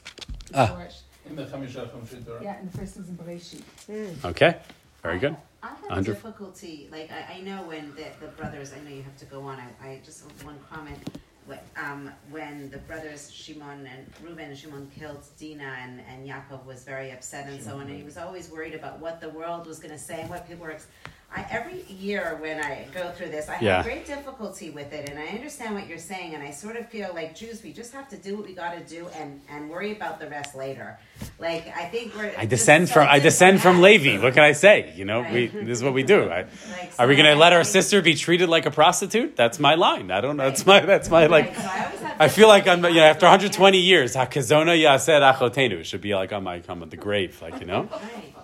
The 0.51 0.59
Ah. 0.61 0.67
Shoresh. 0.67 0.99
In 1.27 1.35
the 1.35 1.45
Chamisha 1.45 1.89
Chumshit 1.89 2.25
Torah. 2.25 2.43
Yeah, 2.43 2.57
and 2.57 2.71
the 2.71 2.77
first 2.77 2.97
is 2.97 3.09
in 3.09 3.17
Bereshit. 3.17 4.25
Okay, 4.25 4.57
very 5.01 5.17
good. 5.19 5.35
I 5.63 5.69
have 5.69 5.81
100. 5.83 6.05
difficulty, 6.13 6.87
like, 6.91 7.09
I, 7.11 7.37
I 7.37 7.41
know 7.41 7.63
when 7.63 7.93
the, 7.95 8.05
the 8.21 8.27
brothers, 8.37 8.71
I 8.73 8.79
know 8.87 8.95
you 8.95 9.01
have 9.01 9.17
to 9.17 9.25
go 9.25 9.41
on, 9.41 9.59
I, 9.59 9.87
I 9.87 10.01
just, 10.05 10.23
one 10.43 10.59
comment. 10.71 10.99
When, 11.47 11.59
um, 11.77 12.11
when 12.31 12.69
the 12.71 12.77
brothers 12.79 13.31
Shimon 13.31 13.85
and 13.87 14.11
Reuben 14.23 14.49
and 14.49 14.57
Shimon 14.57 14.89
killed 14.97 15.23
Dinah 15.39 15.77
and, 15.83 16.01
and 16.09 16.27
Yaakov 16.27 16.65
was 16.65 16.83
very 16.83 17.11
upset 17.11 17.47
and 17.47 17.61
so 17.61 17.75
on, 17.75 17.81
and 17.81 17.95
he 17.97 18.03
was 18.03 18.17
always 18.17 18.49
worried 18.49 18.73
about 18.75 18.99
what 18.99 19.21
the 19.21 19.29
world 19.29 19.65
was 19.67 19.77
gonna 19.79 19.97
say 19.97 20.21
and 20.21 20.29
what 20.29 20.47
people 20.47 20.65
were, 20.65 20.71
ex- 20.71 20.87
I, 21.35 21.45
every 21.51 21.83
year 21.89 22.37
when 22.39 22.59
I 22.61 22.85
go 22.93 23.11
through 23.11 23.29
this, 23.29 23.49
I 23.49 23.57
Yeah. 23.59 23.77
have 23.77 23.85
great 23.85 24.05
difficulty 24.05 24.69
with 24.69 24.93
it, 24.93 25.09
and 25.09 25.19
I 25.19 25.27
understand 25.37 25.75
what 25.75 25.87
you're 25.87 25.97
saying, 25.97 26.33
and 26.35 26.41
I 26.41 26.51
sort 26.51 26.75
of 26.77 26.87
feel 26.89 27.09
like 27.13 27.35
Jews, 27.35 27.61
we 27.63 27.73
just 27.73 27.91
have 27.93 28.07
to 28.09 28.17
do 28.17 28.37
what 28.37 28.45
we 28.47 28.53
gotta 28.53 28.79
do 28.81 29.07
and, 29.19 29.41
and 29.49 29.69
worry 29.69 29.91
about 29.91 30.19
the 30.19 30.27
rest 30.29 30.55
later. 30.55 30.97
Like, 31.39 31.67
I 31.75 31.85
think 31.85 32.15
we're. 32.15 32.31
I 32.37 32.45
descend 32.45 32.89
from 32.89 33.07
I 33.09 33.19
descend 33.19 33.61
from. 33.61 33.75
Levi. 33.81 34.21
What 34.23 34.33
can 34.33 34.43
I 34.43 34.53
say? 34.53 34.93
You 34.95 35.05
know, 35.05 35.25
we, 35.33 35.47
this 35.47 35.77
is 35.79 35.83
what 35.83 35.93
we 35.93 36.03
do. 36.03 36.29
I, 36.29 36.45
Like, 36.71 36.91
are 36.99 37.07
we 37.07 37.15
going 37.15 37.29
to 37.33 37.35
let 37.35 37.51
our 37.53 37.63
sister 37.63 38.01
be 38.01 38.15
treated 38.15 38.47
like 38.49 38.65
a 38.65 38.71
prostitute? 38.71 39.35
That's 39.35 39.59
my 39.59 39.75
line. 39.75 40.11
I 40.11 40.21
don't 40.21 40.37
know. 40.37 40.45
That's 40.49 40.65
my 40.65 40.79
that's 40.79 41.09
my 41.09 41.25
like. 41.27 41.47
Right, 41.47 41.55
so 41.57 42.05
I 42.19 42.25
I 42.25 42.27
feel 42.29 42.47
like 42.47 42.65
I'm 42.67 42.83
you 42.85 42.93
know 42.93 43.03
after 43.03 43.25
120 43.25 43.77
years, 43.77 44.15
hakazona 44.15 44.73
yaser 44.81 45.19
achotenu 45.21 45.83
should 45.83 46.01
be 46.01 46.15
like 46.15 46.31
on 46.31 46.43
my 46.43 46.59
come 46.61 46.81
on 46.83 46.89
the 46.89 46.97
grave, 46.97 47.41
like 47.41 47.59
you 47.59 47.65
know. 47.65 47.89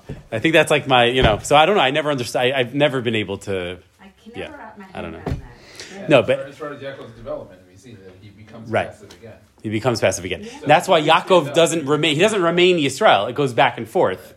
Right. 0.07 0.17
I 0.31 0.39
think 0.39 0.53
that's 0.53 0.71
like 0.71 0.87
my 0.87 1.05
you 1.05 1.23
know. 1.23 1.39
So 1.39 1.55
I 1.55 1.65
don't 1.65 1.75
know. 1.75 1.81
I 1.81 1.91
never 1.91 2.11
understand. 2.11 2.53
I, 2.53 2.59
I've 2.59 2.73
never 2.75 3.01
been 3.01 3.15
able 3.15 3.37
to. 3.39 3.77
I 3.99 4.11
can 4.23 4.31
Yeah, 4.35 4.39
never 4.45 4.57
wrap 4.57 4.77
my 4.77 4.85
I 4.93 5.01
don't 5.01 5.11
know. 5.11 5.17
around 5.19 5.39
that. 5.39 5.47
Yeah, 5.95 6.07
No, 6.07 6.19
as 6.21 6.27
but- 6.27 6.37
far, 6.39 6.47
as 6.47 6.57
far 6.57 6.73
as 6.73 6.81
Yaakov's 6.81 7.13
development, 7.15 7.61
we 7.69 7.75
see 7.77 7.93
that 7.95 8.11
he 8.21 8.29
becomes 8.29 8.69
Right. 8.69 8.87
passive 8.89 9.11
again. 9.13 9.33
He 9.63 9.69
becomes 9.69 9.99
passive 10.01 10.25
again. 10.25 10.43
Yeah. 10.43 10.51
That's 10.65 10.87
why 10.87 11.01
So 11.05 11.11
Yaakov 11.11 11.53
doesn't 11.53 11.85
remain. 11.85 12.15
He 12.15 12.21
doesn't 12.21 12.41
remain 12.41 12.77
Yisrael. 12.77 13.29
It 13.29 13.35
goes 13.35 13.53
back 13.53 13.77
and 13.77 13.87
forth. 13.87 14.33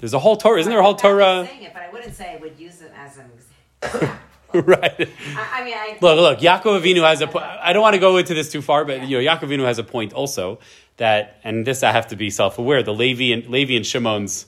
There's 0.00 0.14
a 0.14 0.18
whole 0.18 0.36
Torah. 0.36 0.58
Isn't 0.60 0.70
there 0.70 0.80
a 0.80 0.82
whole 0.82 0.92
I'm 0.94 0.98
Torah? 0.98 1.46
saying 1.46 1.62
it, 1.64 1.72
but 1.74 1.82
I 1.82 1.90
wouldn't 1.92 2.14
say 2.14 2.34
I 2.34 2.36
would 2.40 2.58
use 2.58 2.80
it 2.80 2.90
as 2.96 3.18
an 3.18 3.30
example. 3.82 4.18
right. 4.54 5.08
I, 5.36 5.60
I 5.60 5.64
mean, 5.64 5.74
I. 5.74 5.98
Look, 6.00 6.18
look. 6.18 6.38
Yaakov 6.40 6.80
Avinu 6.82 7.02
has 7.06 7.20
a. 7.20 7.26
po- 7.26 7.38
I 7.38 7.72
don't 7.72 7.82
want 7.82 7.94
to 7.94 8.00
go 8.00 8.16
into 8.16 8.34
this 8.34 8.50
too 8.50 8.62
far, 8.62 8.84
but 8.84 9.06
you 9.08 9.22
know, 9.22 9.30
Yaakov 9.32 9.48
Avinu 9.48 9.64
has 9.64 9.78
a 9.78 9.84
point 9.84 10.12
also 10.12 10.58
that, 10.96 11.38
and 11.44 11.66
this 11.66 11.82
I 11.82 11.92
have 11.92 12.08
to 12.08 12.16
be 12.16 12.30
self-aware. 12.30 12.82
The 12.82 12.92
Levi 12.94 13.32
and 13.32 13.46
Levi 13.48 13.74
and 13.74 13.86
Shimon's, 13.86 14.46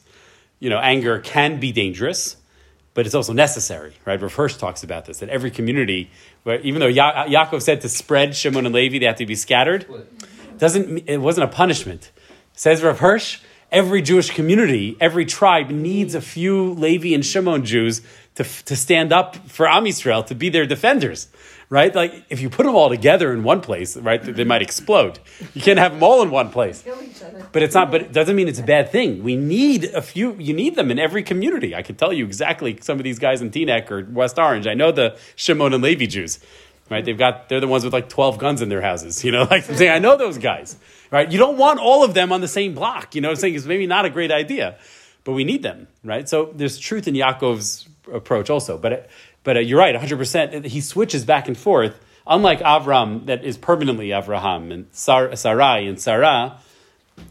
you 0.64 0.70
know, 0.70 0.78
anger 0.78 1.18
can 1.18 1.60
be 1.60 1.72
dangerous, 1.72 2.38
but 2.94 3.04
it's 3.04 3.14
also 3.14 3.34
necessary, 3.34 3.92
right? 4.06 4.18
Rav 4.18 4.32
Hirsch 4.32 4.56
talks 4.56 4.82
about 4.82 5.04
this 5.04 5.18
that 5.18 5.28
every 5.28 5.50
community, 5.50 6.10
where 6.42 6.58
even 6.60 6.80
though 6.80 6.86
ya- 6.86 7.26
Yaakov 7.26 7.60
said 7.60 7.82
to 7.82 7.88
spread 7.90 8.34
Shimon 8.34 8.64
and 8.64 8.74
Levi, 8.74 8.98
they 8.98 9.04
have 9.04 9.16
to 9.16 9.26
be 9.26 9.34
scattered. 9.34 9.84
Doesn't 10.56 11.06
it 11.06 11.18
wasn't 11.18 11.44
a 11.44 11.52
punishment? 11.52 12.10
Says 12.54 12.82
Rav 12.82 13.00
Hirsch. 13.00 13.40
Every 13.70 14.00
Jewish 14.00 14.30
community, 14.30 14.96
every 15.00 15.26
tribe 15.26 15.68
needs 15.68 16.14
a 16.14 16.20
few 16.22 16.72
Levi 16.74 17.12
and 17.12 17.26
Shimon 17.26 17.66
Jews 17.66 18.00
to, 18.36 18.44
to 18.44 18.76
stand 18.76 19.12
up 19.12 19.36
for 19.48 19.68
Am 19.68 19.84
Yisrael, 19.84 20.24
to 20.26 20.34
be 20.34 20.48
their 20.48 20.64
defenders, 20.64 21.28
right? 21.74 21.92
Like, 21.92 22.24
if 22.30 22.40
you 22.40 22.48
put 22.48 22.66
them 22.66 22.76
all 22.76 22.88
together 22.88 23.32
in 23.32 23.42
one 23.42 23.60
place, 23.60 23.96
right, 23.96 24.22
they 24.22 24.44
might 24.44 24.62
explode. 24.62 25.18
You 25.54 25.60
can't 25.60 25.80
have 25.80 25.90
them 25.90 26.04
all 26.04 26.22
in 26.22 26.30
one 26.30 26.50
place. 26.50 26.82
Kill 26.82 27.02
each 27.02 27.20
other. 27.20 27.48
But 27.50 27.64
it's 27.64 27.74
not, 27.74 27.90
but 27.90 28.00
it 28.00 28.12
doesn't 28.12 28.36
mean 28.36 28.46
it's 28.46 28.60
a 28.60 28.62
bad 28.62 28.92
thing. 28.92 29.24
We 29.24 29.34
need 29.34 29.86
a 29.86 30.00
few, 30.00 30.34
you 30.34 30.54
need 30.54 30.76
them 30.76 30.92
in 30.92 31.00
every 31.00 31.24
community. 31.24 31.74
I 31.74 31.82
can 31.82 31.96
tell 31.96 32.12
you 32.12 32.26
exactly 32.26 32.78
some 32.80 32.98
of 32.98 33.02
these 33.02 33.18
guys 33.18 33.42
in 33.42 33.50
Teaneck 33.50 33.90
or 33.90 34.04
West 34.04 34.38
Orange. 34.38 34.68
I 34.68 34.74
know 34.74 34.92
the 34.92 35.18
Shimon 35.34 35.74
and 35.74 35.82
Levi 35.82 36.06
Jews, 36.06 36.38
right? 36.90 37.04
They've 37.04 37.18
got, 37.18 37.48
they're 37.48 37.58
the 37.58 37.66
ones 37.66 37.82
with 37.82 37.92
like 37.92 38.08
12 38.08 38.38
guns 38.38 38.62
in 38.62 38.68
their 38.68 38.80
houses, 38.80 39.24
you 39.24 39.32
know, 39.32 39.42
like 39.50 39.68
I'm 39.68 39.74
saying, 39.74 39.90
I 39.90 39.98
know 39.98 40.16
those 40.16 40.38
guys, 40.38 40.76
right? 41.10 41.28
You 41.28 41.38
don't 41.40 41.58
want 41.58 41.80
all 41.80 42.04
of 42.04 42.14
them 42.14 42.30
on 42.30 42.40
the 42.40 42.46
same 42.46 42.76
block, 42.76 43.16
you 43.16 43.20
know 43.20 43.30
what 43.30 43.38
I'm 43.38 43.40
saying? 43.40 43.56
It's 43.56 43.66
maybe 43.66 43.88
not 43.88 44.04
a 44.04 44.10
great 44.10 44.30
idea, 44.30 44.78
but 45.24 45.32
we 45.32 45.42
need 45.42 45.64
them, 45.64 45.88
right? 46.04 46.28
So 46.28 46.52
there's 46.54 46.78
truth 46.78 47.08
in 47.08 47.14
Yaakov's 47.14 47.88
approach 48.12 48.48
also, 48.48 48.78
but, 48.78 48.92
it, 48.92 49.10
but 49.44 49.56
uh, 49.56 49.60
you're 49.60 49.78
right, 49.78 49.94
100%. 49.94 50.64
He 50.64 50.80
switches 50.80 51.24
back 51.24 51.46
and 51.46 51.56
forth. 51.56 52.00
Unlike 52.26 52.60
Avram, 52.60 53.26
that 53.26 53.44
is 53.44 53.58
permanently 53.58 54.08
Avraham, 54.08 54.72
and 54.72 54.86
Sar- 54.92 55.36
Sarai 55.36 55.86
and 55.86 56.00
Sarah, 56.00 56.58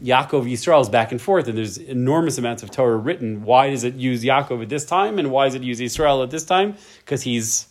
Yaakov 0.02 0.50
Yisrael 0.50 0.80
is 0.80 0.88
back 0.88 1.12
and 1.12 1.20
forth, 1.20 1.48
and 1.48 1.58
there's 1.58 1.76
enormous 1.78 2.38
amounts 2.38 2.62
of 2.62 2.70
Torah 2.70 2.96
written. 2.96 3.42
Why 3.42 3.70
does 3.70 3.84
it 3.84 3.94
use 3.94 4.22
Yaakov 4.22 4.62
at 4.62 4.68
this 4.68 4.84
time, 4.84 5.18
and 5.18 5.30
why 5.30 5.46
does 5.46 5.56
it 5.56 5.62
use 5.62 5.80
Israel 5.80 6.22
at 6.22 6.30
this 6.30 6.44
time? 6.44 6.76
Because 7.00 7.22
he's. 7.22 7.68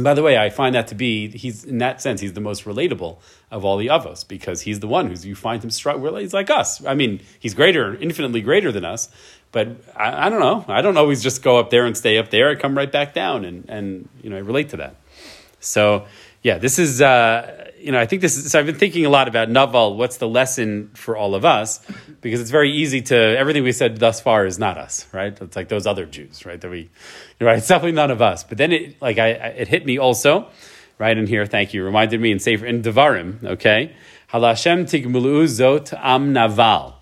And 0.00 0.04
by 0.06 0.14
the 0.14 0.22
way, 0.22 0.38
I 0.38 0.48
find 0.48 0.74
that 0.74 0.86
to 0.88 0.94
be 0.94 1.28
he's 1.28 1.62
in 1.62 1.76
that 1.76 2.00
sense 2.00 2.22
he's 2.22 2.32
the 2.32 2.40
most 2.40 2.64
relatable 2.64 3.18
of 3.50 3.66
all 3.66 3.76
the 3.76 3.88
avos 3.88 4.26
because 4.26 4.62
he's 4.62 4.80
the 4.80 4.88
one 4.88 5.08
who's 5.08 5.26
you 5.26 5.34
find 5.34 5.62
him. 5.62 5.68
He's 5.68 6.32
like 6.32 6.48
us. 6.48 6.82
I 6.86 6.94
mean, 6.94 7.20
he's 7.38 7.52
greater, 7.52 7.94
infinitely 7.96 8.40
greater 8.40 8.72
than 8.72 8.82
us. 8.82 9.10
But 9.52 9.76
I, 9.94 10.24
I 10.24 10.30
don't 10.30 10.40
know. 10.40 10.64
I 10.68 10.80
don't 10.80 10.96
always 10.96 11.22
just 11.22 11.42
go 11.42 11.58
up 11.58 11.68
there 11.68 11.84
and 11.84 11.94
stay 11.94 12.16
up 12.16 12.30
there. 12.30 12.48
I 12.48 12.54
come 12.54 12.78
right 12.78 12.90
back 12.90 13.12
down, 13.12 13.44
and 13.44 13.68
and 13.68 14.08
you 14.22 14.30
know 14.30 14.38
I 14.38 14.40
relate 14.40 14.70
to 14.70 14.78
that. 14.78 14.94
So 15.60 16.06
yeah, 16.42 16.56
this 16.56 16.78
is 16.78 17.02
uh, 17.02 17.69
you 17.80 17.92
know 17.92 17.98
I 17.98 18.06
think 18.06 18.22
this 18.22 18.36
is. 18.36 18.50
So 18.50 18.58
I've 18.58 18.66
been 18.66 18.76
thinking 18.76 19.06
a 19.06 19.10
lot 19.10 19.28
about 19.28 19.48
Naval. 19.48 19.96
What's 19.96 20.18
the 20.18 20.28
lesson 20.28 20.90
for 20.94 21.16
all 21.16 21.34
of 21.34 21.44
us? 21.44 21.80
Because 22.20 22.40
it's 22.40 22.50
very 22.50 22.72
easy 22.72 23.02
to 23.02 23.16
everything 23.16 23.62
we 23.62 23.72
said 23.72 23.98
thus 23.98 24.20
far 24.20 24.46
is 24.46 24.58
not 24.58 24.78
us, 24.78 25.06
right? 25.12 25.36
It's 25.40 25.56
like 25.56 25.68
those 25.68 25.86
other 25.86 26.06
Jews, 26.06 26.44
right? 26.44 26.60
That 26.60 26.70
we, 26.70 26.90
right? 27.40 27.58
It's 27.58 27.68
definitely 27.68 27.92
none 27.92 28.10
of 28.10 28.22
us. 28.22 28.44
But 28.44 28.58
then 28.58 28.72
it 28.72 29.00
like 29.00 29.18
I, 29.18 29.28
it 29.30 29.68
hit 29.68 29.86
me 29.86 29.98
also, 29.98 30.48
right 30.98 31.16
in 31.16 31.26
here. 31.26 31.46
Thank 31.46 31.74
you. 31.74 31.84
Reminded 31.84 32.20
me 32.20 32.30
in 32.30 32.38
Sefer 32.38 32.66
in 32.66 32.82
Devarim. 32.82 33.42
Okay, 33.44 33.94
Halashem 34.32 34.84
tigmulu 34.84 35.44
zot 35.44 35.98
am 35.98 36.32
naval. 36.32 36.96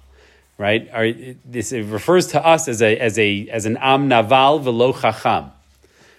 Right, 0.57 0.89
Are, 0.93 1.13
this 1.45 1.71
it 1.71 1.85
refers 1.85 2.27
to 2.29 2.45
us 2.45 2.67
as 2.67 2.83
a 2.83 2.99
as 2.99 3.19
a 3.19 3.49
as 3.49 3.65
an 3.67 3.77
am 3.81 4.09
naval 4.09 4.59
velo 4.59 4.93
chacham 4.93 5.53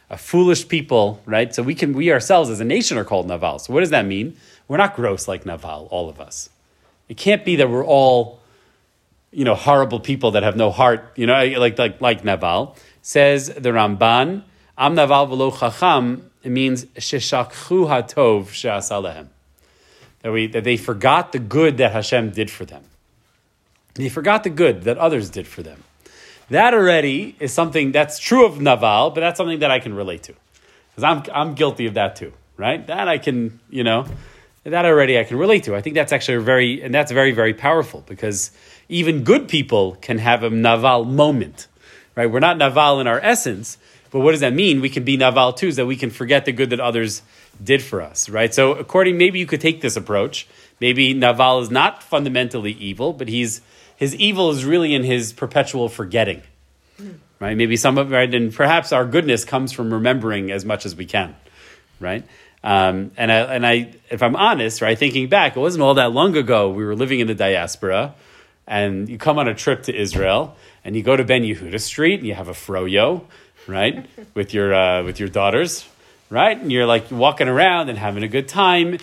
a 0.09 0.17
foolish 0.17 0.67
people, 0.67 1.21
right? 1.25 1.53
So 1.53 1.61
we 1.61 1.75
can 1.75 1.93
we 1.93 2.11
ourselves 2.11 2.49
as 2.49 2.59
a 2.59 2.65
nation 2.65 2.97
are 2.97 3.03
called 3.03 3.27
Naval. 3.27 3.59
So 3.59 3.73
what 3.73 3.81
does 3.81 3.91
that 3.91 4.05
mean? 4.05 4.35
We're 4.69 4.77
not 4.77 4.95
gross 4.95 5.27
like 5.27 5.45
Naval, 5.45 5.89
all 5.91 6.09
of 6.09 6.21
us. 6.21 6.49
It 7.09 7.17
can't 7.17 7.43
be 7.43 7.57
that 7.57 7.69
we're 7.69 7.85
all, 7.85 8.39
you 9.31 9.43
know, 9.43 9.55
horrible 9.55 9.99
people 9.99 10.31
that 10.31 10.43
have 10.43 10.55
no 10.55 10.69
heart, 10.69 11.11
you 11.15 11.25
know, 11.25 11.33
like 11.57 11.77
like 11.77 11.99
like 11.99 12.23
Naval. 12.23 12.77
Says 13.01 13.47
the 13.47 13.71
Ramban, 13.71 14.43
Am 14.77 14.95
Naval 14.95 15.27
v'lo 15.27 15.59
chacham, 15.59 16.29
it 16.43 16.51
means 16.51 16.85
sheshakchu 16.85 17.87
hatov 17.87 18.49
she'asalehem. 18.51 19.27
That 20.21 20.31
we 20.31 20.45
that 20.47 20.63
they 20.63 20.77
forgot 20.77 21.31
the 21.31 21.39
good 21.39 21.77
that 21.77 21.91
Hashem 21.91 22.29
did 22.29 22.51
for 22.51 22.63
them. 22.63 22.83
They 23.95 24.07
forgot 24.07 24.43
the 24.43 24.51
good 24.51 24.83
that 24.83 24.99
others 24.99 25.31
did 25.31 25.47
for 25.47 25.63
them. 25.63 25.83
That 26.51 26.75
already 26.75 27.35
is 27.39 27.51
something 27.53 27.91
that's 27.91 28.19
true 28.19 28.45
of 28.45 28.61
Naval, 28.61 29.09
but 29.09 29.21
that's 29.21 29.37
something 29.37 29.59
that 29.59 29.71
I 29.71 29.79
can 29.79 29.95
relate 29.95 30.23
to. 30.23 30.33
Because 30.89 31.03
I'm, 31.03 31.23
I'm 31.33 31.53
guilty 31.55 31.85
of 31.85 31.95
that 31.95 32.15
too, 32.15 32.33
right? 32.57 32.85
That 32.87 33.07
I 33.07 33.17
can, 33.17 33.59
you 33.69 33.83
know, 33.83 34.05
that 34.63 34.85
already 34.85 35.19
I 35.19 35.23
can 35.23 35.37
relate 35.37 35.63
to. 35.63 35.75
I 35.75 35.81
think 35.81 35.95
that's 35.95 36.11
actually 36.11 36.43
very, 36.43 36.81
and 36.81 36.93
that's 36.93 37.11
very, 37.11 37.31
very 37.31 37.53
powerful 37.53 38.03
because 38.07 38.51
even 38.89 39.23
good 39.23 39.47
people 39.47 39.95
can 40.01 40.17
have 40.17 40.43
a 40.43 40.49
Naval 40.49 41.05
moment, 41.05 41.67
right? 42.15 42.29
We're 42.29 42.39
not 42.39 42.57
Naval 42.57 42.99
in 42.99 43.07
our 43.07 43.19
essence, 43.19 43.77
but 44.11 44.19
what 44.19 44.31
does 44.31 44.41
that 44.41 44.53
mean? 44.53 44.81
We 44.81 44.89
can 44.89 45.03
be 45.03 45.17
Naval 45.17 45.53
too, 45.53 45.67
is 45.67 45.75
that 45.77 45.85
we 45.85 45.95
can 45.95 46.09
forget 46.09 46.45
the 46.45 46.51
good 46.51 46.71
that 46.71 46.79
others 46.79 47.21
did 47.63 47.81
for 47.81 48.01
us, 48.01 48.29
right? 48.29 48.53
So 48.53 48.73
according, 48.73 49.17
maybe 49.17 49.39
you 49.39 49.45
could 49.45 49.61
take 49.61 49.81
this 49.81 49.95
approach. 49.95 50.47
Maybe 50.79 51.13
Naval 51.13 51.59
is 51.59 51.69
not 51.69 52.03
fundamentally 52.03 52.71
evil, 52.73 53.13
but 53.13 53.27
he's 53.27 53.61
his 53.95 54.15
evil 54.15 54.49
is 54.49 54.63
really 54.63 54.95
in 54.95 55.03
his 55.03 55.33
perpetual 55.33 55.89
forgetting. 55.89 56.41
Right? 57.39 57.55
Maybe 57.55 57.77
some 57.77 57.97
of 57.97 58.11
right, 58.11 58.33
and 58.33 58.53
perhaps 58.53 58.91
our 58.91 59.05
goodness 59.05 59.45
comes 59.45 59.71
from 59.71 59.93
remembering 59.93 60.51
as 60.51 60.65
much 60.65 60.85
as 60.85 60.95
we 60.95 61.05
can. 61.05 61.35
Right? 61.99 62.25
Um, 62.63 63.11
and 63.17 63.31
I, 63.31 63.37
and 63.55 63.65
I, 63.65 63.93
if 64.09 64.21
I'm 64.21 64.35
honest, 64.35 64.81
right, 64.81 64.97
thinking 64.97 65.29
back, 65.29 65.55
it 65.55 65.59
wasn't 65.59 65.83
all 65.83 65.93
that 65.95 66.11
long 66.11 66.35
ago. 66.35 66.69
We 66.69 66.83
were 66.83 66.95
living 66.95 67.19
in 67.19 67.27
the 67.27 67.35
diaspora, 67.35 68.15
and 68.67 69.07
you 69.07 69.17
come 69.17 69.39
on 69.39 69.47
a 69.47 69.55
trip 69.55 69.83
to 69.83 69.95
Israel, 69.95 70.55
and 70.83 70.95
you 70.95 71.03
go 71.03 71.15
to 71.15 71.23
Ben 71.23 71.43
Yehuda 71.43 71.79
Street, 71.79 72.19
and 72.19 72.27
you 72.27 72.33
have 72.33 72.49
a 72.49 72.53
froyo, 72.53 73.23
right, 73.67 74.05
with 74.33 74.53
your 74.53 74.73
uh, 74.73 75.03
with 75.03 75.19
your 75.19 75.29
daughters, 75.29 75.87
right, 76.29 76.57
and 76.57 76.71
you're 76.71 76.85
like 76.85 77.09
walking 77.11 77.47
around 77.47 77.89
and 77.89 77.97
having 77.97 78.23
a 78.23 78.27
good 78.27 78.47
time, 78.47 78.97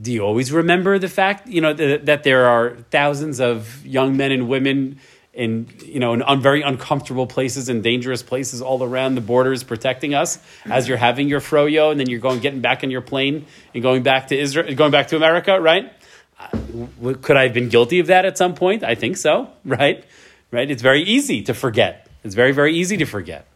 do 0.00 0.12
you 0.12 0.22
always 0.22 0.52
remember 0.52 0.98
the 0.98 1.08
fact 1.08 1.48
you 1.48 1.60
know 1.60 1.72
that, 1.72 2.06
that 2.06 2.24
there 2.24 2.46
are 2.46 2.76
thousands 2.90 3.40
of 3.40 3.84
young 3.86 4.16
men 4.16 4.32
and 4.32 4.48
women 4.48 4.98
in 5.34 5.68
you 5.84 5.98
know 5.98 6.14
in 6.14 6.22
un, 6.22 6.40
very 6.40 6.62
uncomfortable 6.62 7.26
places 7.26 7.68
and 7.68 7.82
dangerous 7.82 8.22
places 8.22 8.62
all 8.62 8.82
around 8.82 9.16
the 9.16 9.20
borders 9.20 9.64
protecting 9.64 10.14
us 10.14 10.38
as 10.66 10.88
you're 10.88 10.96
having 10.96 11.28
your 11.28 11.40
froyo 11.40 11.90
and 11.90 11.98
then 11.98 12.08
you're 12.08 12.20
going 12.20 12.38
getting 12.40 12.60
back 12.60 12.84
in 12.84 12.90
your 12.90 13.00
plane 13.00 13.44
and 13.74 13.82
going 13.82 14.02
back 14.02 14.28
to 14.28 14.38
Israel 14.38 14.72
going 14.74 14.92
back 14.92 15.08
to 15.08 15.16
America 15.16 15.60
right? 15.60 15.92
Uh, 16.38 17.14
could 17.20 17.36
I 17.36 17.44
have 17.44 17.54
been 17.54 17.68
guilty 17.68 17.98
of 17.98 18.06
that 18.08 18.24
at 18.24 18.38
some 18.38 18.54
point? 18.54 18.84
I 18.84 18.94
think 18.94 19.16
so 19.16 19.50
right? 19.64 20.04
Right? 20.50 20.70
It's 20.70 20.82
very 20.82 21.02
easy 21.02 21.42
to 21.42 21.54
forget. 21.54 22.08
It's 22.22 22.34
very 22.34 22.52
very 22.52 22.76
easy 22.76 22.96
to 22.98 23.04
forget. 23.04 23.46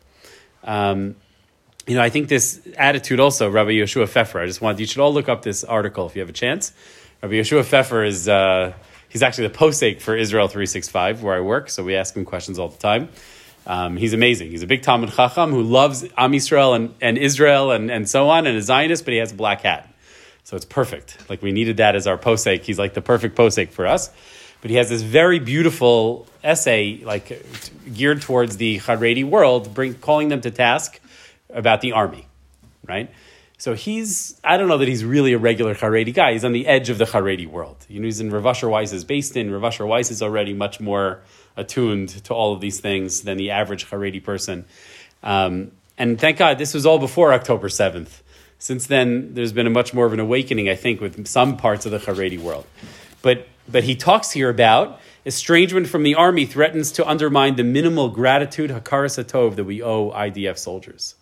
Um, 0.65 1.15
you 1.87 1.95
know, 1.95 2.03
I 2.03 2.11
think 2.11 2.29
this 2.29 2.61
attitude 2.77 3.19
also, 3.19 3.49
Rabbi 3.49 3.71
Yehoshua 3.71 4.09
Pfeffer, 4.09 4.41
I 4.41 4.47
just 4.47 4.61
want 4.61 4.79
you 4.79 4.85
should 4.85 5.01
all 5.01 5.15
look 5.15 5.29
up 5.29 5.41
this 5.41 5.65
article 5.65 6.07
if 6.07 6.15
you 6.15 6.21
have 6.21 6.29
a 6.29 6.35
chance. 6.35 6.73
Rabbi 7.23 7.37
Yehoshua 7.37 7.65
Pfeffer 7.65 8.05
is, 8.05 8.29
uh, 8.29 8.75
he's 9.09 9.23
actually 9.23 9.49
the 9.49 9.55
posek 9.55 10.01
for 10.01 10.17
Israel 10.17 10.49
365, 10.49 11.23
where 11.23 11.37
I 11.37 11.41
work, 11.41 11.71
so 11.71 11.85
we 11.85 11.97
ask 11.97 12.17
him 12.17 12.25
questions 12.25 12.59
all 12.59 12.69
the 12.69 12.79
time. 12.79 13.09
Um, 13.67 13.97
he's 13.97 14.15
amazing. 14.15 14.51
He's 14.51 14.63
a 14.63 14.67
big 14.67 14.83
Talmud 14.83 15.13
Chacham 15.13 15.51
who 15.51 15.63
loves 15.63 16.05
Am 16.17 16.33
Yisrael 16.33 16.75
and, 16.75 16.95
and 17.03 17.19
Israel 17.19 17.71
and, 17.71 17.91
and 17.91 18.09
so 18.09 18.31
on, 18.31 18.47
and 18.47 18.57
a 18.57 18.63
Zionist, 18.63 19.05
but 19.05 19.13
he 19.13 19.19
has 19.19 19.33
a 19.33 19.35
black 19.35 19.61
hat. 19.61 19.93
So 20.45 20.57
it's 20.57 20.65
perfect. 20.65 21.29
Like 21.29 21.43
we 21.43 21.53
needed 21.53 21.77
that 21.77 21.95
as 21.95 22.07
our 22.07 22.17
posek. 22.17 22.63
He's 22.63 22.79
like 22.79 22.95
the 22.95 23.03
perfect 23.03 23.37
posek 23.37 23.69
for 23.69 23.87
us. 23.87 24.11
But 24.63 24.71
he 24.71 24.77
has 24.77 24.89
this 24.89 25.03
very 25.03 25.39
beautiful 25.39 26.27
essay, 26.43 27.03
like 27.05 27.45
geared 27.93 28.23
towards 28.23 28.57
the 28.57 28.79
Haredi 28.79 29.25
world, 29.25 29.75
bring, 29.75 29.95
calling 29.95 30.29
them 30.29 30.41
to 30.41 30.51
task 30.51 31.01
about 31.51 31.81
the 31.81 31.93
army, 31.93 32.27
right? 32.87 33.11
So 33.61 33.75
he's, 33.75 34.41
I 34.45 34.57
don't 34.57 34.69
know 34.69 34.79
that 34.79 34.87
he's 34.87 35.05
really 35.05 35.33
a 35.33 35.39
regular 35.39 35.75
Haredi 35.75 36.15
guy. 36.15 36.33
He's 36.33 36.45
on 36.45 36.53
the 36.53 36.69
edge 36.69 36.91
of 36.91 36.99
the 36.99 37.05
Haredi 37.05 37.47
world. 37.49 37.77
You 37.89 37.99
know, 37.99 38.05
he's 38.05 38.21
in 38.21 38.31
Rav 38.31 38.47
Asher 38.47 38.69
Weiss's 38.69 39.03
based 39.03 39.37
in. 39.37 39.51
Rav 39.51 39.65
Asher 39.65 39.85
Weiss 39.85 40.13
is 40.13 40.23
already 40.23 40.55
much 40.55 40.79
more 40.79 41.23
attuned 41.57 42.11
to 42.25 42.35
all 42.35 42.53
of 42.53 42.61
these 42.61 42.79
things 42.79 43.23
than 43.23 43.37
the 43.37 43.51
average 43.51 43.91
Haredi 43.91 44.23
person. 44.23 44.65
Um, 45.25 45.73
and 45.99 46.21
thank 46.21 46.39
God 46.39 46.59
this 46.59 46.73
was 46.73 46.87
all 46.87 47.01
before 47.01 47.33
October 47.33 47.67
7th. 47.67 48.21
Since 48.61 48.87
then, 48.87 49.35
there's 49.35 49.53
been 49.53 49.67
a 49.67 49.71
much 49.71 49.93
more 49.93 50.07
of 50.07 50.13
an 50.13 50.21
awakening, 50.21 50.69
I 50.69 50.77
think, 50.77 51.01
with 51.01 51.27
some 51.27 51.57
parts 51.57 51.85
of 51.85 51.91
the 51.91 51.99
Haredi 51.99 52.39
world. 52.39 52.65
But, 53.23 53.49
but 53.69 53.83
he 53.83 53.97
talks 53.97 54.31
here 54.31 54.51
about 54.51 55.01
estrangement 55.27 55.89
from 55.89 56.05
the 56.05 56.15
army 56.15 56.47
threatens 56.47 56.93
to 56.93 57.09
undermine 57.09 57.57
the 57.57 57.65
minimal 57.65 58.09
gratitude, 58.09 58.71
hakaras 58.71 59.23
hatov, 59.23 59.57
that 59.57 59.65
we 59.65 59.83
owe 59.83 60.13
IDF 60.13 60.59
soldiers. 60.59 61.17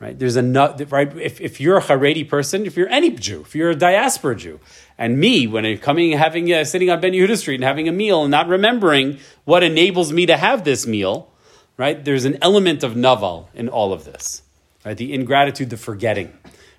Right? 0.00 0.18
There's 0.18 0.36
a 0.36 0.42
right. 0.90 1.16
If, 1.16 1.40
if 1.40 1.60
you're 1.60 1.78
a 1.78 1.80
Haredi 1.80 2.28
person, 2.28 2.66
if 2.66 2.76
you're 2.76 2.88
any 2.88 3.10
Jew, 3.10 3.42
if 3.42 3.54
you're 3.54 3.70
a 3.70 3.76
diaspora 3.76 4.34
Jew, 4.34 4.60
and 4.98 5.18
me, 5.18 5.46
when 5.46 5.64
I'm 5.64 5.78
coming, 5.78 6.12
having 6.12 6.52
uh, 6.52 6.64
sitting 6.64 6.90
on 6.90 7.00
Ben 7.00 7.12
Yehuda 7.12 7.36
Street 7.38 7.56
and 7.56 7.64
having 7.64 7.88
a 7.88 7.92
meal 7.92 8.22
and 8.22 8.30
not 8.30 8.48
remembering 8.48 9.18
what 9.44 9.62
enables 9.62 10.12
me 10.12 10.26
to 10.26 10.36
have 10.36 10.64
this 10.64 10.86
meal, 10.86 11.30
right? 11.76 12.04
There's 12.04 12.24
an 12.24 12.38
element 12.42 12.82
of 12.82 12.96
naval 12.96 13.48
in 13.54 13.68
all 13.68 13.92
of 13.92 14.04
this, 14.04 14.42
right? 14.84 14.96
The 14.96 15.12
ingratitude, 15.12 15.70
the 15.70 15.76
forgetting, 15.76 16.36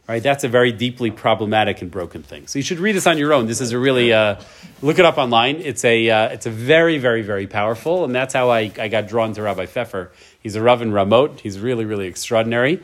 right? 0.07 0.21
That's 0.21 0.43
a 0.43 0.47
very 0.47 0.71
deeply 0.71 1.11
problematic 1.11 1.81
and 1.81 1.91
broken 1.91 2.23
thing. 2.23 2.47
So 2.47 2.59
you 2.59 2.63
should 2.63 2.79
read 2.79 2.95
this 2.95 3.07
on 3.07 3.17
your 3.17 3.33
own. 3.33 3.47
This 3.47 3.61
is 3.61 3.71
a 3.71 3.79
really 3.79 4.13
uh, 4.13 4.39
look 4.81 4.99
it 4.99 5.05
up 5.05 5.17
online. 5.17 5.57
It's 5.57 5.83
a 5.83 6.09
uh, 6.09 6.29
it's 6.29 6.45
a 6.45 6.51
very 6.51 6.97
very 6.97 7.21
very 7.21 7.47
powerful, 7.47 8.05
and 8.05 8.13
that's 8.13 8.33
how 8.33 8.49
I, 8.49 8.71
I 8.79 8.87
got 8.87 9.07
drawn 9.07 9.33
to 9.33 9.41
Rabbi 9.41 9.65
Pfeffer. 9.65 10.11
He's 10.45 10.55
a 10.55 10.61
Rav 10.61 10.83
in 10.83 10.91
Ramot. 10.91 11.39
He's 11.39 11.59
really 11.59 11.85
really 11.85 12.05
extraordinary. 12.05 12.83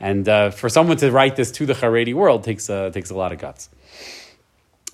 And 0.00 0.28
uh, 0.28 0.50
for 0.50 0.68
someone 0.68 0.96
to 0.96 1.10
write 1.12 1.36
this 1.36 1.52
to 1.52 1.66
the 1.66 1.72
Haredi 1.72 2.12
world 2.12 2.42
takes, 2.42 2.68
uh, 2.68 2.90
takes 2.90 3.10
a 3.10 3.14
lot 3.14 3.30
of 3.30 3.38
guts. 3.38 3.70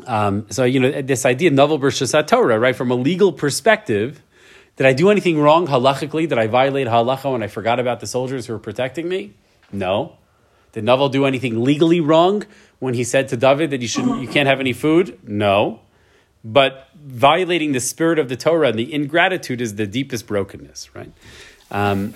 Um, 0.07 0.47
so, 0.51 0.65
you 0.65 0.79
know, 0.79 1.03
this 1.03 1.25
idea, 1.25 1.51
Naval 1.51 1.79
versus 1.79 2.15
Torah, 2.27 2.59
right, 2.59 2.77
from 2.77 2.91
a 2.91 2.95
legal 2.95 3.33
perspective, 3.33 4.23
did 4.77 4.87
I 4.87 4.93
do 4.93 5.11
anything 5.11 5.41
wrong 5.41 5.67
halachically? 5.67 6.29
Did 6.29 6.39
I 6.39 6.47
violate 6.47 6.87
halacha 6.87 7.33
when 7.33 7.43
I 7.43 7.49
forgot 7.49 7.81
about 7.81 8.01
the 8.01 8.07
soldiers 8.07 8.47
who 8.47 8.53
were 8.53 8.59
protecting 8.59 9.09
me? 9.09 9.33
No. 9.73 10.19
Did 10.73 10.85
Naval 10.85 11.09
do 11.09 11.25
anything 11.25 11.65
legally 11.65 12.01
wrong 12.01 12.45
when 12.79 12.95
he 12.95 13.05
said 13.05 13.29
to 13.29 13.37
David 13.37 13.71
that 13.71 13.81
you, 13.81 13.89
shouldn't, 13.89 14.21
you 14.21 14.29
can't 14.29 14.49
have 14.49 14.61
any 14.61 14.73
food? 14.73 15.19
No. 15.27 15.81
But 16.45 16.89
violating 16.95 17.73
the 17.73 17.81
spirit 17.81 18.19
of 18.19 18.29
the 18.29 18.37
Torah 18.37 18.69
and 18.69 18.79
the 18.79 18.93
ingratitude 18.93 19.61
is 19.61 19.77
the 19.77 19.87
deepest 19.87 20.27
brokenness, 20.27 20.95
right? 20.95 21.13
Um, 21.73 22.15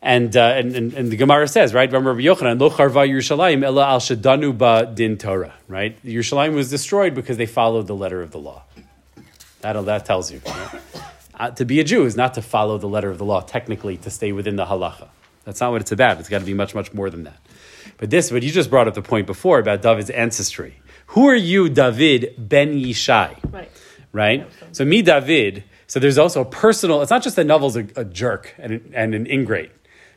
and, 0.00 0.36
uh, 0.36 0.40
and, 0.40 0.76
and, 0.76 0.94
and, 0.94 1.10
the 1.10 1.16
Gemara 1.16 1.48
says, 1.48 1.74
right, 1.74 1.90
Rabbi 1.90 2.20
Yochanan, 2.20 2.60
lo 2.60 2.70
charva 2.70 3.08
Yerushalayim 3.08 3.64
ella 3.64 3.86
al 3.86 3.98
shadanu 3.98 4.56
ba 4.56 4.90
din 4.94 5.18
Torah, 5.18 5.52
right? 5.66 6.00
Yerushalayim 6.04 6.54
was 6.54 6.70
destroyed 6.70 7.12
because 7.12 7.36
they 7.38 7.46
followed 7.46 7.88
the 7.88 7.94
letter 7.94 8.22
of 8.22 8.30
the 8.30 8.38
law. 8.38 8.62
That, 9.62 9.84
that 9.86 10.06
tells 10.06 10.30
you. 10.30 10.40
Right? 10.46 10.80
Uh, 11.34 11.50
to 11.50 11.64
be 11.64 11.80
a 11.80 11.84
Jew 11.84 12.04
is 12.04 12.16
not 12.16 12.34
to 12.34 12.42
follow 12.42 12.78
the 12.78 12.86
letter 12.86 13.10
of 13.10 13.18
the 13.18 13.24
law, 13.24 13.40
technically, 13.40 13.96
to 13.98 14.10
stay 14.10 14.30
within 14.30 14.54
the 14.54 14.66
halacha. 14.66 15.08
That's 15.44 15.60
not 15.60 15.72
what 15.72 15.80
it's 15.80 15.92
about. 15.92 16.20
It's 16.20 16.28
got 16.28 16.38
to 16.38 16.44
be 16.44 16.54
much, 16.54 16.72
much 16.72 16.94
more 16.94 17.10
than 17.10 17.24
that. 17.24 17.38
But 17.98 18.10
this, 18.10 18.30
but 18.30 18.44
you 18.44 18.52
just 18.52 18.70
brought 18.70 18.86
up 18.86 18.94
the 18.94 19.02
point 19.02 19.26
before 19.26 19.58
about 19.58 19.82
David's 19.82 20.10
ancestry. 20.10 20.76
Who 21.08 21.28
are 21.28 21.34
you, 21.34 21.68
David 21.68 22.34
ben 22.36 22.74
Yishai? 22.74 23.52
Right. 23.52 23.70
Right? 24.12 24.46
So, 24.72 24.84
me, 24.84 25.02
David, 25.02 25.64
so 25.86 26.00
there's 26.00 26.18
also 26.18 26.42
a 26.42 26.44
personal, 26.44 27.02
it's 27.02 27.10
not 27.10 27.22
just 27.22 27.36
that 27.36 27.46
Naval's 27.46 27.76
a, 27.76 27.86
a 27.96 28.04
jerk 28.04 28.54
and, 28.58 28.92
and 28.94 29.14
an 29.14 29.26
ingrate. 29.26 29.70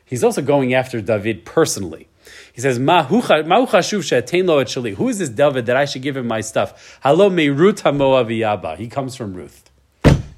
He's 0.04 0.24
also 0.24 0.42
going 0.42 0.74
after 0.74 1.00
David 1.00 1.44
personally. 1.44 2.08
He 2.52 2.60
says, 2.60 2.78
"Mahu 2.78 3.22
cha- 3.22 3.42
mahu 3.42 3.66
chashuv 3.66 4.02
she'atein 4.02 4.46
lo 4.46 4.58
et. 4.58 4.70
Who 4.70 5.08
is 5.08 5.18
this 5.18 5.28
David 5.28 5.66
that 5.66 5.76
I 5.76 5.84
should 5.84 6.02
give 6.02 6.16
him 6.16 6.26
my 6.26 6.40
stuff? 6.40 6.98
Halo 7.02 7.30
me 7.30 7.48
Ruth 7.48 7.84
haMoaviyaba. 7.84 8.76
He 8.76 8.88
comes 8.88 9.14
from 9.14 9.34
Ruth. 9.34 9.70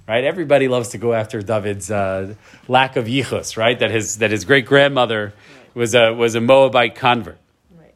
Right? 0.06 0.24
Everybody 0.24 0.68
loves 0.68 0.90
to 0.90 0.98
go 0.98 1.14
after 1.14 1.40
David's 1.40 1.90
uh, 1.90 2.34
lack 2.68 2.96
of 2.96 3.06
yichus, 3.06 3.56
right? 3.56 3.78
That 3.78 3.90
his 3.90 4.18
that 4.18 4.30
his 4.30 4.44
great 4.44 4.66
grandmother 4.66 5.32
was 5.74 5.94
a 5.94 6.12
was 6.12 6.34
a 6.34 6.40
Moabite 6.40 6.94
convert. 6.94 7.38
Right. 7.74 7.94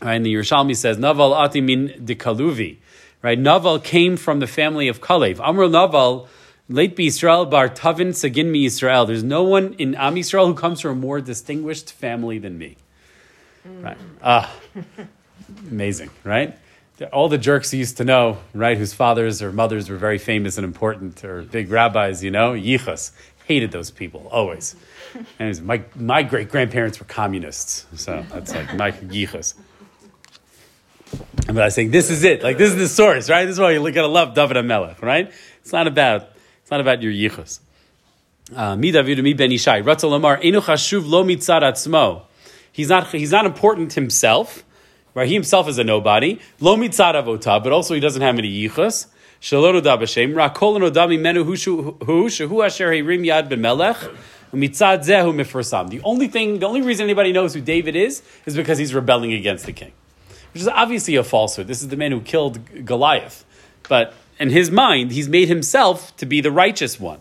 Right? 0.00 0.14
And 0.14 0.24
the 0.24 0.34
Yerushalmi 0.34 0.76
says, 0.76 0.98
Naval 0.98 1.34
ati 1.34 1.60
min 1.60 2.04
de 2.04 2.14
Kaluvi. 2.14 2.78
Right? 3.22 3.38
Naval 3.38 3.80
came 3.80 4.16
from 4.16 4.40
the 4.40 4.46
family 4.46 4.88
of 4.88 5.00
Kalev. 5.00 5.40
Amr 5.40 5.68
Naval, 5.68 6.28
late 6.68 6.96
be 6.96 7.06
Israel 7.06 7.46
bar 7.46 7.68
Tavin 7.68 8.08
Sagin 8.08 8.50
mi 8.50 8.66
Israel. 8.66 9.06
There's 9.06 9.24
no 9.24 9.42
one 9.42 9.74
in 9.74 9.94
Am 9.94 10.14
Yisrael 10.14 10.46
who 10.46 10.54
comes 10.54 10.80
from 10.80 10.92
a 10.92 11.00
more 11.00 11.20
distinguished 11.20 11.92
family 11.92 12.38
than 12.38 12.58
me. 12.58 12.76
Right? 13.64 13.96
Ah, 14.22 14.52
amazing, 15.70 16.10
right? 16.24 16.58
All 17.12 17.28
the 17.28 17.38
jerks 17.38 17.72
you 17.72 17.78
used 17.78 17.98
to 17.98 18.04
know, 18.04 18.38
right, 18.54 18.76
whose 18.76 18.92
fathers 18.92 19.40
or 19.40 19.52
mothers 19.52 19.88
were 19.88 19.96
very 19.96 20.18
famous 20.18 20.58
and 20.58 20.64
important, 20.64 21.24
or 21.24 21.42
big 21.42 21.70
rabbis, 21.70 22.24
you 22.24 22.30
know, 22.30 22.52
yichus, 22.52 23.12
hated 23.46 23.70
those 23.70 23.90
people, 23.90 24.28
always. 24.30 24.74
And 25.38 25.62
my, 25.62 25.82
my 25.96 26.22
great 26.22 26.50
grandparents 26.50 27.00
were 27.00 27.06
communists, 27.06 27.86
so 27.96 28.24
that's 28.30 28.54
like 28.54 28.74
my 28.76 28.92
yichus. 28.92 29.54
But 31.46 31.56
I 31.56 31.64
was 31.64 31.74
saying, 31.74 31.92
this 31.92 32.10
is 32.10 32.24
it. 32.24 32.42
Like, 32.42 32.58
this 32.58 32.70
is 32.70 32.76
the 32.76 32.88
source, 32.88 33.30
right? 33.30 33.46
This 33.46 33.54
is 33.54 33.60
why 33.60 33.70
you 33.70 33.90
gotta 33.90 34.06
love 34.06 34.34
David 34.34 34.58
HaMelech, 34.58 35.00
right? 35.00 35.32
It's 35.62 35.72
not 35.72 35.86
about, 35.86 36.28
it's 36.68 36.70
not 36.70 36.82
about 36.82 37.02
your 37.02 37.12
yichus. 37.12 37.60
Uh, 38.54 38.76
Mi 38.76 38.90
David 38.90 39.24
mi 39.24 39.32
Ben 39.32 39.48
Ishai. 39.48 39.82
Ratzal 39.82 40.10
Lamar, 40.10 40.38
Enu 40.42 40.60
chashuv 40.60 41.08
lo 41.08 41.24
mitzad 41.24 41.62
atzmo. 41.62 42.24
He's 42.70 42.90
not, 42.90 43.06
he's 43.06 43.32
not 43.32 43.46
important 43.46 43.94
himself, 43.94 44.64
right? 45.14 45.26
He 45.26 45.32
himself 45.32 45.66
is 45.66 45.78
a 45.78 45.84
nobody. 45.84 46.38
Lo 46.60 46.76
mitzad 46.76 47.14
avota, 47.14 47.64
but 47.64 47.72
also 47.72 47.94
he 47.94 48.00
doesn't 48.00 48.20
have 48.20 48.36
any 48.36 48.68
yichus. 48.68 49.06
Shalom 49.40 49.76
odah 49.76 49.96
b'shem. 49.96 50.34
Rakol 50.34 50.74
and 50.74 50.84
odah 50.84 51.08
mimenu 51.08 51.42
hu 52.04 52.26
shehu 52.26 52.66
asher 52.66 52.90
hirim 52.90 53.24
yad 53.24 53.48
b'melech. 53.48 54.14
Umitzad 54.52 55.06
zehu 55.06 55.32
mifrasam. 55.34 55.88
The 55.88 56.02
only 56.02 56.28
thing, 56.28 56.58
the 56.58 56.66
only 56.66 56.82
reason 56.82 57.04
anybody 57.04 57.32
knows 57.32 57.54
who 57.54 57.62
David 57.62 57.96
is, 57.96 58.20
is 58.44 58.54
because 58.54 58.76
he's 58.76 58.92
rebelling 58.92 59.32
against 59.32 59.64
the 59.64 59.72
king 59.72 59.92
which 60.52 60.60
is 60.60 60.68
obviously 60.68 61.16
a 61.16 61.24
falsehood. 61.24 61.66
This 61.66 61.80
is 61.80 61.88
the 61.88 61.96
man 61.96 62.10
who 62.10 62.20
killed 62.20 62.84
Goliath. 62.84 63.44
But 63.88 64.12
in 64.38 64.50
his 64.50 64.70
mind, 64.70 65.12
he's 65.12 65.28
made 65.28 65.48
himself 65.48 66.16
to 66.16 66.26
be 66.26 66.40
the 66.40 66.52
righteous 66.52 66.98
one, 67.00 67.20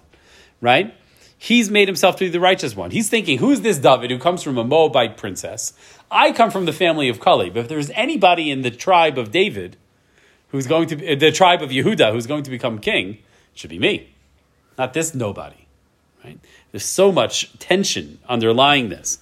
right? 0.61 0.93
He's 1.37 1.69
made 1.69 1.87
himself 1.87 2.15
to 2.17 2.25
be 2.25 2.29
the 2.29 2.39
righteous 2.39 2.75
one. 2.75 2.91
He's 2.91 3.09
thinking, 3.09 3.37
who's 3.37 3.61
this 3.61 3.77
David 3.77 4.09
who 4.09 4.17
comes 4.17 4.41
from 4.41 4.57
a 4.57 4.63
Moabite 4.63 5.17
princess? 5.17 5.73
I 6.09 6.31
come 6.31 6.49
from 6.49 6.65
the 6.65 6.73
family 6.73 7.09
of 7.09 7.19
Kali. 7.19 7.49
But 7.49 7.61
if 7.61 7.67
there's 7.67 7.91
anybody 7.91 8.49
in 8.49 8.63
the 8.63 8.71
tribe 8.71 9.17
of 9.17 9.31
David 9.31 9.77
who's 10.49 10.65
going 10.65 10.87
to 10.87 10.95
be, 10.95 11.15
the 11.15 11.31
tribe 11.31 11.61
of 11.61 11.69
Yehuda 11.69 12.11
who's 12.11 12.25
going 12.25 12.43
to 12.43 12.49
become 12.49 12.79
king, 12.79 13.09
it 13.09 13.19
should 13.53 13.69
be 13.69 13.79
me, 13.79 14.09
not 14.77 14.93
this 14.93 15.13
nobody, 15.13 15.67
right? 16.23 16.39
There's 16.71 16.85
so 16.85 17.11
much 17.11 17.57
tension 17.59 18.19
underlying 18.27 18.89
this. 18.89 19.19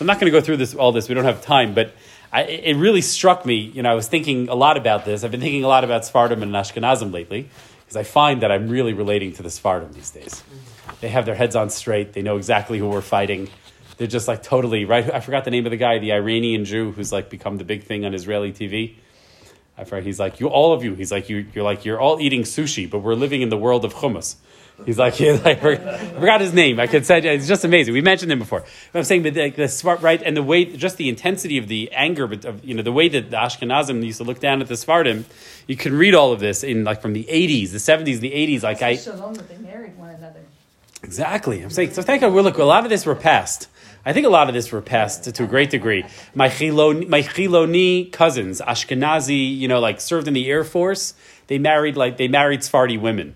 I'm 0.00 0.06
not 0.06 0.20
going 0.20 0.32
to 0.32 0.38
go 0.38 0.44
through 0.44 0.58
this 0.58 0.74
all 0.74 0.92
this. 0.92 1.08
We 1.08 1.14
don't 1.14 1.24
have 1.24 1.42
time, 1.42 1.74
but 1.74 1.92
I, 2.32 2.42
it 2.42 2.76
really 2.76 3.00
struck 3.00 3.46
me. 3.46 3.56
You 3.56 3.82
know, 3.82 3.90
I 3.90 3.94
was 3.94 4.08
thinking 4.08 4.48
a 4.48 4.54
lot 4.54 4.76
about 4.76 5.04
this. 5.04 5.24
I've 5.24 5.30
been 5.30 5.40
thinking 5.40 5.64
a 5.64 5.68
lot 5.68 5.84
about 5.84 6.02
Sfardim 6.02 6.42
and 6.42 6.52
Ashkenazim 6.52 7.12
lately 7.12 7.48
because 7.80 7.96
I 7.96 8.02
find 8.02 8.42
that 8.42 8.52
I'm 8.52 8.68
really 8.68 8.92
relating 8.92 9.32
to 9.34 9.42
the 9.42 9.48
Sfardim 9.48 9.94
these 9.94 10.10
days. 10.10 10.42
They 11.00 11.08
have 11.08 11.24
their 11.24 11.34
heads 11.34 11.56
on 11.56 11.70
straight. 11.70 12.12
They 12.12 12.22
know 12.22 12.36
exactly 12.36 12.78
who 12.78 12.88
we're 12.88 13.00
fighting. 13.00 13.48
They're 13.96 14.06
just 14.06 14.28
like 14.28 14.42
totally 14.42 14.84
right. 14.84 15.10
I 15.12 15.20
forgot 15.20 15.44
the 15.44 15.50
name 15.50 15.66
of 15.66 15.70
the 15.70 15.76
guy, 15.76 15.98
the 15.98 16.12
Iranian 16.12 16.64
Jew 16.64 16.92
who's 16.92 17.12
like 17.12 17.30
become 17.30 17.56
the 17.56 17.64
big 17.64 17.84
thing 17.84 18.04
on 18.04 18.14
Israeli 18.14 18.52
TV. 18.52 18.96
I 19.78 19.84
forgot. 19.84 20.02
He's 20.02 20.20
like 20.20 20.40
you, 20.40 20.48
all 20.48 20.72
of 20.72 20.84
you. 20.84 20.94
He's 20.94 21.10
like 21.10 21.28
you. 21.28 21.46
You're 21.54 21.64
like 21.64 21.84
you're 21.84 22.00
all 22.00 22.20
eating 22.20 22.42
sushi, 22.42 22.88
but 22.88 22.98
we're 22.98 23.14
living 23.14 23.42
in 23.42 23.48
the 23.48 23.56
world 23.56 23.84
of 23.84 23.94
hummus. 23.94 24.36
He's 24.86 24.98
like, 24.98 25.18
yeah, 25.20 25.40
like 25.44 25.62
I 25.62 25.96
forgot 26.14 26.40
his 26.40 26.52
name. 26.52 26.80
I 26.80 26.86
could 26.86 27.04
say 27.04 27.18
it's 27.18 27.48
just 27.48 27.64
amazing. 27.64 27.94
We 27.94 28.00
mentioned 28.00 28.30
him 28.30 28.38
before. 28.38 28.64
But 28.92 28.98
I'm 28.98 29.04
saying, 29.04 29.22
but 29.22 29.36
like 29.36 29.56
the 29.56 29.68
smart, 29.68 30.00
right, 30.02 30.22
and 30.22 30.36
the 30.36 30.42
way, 30.42 30.64
just 30.64 30.96
the 30.96 31.08
intensity 31.08 31.58
of 31.58 31.68
the 31.68 31.90
anger, 31.92 32.26
but 32.26 32.44
of 32.44 32.64
you 32.64 32.74
know 32.74 32.82
the 32.82 32.92
way 32.92 33.08
that 33.08 33.30
the 33.30 33.36
Ashkenazim 33.36 34.04
used 34.04 34.18
to 34.18 34.24
look 34.24 34.40
down 34.40 34.60
at 34.60 34.68
the 34.68 34.74
Sfardim, 34.74 35.24
you 35.66 35.76
can 35.76 35.94
read 35.94 36.14
all 36.14 36.32
of 36.32 36.40
this 36.40 36.62
in 36.62 36.84
like 36.84 37.02
from 37.02 37.12
the 37.12 37.24
80s, 37.24 37.72
the 37.72 37.78
70s, 37.78 38.20
the 38.20 38.30
80s. 38.30 38.62
Like 38.62 38.82
I, 38.82 38.96
Shalom 38.96 39.34
that 39.34 39.48
they 39.48 39.58
married 39.58 39.96
one 39.98 40.10
another. 40.10 40.40
Exactly. 41.02 41.62
I'm 41.62 41.70
saying, 41.70 41.92
so 41.92 42.02
thank 42.02 42.22
God, 42.22 42.32
we're, 42.32 42.42
look, 42.42 42.58
a 42.58 42.64
lot 42.64 42.84
of 42.84 42.90
this 42.90 43.06
were 43.06 43.14
passed. 43.14 43.68
I 44.04 44.12
think 44.12 44.26
a 44.26 44.30
lot 44.30 44.48
of 44.48 44.54
this 44.54 44.72
were 44.72 44.80
passed 44.80 45.24
to, 45.24 45.32
to 45.32 45.44
a 45.44 45.46
great 45.46 45.70
degree. 45.70 46.04
My 46.34 46.48
Chiloni, 46.48 47.08
my 47.08 47.22
Chiloni 47.22 48.10
cousins, 48.10 48.60
Ashkenazi, 48.60 49.56
you 49.58 49.68
know, 49.68 49.80
like 49.80 50.00
served 50.00 50.26
in 50.28 50.34
the 50.34 50.48
Air 50.48 50.64
Force. 50.64 51.14
They 51.48 51.58
married, 51.58 51.96
like, 51.96 52.16
they 52.16 52.28
married 52.28 52.64
Sephardi 52.64 52.96
women. 52.96 53.34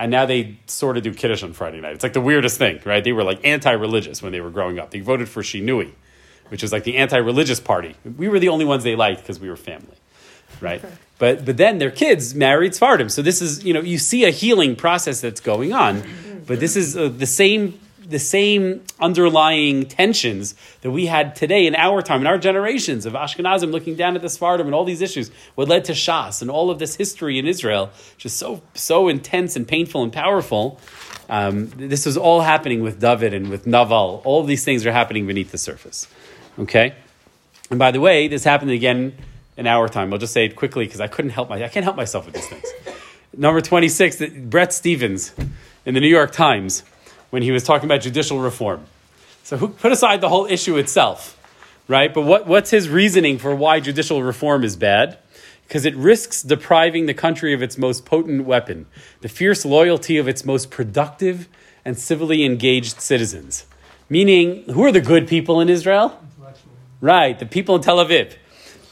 And 0.00 0.10
now 0.10 0.24
they 0.24 0.56
sort 0.66 0.96
of 0.96 1.02
do 1.02 1.12
Kiddush 1.12 1.42
on 1.42 1.52
Friday 1.52 1.78
night. 1.78 1.94
It's 1.94 2.02
like 2.02 2.14
the 2.14 2.22
weirdest 2.22 2.56
thing, 2.56 2.80
right? 2.86 3.04
They 3.04 3.12
were 3.12 3.22
like 3.22 3.44
anti-religious 3.44 4.22
when 4.22 4.32
they 4.32 4.40
were 4.40 4.48
growing 4.48 4.78
up. 4.78 4.90
They 4.90 5.00
voted 5.00 5.28
for 5.28 5.42
Shinui, 5.42 5.90
which 6.48 6.64
is 6.64 6.72
like 6.72 6.84
the 6.84 6.96
anti-religious 6.96 7.60
party. 7.60 7.94
We 8.16 8.28
were 8.28 8.38
the 8.38 8.48
only 8.48 8.64
ones 8.64 8.82
they 8.82 8.96
liked 8.96 9.20
because 9.20 9.38
we 9.38 9.50
were 9.50 9.56
family, 9.56 9.98
right? 10.62 10.82
But, 11.18 11.44
but 11.44 11.58
then 11.58 11.76
their 11.76 11.90
kids 11.90 12.34
married 12.34 12.74
Sephardim. 12.74 13.10
So 13.10 13.20
this 13.20 13.42
is, 13.42 13.62
you 13.62 13.74
know, 13.74 13.82
you 13.82 13.98
see 13.98 14.24
a 14.24 14.30
healing 14.30 14.74
process 14.74 15.20
that's 15.20 15.40
going 15.40 15.74
on. 15.74 16.02
But 16.46 16.60
this 16.60 16.76
is 16.76 16.96
uh, 16.96 17.08
the 17.08 17.26
same 17.26 17.78
the 18.10 18.18
same 18.18 18.82
underlying 18.98 19.86
tensions 19.86 20.54
that 20.82 20.90
we 20.90 21.06
had 21.06 21.36
today 21.36 21.66
in 21.66 21.74
our 21.76 22.02
time, 22.02 22.20
in 22.20 22.26
our 22.26 22.38
generations 22.38 23.06
of 23.06 23.14
Ashkenazim 23.14 23.70
looking 23.70 23.94
down 23.94 24.16
at 24.16 24.22
the 24.22 24.28
Sephardim 24.28 24.66
and 24.66 24.74
all 24.74 24.84
these 24.84 25.00
issues, 25.00 25.30
what 25.54 25.68
led 25.68 25.84
to 25.86 25.92
Shas 25.92 26.42
and 26.42 26.50
all 26.50 26.70
of 26.70 26.78
this 26.78 26.96
history 26.96 27.38
in 27.38 27.46
Israel, 27.46 27.90
just 28.18 28.36
so 28.36 28.62
so 28.74 29.08
intense 29.08 29.56
and 29.56 29.66
painful 29.66 30.02
and 30.02 30.12
powerful. 30.12 30.80
Um, 31.28 31.68
this 31.76 32.04
was 32.04 32.16
all 32.16 32.40
happening 32.40 32.82
with 32.82 33.00
David 33.00 33.32
and 33.32 33.48
with 33.48 33.66
Naval. 33.66 34.20
All 34.24 34.42
these 34.42 34.64
things 34.64 34.84
are 34.84 34.92
happening 34.92 35.26
beneath 35.26 35.52
the 35.52 35.58
surface. 35.58 36.08
Okay, 36.58 36.94
and 37.70 37.78
by 37.78 37.92
the 37.92 38.00
way, 38.00 38.26
this 38.28 38.44
happened 38.44 38.72
again 38.72 39.14
in 39.56 39.66
our 39.66 39.88
time. 39.88 40.12
I'll 40.12 40.18
just 40.18 40.32
say 40.32 40.44
it 40.44 40.56
quickly 40.56 40.84
because 40.84 41.00
I 41.00 41.06
couldn't 41.06 41.30
help 41.30 41.48
my 41.48 41.62
I 41.62 41.68
can't 41.68 41.84
help 41.84 41.96
myself 41.96 42.26
with 42.26 42.34
these 42.34 42.48
things. 42.48 42.66
Number 43.36 43.60
twenty 43.60 43.88
six, 43.88 44.20
Bret 44.20 44.72
Stephens 44.72 45.32
in 45.86 45.94
the 45.94 46.00
New 46.00 46.08
York 46.08 46.32
Times 46.32 46.82
when 47.30 47.42
he 47.42 47.50
was 47.50 47.64
talking 47.64 47.86
about 47.86 48.02
judicial 48.02 48.40
reform. 48.40 48.84
So 49.44 49.56
who, 49.56 49.68
put 49.68 49.92
aside 49.92 50.20
the 50.20 50.28
whole 50.28 50.46
issue 50.46 50.76
itself, 50.76 51.38
right? 51.88 52.12
But 52.12 52.22
what, 52.22 52.46
what's 52.46 52.70
his 52.70 52.88
reasoning 52.88 53.38
for 53.38 53.54
why 53.54 53.80
judicial 53.80 54.22
reform 54.22 54.62
is 54.64 54.76
bad? 54.76 55.18
Because 55.66 55.84
it 55.84 55.96
risks 55.96 56.42
depriving 56.42 57.06
the 57.06 57.14
country 57.14 57.54
of 57.54 57.62
its 57.62 57.78
most 57.78 58.04
potent 58.04 58.44
weapon, 58.44 58.86
the 59.20 59.28
fierce 59.28 59.64
loyalty 59.64 60.18
of 60.18 60.28
its 60.28 60.44
most 60.44 60.70
productive 60.70 61.48
and 61.84 61.98
civilly 61.98 62.44
engaged 62.44 63.00
citizens. 63.00 63.64
Meaning, 64.08 64.64
who 64.64 64.84
are 64.84 64.92
the 64.92 65.00
good 65.00 65.28
people 65.28 65.60
in 65.60 65.68
Israel? 65.68 66.20
Right, 67.00 67.38
the 67.38 67.46
people 67.46 67.76
in 67.76 67.82
Tel 67.82 68.04
Aviv. 68.04 68.34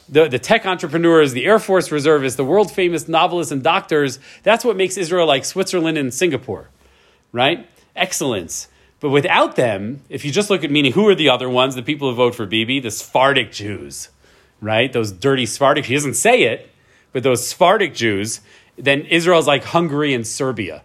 The, 0.09 0.27
the 0.29 0.39
tech 0.39 0.65
entrepreneurs, 0.65 1.33
the 1.33 1.45
Air 1.45 1.59
Force 1.59 1.93
reservists, 1.93 2.37
the 2.37 2.45
world 2.45 2.71
famous 2.71 3.09
novelists 3.09 3.53
and 3.53 3.63
doctors. 3.63 4.19
That's 4.43 4.65
what 4.65 4.77
makes 4.77 4.97
Israel 4.97 5.27
like 5.27 5.45
Switzerland 5.45 5.99
and 5.99 6.15
Singapore, 6.15 6.71
right? 7.31 7.69
Excellence. 7.99 8.69
But 9.01 9.11
without 9.11 9.57
them, 9.57 10.03
if 10.09 10.25
you 10.25 10.33
just 10.33 10.51
look 10.51 10.65
at 10.65 10.71
meaning, 10.71 10.93
who 10.93 11.09
are 11.09 11.15
the 11.15 11.29
other 11.29 11.49
ones? 11.49 11.75
The 11.75 11.83
people 11.83 12.11
who 12.11 12.17
vote 12.17 12.35
for 12.35 12.47
Bibi, 12.47 12.81
the 12.81 12.91
Sephardic 12.91 13.53
Jews, 13.53 14.09
right? 14.61 14.93
Those 14.93 15.13
dirty 15.13 15.47
Sephardic. 15.47 15.85
He 15.85 15.95
doesn't 15.95 16.15
say 16.15 16.43
it, 16.43 16.71
but 17.13 17.23
those 17.23 17.47
Sephardic 17.47 17.95
Jews. 17.95 18.41
Then 18.77 19.03
Israel's 19.03 19.47
like 19.47 19.65
Hungary 19.65 20.15
and 20.15 20.27
Serbia, 20.27 20.85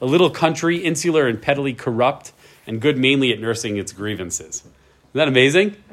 a 0.00 0.06
little 0.06 0.30
country, 0.30 0.78
insular 0.78 1.26
and 1.26 1.40
pettily 1.40 1.74
corrupt, 1.74 2.32
and 2.66 2.80
good 2.80 2.98
mainly 2.98 3.32
at 3.32 3.40
nursing 3.40 3.76
its 3.76 3.92
grievances. 3.92 4.60
Isn't 4.60 4.72
that 5.14 5.28
amazing? 5.28 5.76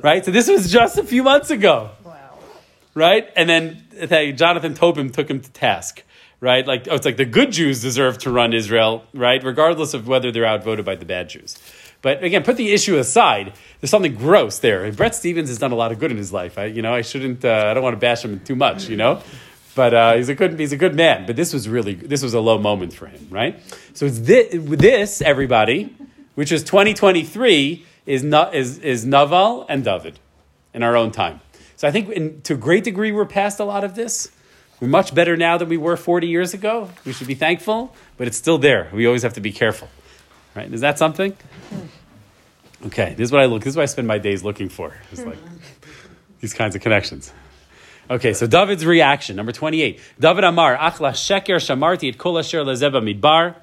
Right. 0.00 0.24
So 0.24 0.30
this 0.30 0.46
was 0.46 0.70
just 0.70 0.96
a 0.98 1.02
few 1.02 1.24
months 1.24 1.50
ago. 1.50 1.90
Wow. 2.04 2.38
Right, 2.94 3.28
and 3.34 3.48
then 3.48 4.36
Jonathan 4.36 4.74
Tobin 4.74 5.10
took 5.10 5.28
him 5.28 5.40
to 5.40 5.50
task 5.50 6.04
right? 6.40 6.66
Like, 6.66 6.86
oh, 6.90 6.94
it's 6.94 7.04
like 7.04 7.16
the 7.16 7.24
good 7.24 7.52
Jews 7.52 7.82
deserve 7.82 8.18
to 8.18 8.30
run 8.30 8.52
Israel, 8.52 9.04
right? 9.12 9.42
Regardless 9.42 9.94
of 9.94 10.06
whether 10.06 10.30
they're 10.30 10.46
outvoted 10.46 10.84
by 10.84 10.94
the 10.94 11.04
bad 11.04 11.28
Jews. 11.28 11.58
But 12.00 12.22
again, 12.22 12.44
put 12.44 12.56
the 12.56 12.72
issue 12.72 12.96
aside. 12.96 13.54
There's 13.80 13.90
something 13.90 14.14
gross 14.14 14.60
there. 14.60 14.84
And 14.84 14.96
Bret 14.96 15.14
Stephens 15.14 15.48
has 15.48 15.58
done 15.58 15.72
a 15.72 15.74
lot 15.74 15.90
of 15.90 15.98
good 15.98 16.12
in 16.12 16.16
his 16.16 16.32
life. 16.32 16.56
I, 16.56 16.66
you 16.66 16.80
know, 16.82 16.94
I 16.94 17.02
shouldn't. 17.02 17.44
Uh, 17.44 17.66
I 17.68 17.74
don't 17.74 17.82
want 17.82 17.94
to 17.94 18.00
bash 18.00 18.24
him 18.24 18.40
too 18.40 18.54
much. 18.54 18.88
You 18.88 18.96
know, 18.96 19.20
but 19.74 19.94
uh, 19.94 20.14
he's 20.14 20.28
a 20.28 20.34
good. 20.34 20.58
He's 20.60 20.72
a 20.72 20.76
good 20.76 20.94
man. 20.94 21.26
But 21.26 21.34
this 21.34 21.52
was 21.52 21.68
really. 21.68 21.94
This 21.94 22.22
was 22.22 22.34
a 22.34 22.40
low 22.40 22.58
moment 22.58 22.92
for 22.92 23.06
him, 23.06 23.26
right? 23.30 23.60
So 23.94 24.06
it's 24.06 24.20
this, 24.20 24.46
this 24.52 25.22
everybody, 25.22 25.94
which 26.36 26.52
is 26.52 26.62
2023, 26.62 27.84
is 28.06 28.22
is 28.22 28.78
is 28.78 29.04
Naval 29.04 29.66
and 29.68 29.84
David, 29.84 30.20
in 30.72 30.84
our 30.84 30.96
own 30.96 31.10
time. 31.10 31.40
So 31.74 31.88
I 31.88 31.90
think, 31.90 32.08
in, 32.10 32.42
to 32.42 32.54
a 32.54 32.56
great 32.56 32.84
degree, 32.84 33.10
we're 33.10 33.24
past 33.24 33.58
a 33.58 33.64
lot 33.64 33.82
of 33.82 33.96
this. 33.96 34.30
We're 34.80 34.88
much 34.88 35.14
better 35.14 35.36
now 35.36 35.58
than 35.58 35.68
we 35.68 35.76
were 35.76 35.96
40 35.96 36.28
years 36.28 36.54
ago. 36.54 36.90
We 37.04 37.12
should 37.12 37.26
be 37.26 37.34
thankful, 37.34 37.94
but 38.16 38.28
it's 38.28 38.36
still 38.36 38.58
there. 38.58 38.88
We 38.92 39.06
always 39.06 39.22
have 39.22 39.34
to 39.34 39.40
be 39.40 39.52
careful. 39.52 39.88
Right? 40.54 40.72
Is 40.72 40.80
that 40.80 40.98
something? 40.98 41.36
Okay, 42.86 43.14
this 43.14 43.24
is 43.26 43.32
what 43.32 43.40
I 43.40 43.46
look. 43.46 43.64
This 43.64 43.72
is 43.72 43.76
what 43.76 43.82
I 43.82 43.86
spend 43.86 44.06
my 44.06 44.18
days 44.18 44.44
looking 44.44 44.68
for. 44.68 44.94
It's 45.10 45.24
like 45.24 45.38
these 46.40 46.54
kinds 46.54 46.76
of 46.76 46.80
connections. 46.80 47.32
Okay, 48.08 48.32
so 48.32 48.46
David's 48.46 48.86
reaction, 48.86 49.34
number 49.34 49.50
twenty-eight. 49.50 49.98
David 50.20 50.44
Amar, 50.44 50.76
Achla 50.76 51.10
Sheker 51.10 51.56
Shamarti 51.56 52.08
et 52.08 52.18
Kol 52.18 52.38
Asher 52.38 52.62
Lezeba 52.62 53.02
Midbar. 53.02 53.56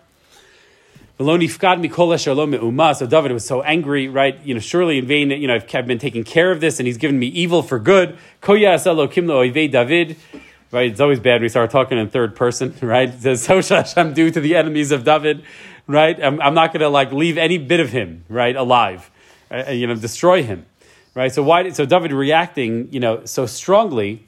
V'lo 1.17 1.39
nifkad 1.39 1.81
mikol 1.81 2.13
asher 2.13 2.33
lo 2.33 2.45
me'uma. 2.45 2.93
So 2.93 3.07
David 3.07 3.31
was 3.31 3.45
so 3.45 3.61
angry, 3.61 4.09
right? 4.09 4.37
You 4.43 4.53
know, 4.53 4.59
surely 4.59 4.97
in 4.97 5.05
vain, 5.05 5.31
you 5.31 5.47
know, 5.47 5.55
I've 5.55 5.73
I've 5.73 5.87
been 5.87 5.97
taking 5.97 6.25
care 6.25 6.51
of 6.51 6.59
this, 6.59 6.81
and 6.81 6.85
he's 6.85 6.97
given 6.97 7.17
me 7.17 7.27
evil 7.27 7.63
for 7.63 7.79
good. 7.79 8.17
Koya 8.41 8.75
aselo 8.75 9.07
kimlo 9.07 9.49
oivei 9.49 9.71
David. 9.71 10.17
Right? 10.75 10.91
It's 10.91 10.99
always 10.99 11.21
bad 11.21 11.41
we 11.41 11.47
start 11.47 11.71
talking 11.71 11.97
in 11.97 12.09
third 12.09 12.35
person, 12.35 12.75
right? 12.81 13.07
It 13.07 13.21
says, 13.21 13.43
so 13.43 13.61
shall 13.61 13.77
Hashem 13.77 14.13
do 14.13 14.29
to 14.29 14.41
the 14.41 14.57
enemies 14.57 14.91
of 14.91 15.05
David, 15.05 15.45
right? 15.87 16.21
I'm, 16.21 16.41
I'm 16.41 16.53
not 16.53 16.73
going 16.73 16.81
to 16.81 16.89
like 16.89 17.13
leave 17.13 17.37
any 17.37 17.57
bit 17.57 17.79
of 17.79 17.91
him, 17.91 18.25
right, 18.27 18.53
alive, 18.53 19.09
uh, 19.49 19.71
you 19.71 19.87
know, 19.87 19.95
destroy 19.95 20.43
him, 20.43 20.65
right? 21.13 21.33
So 21.33 21.43
why? 21.43 21.69
So 21.69 21.85
David 21.85 22.11
reacting, 22.11 22.91
you 22.91 22.99
know, 22.99 23.23
so 23.23 23.45
strongly. 23.45 24.27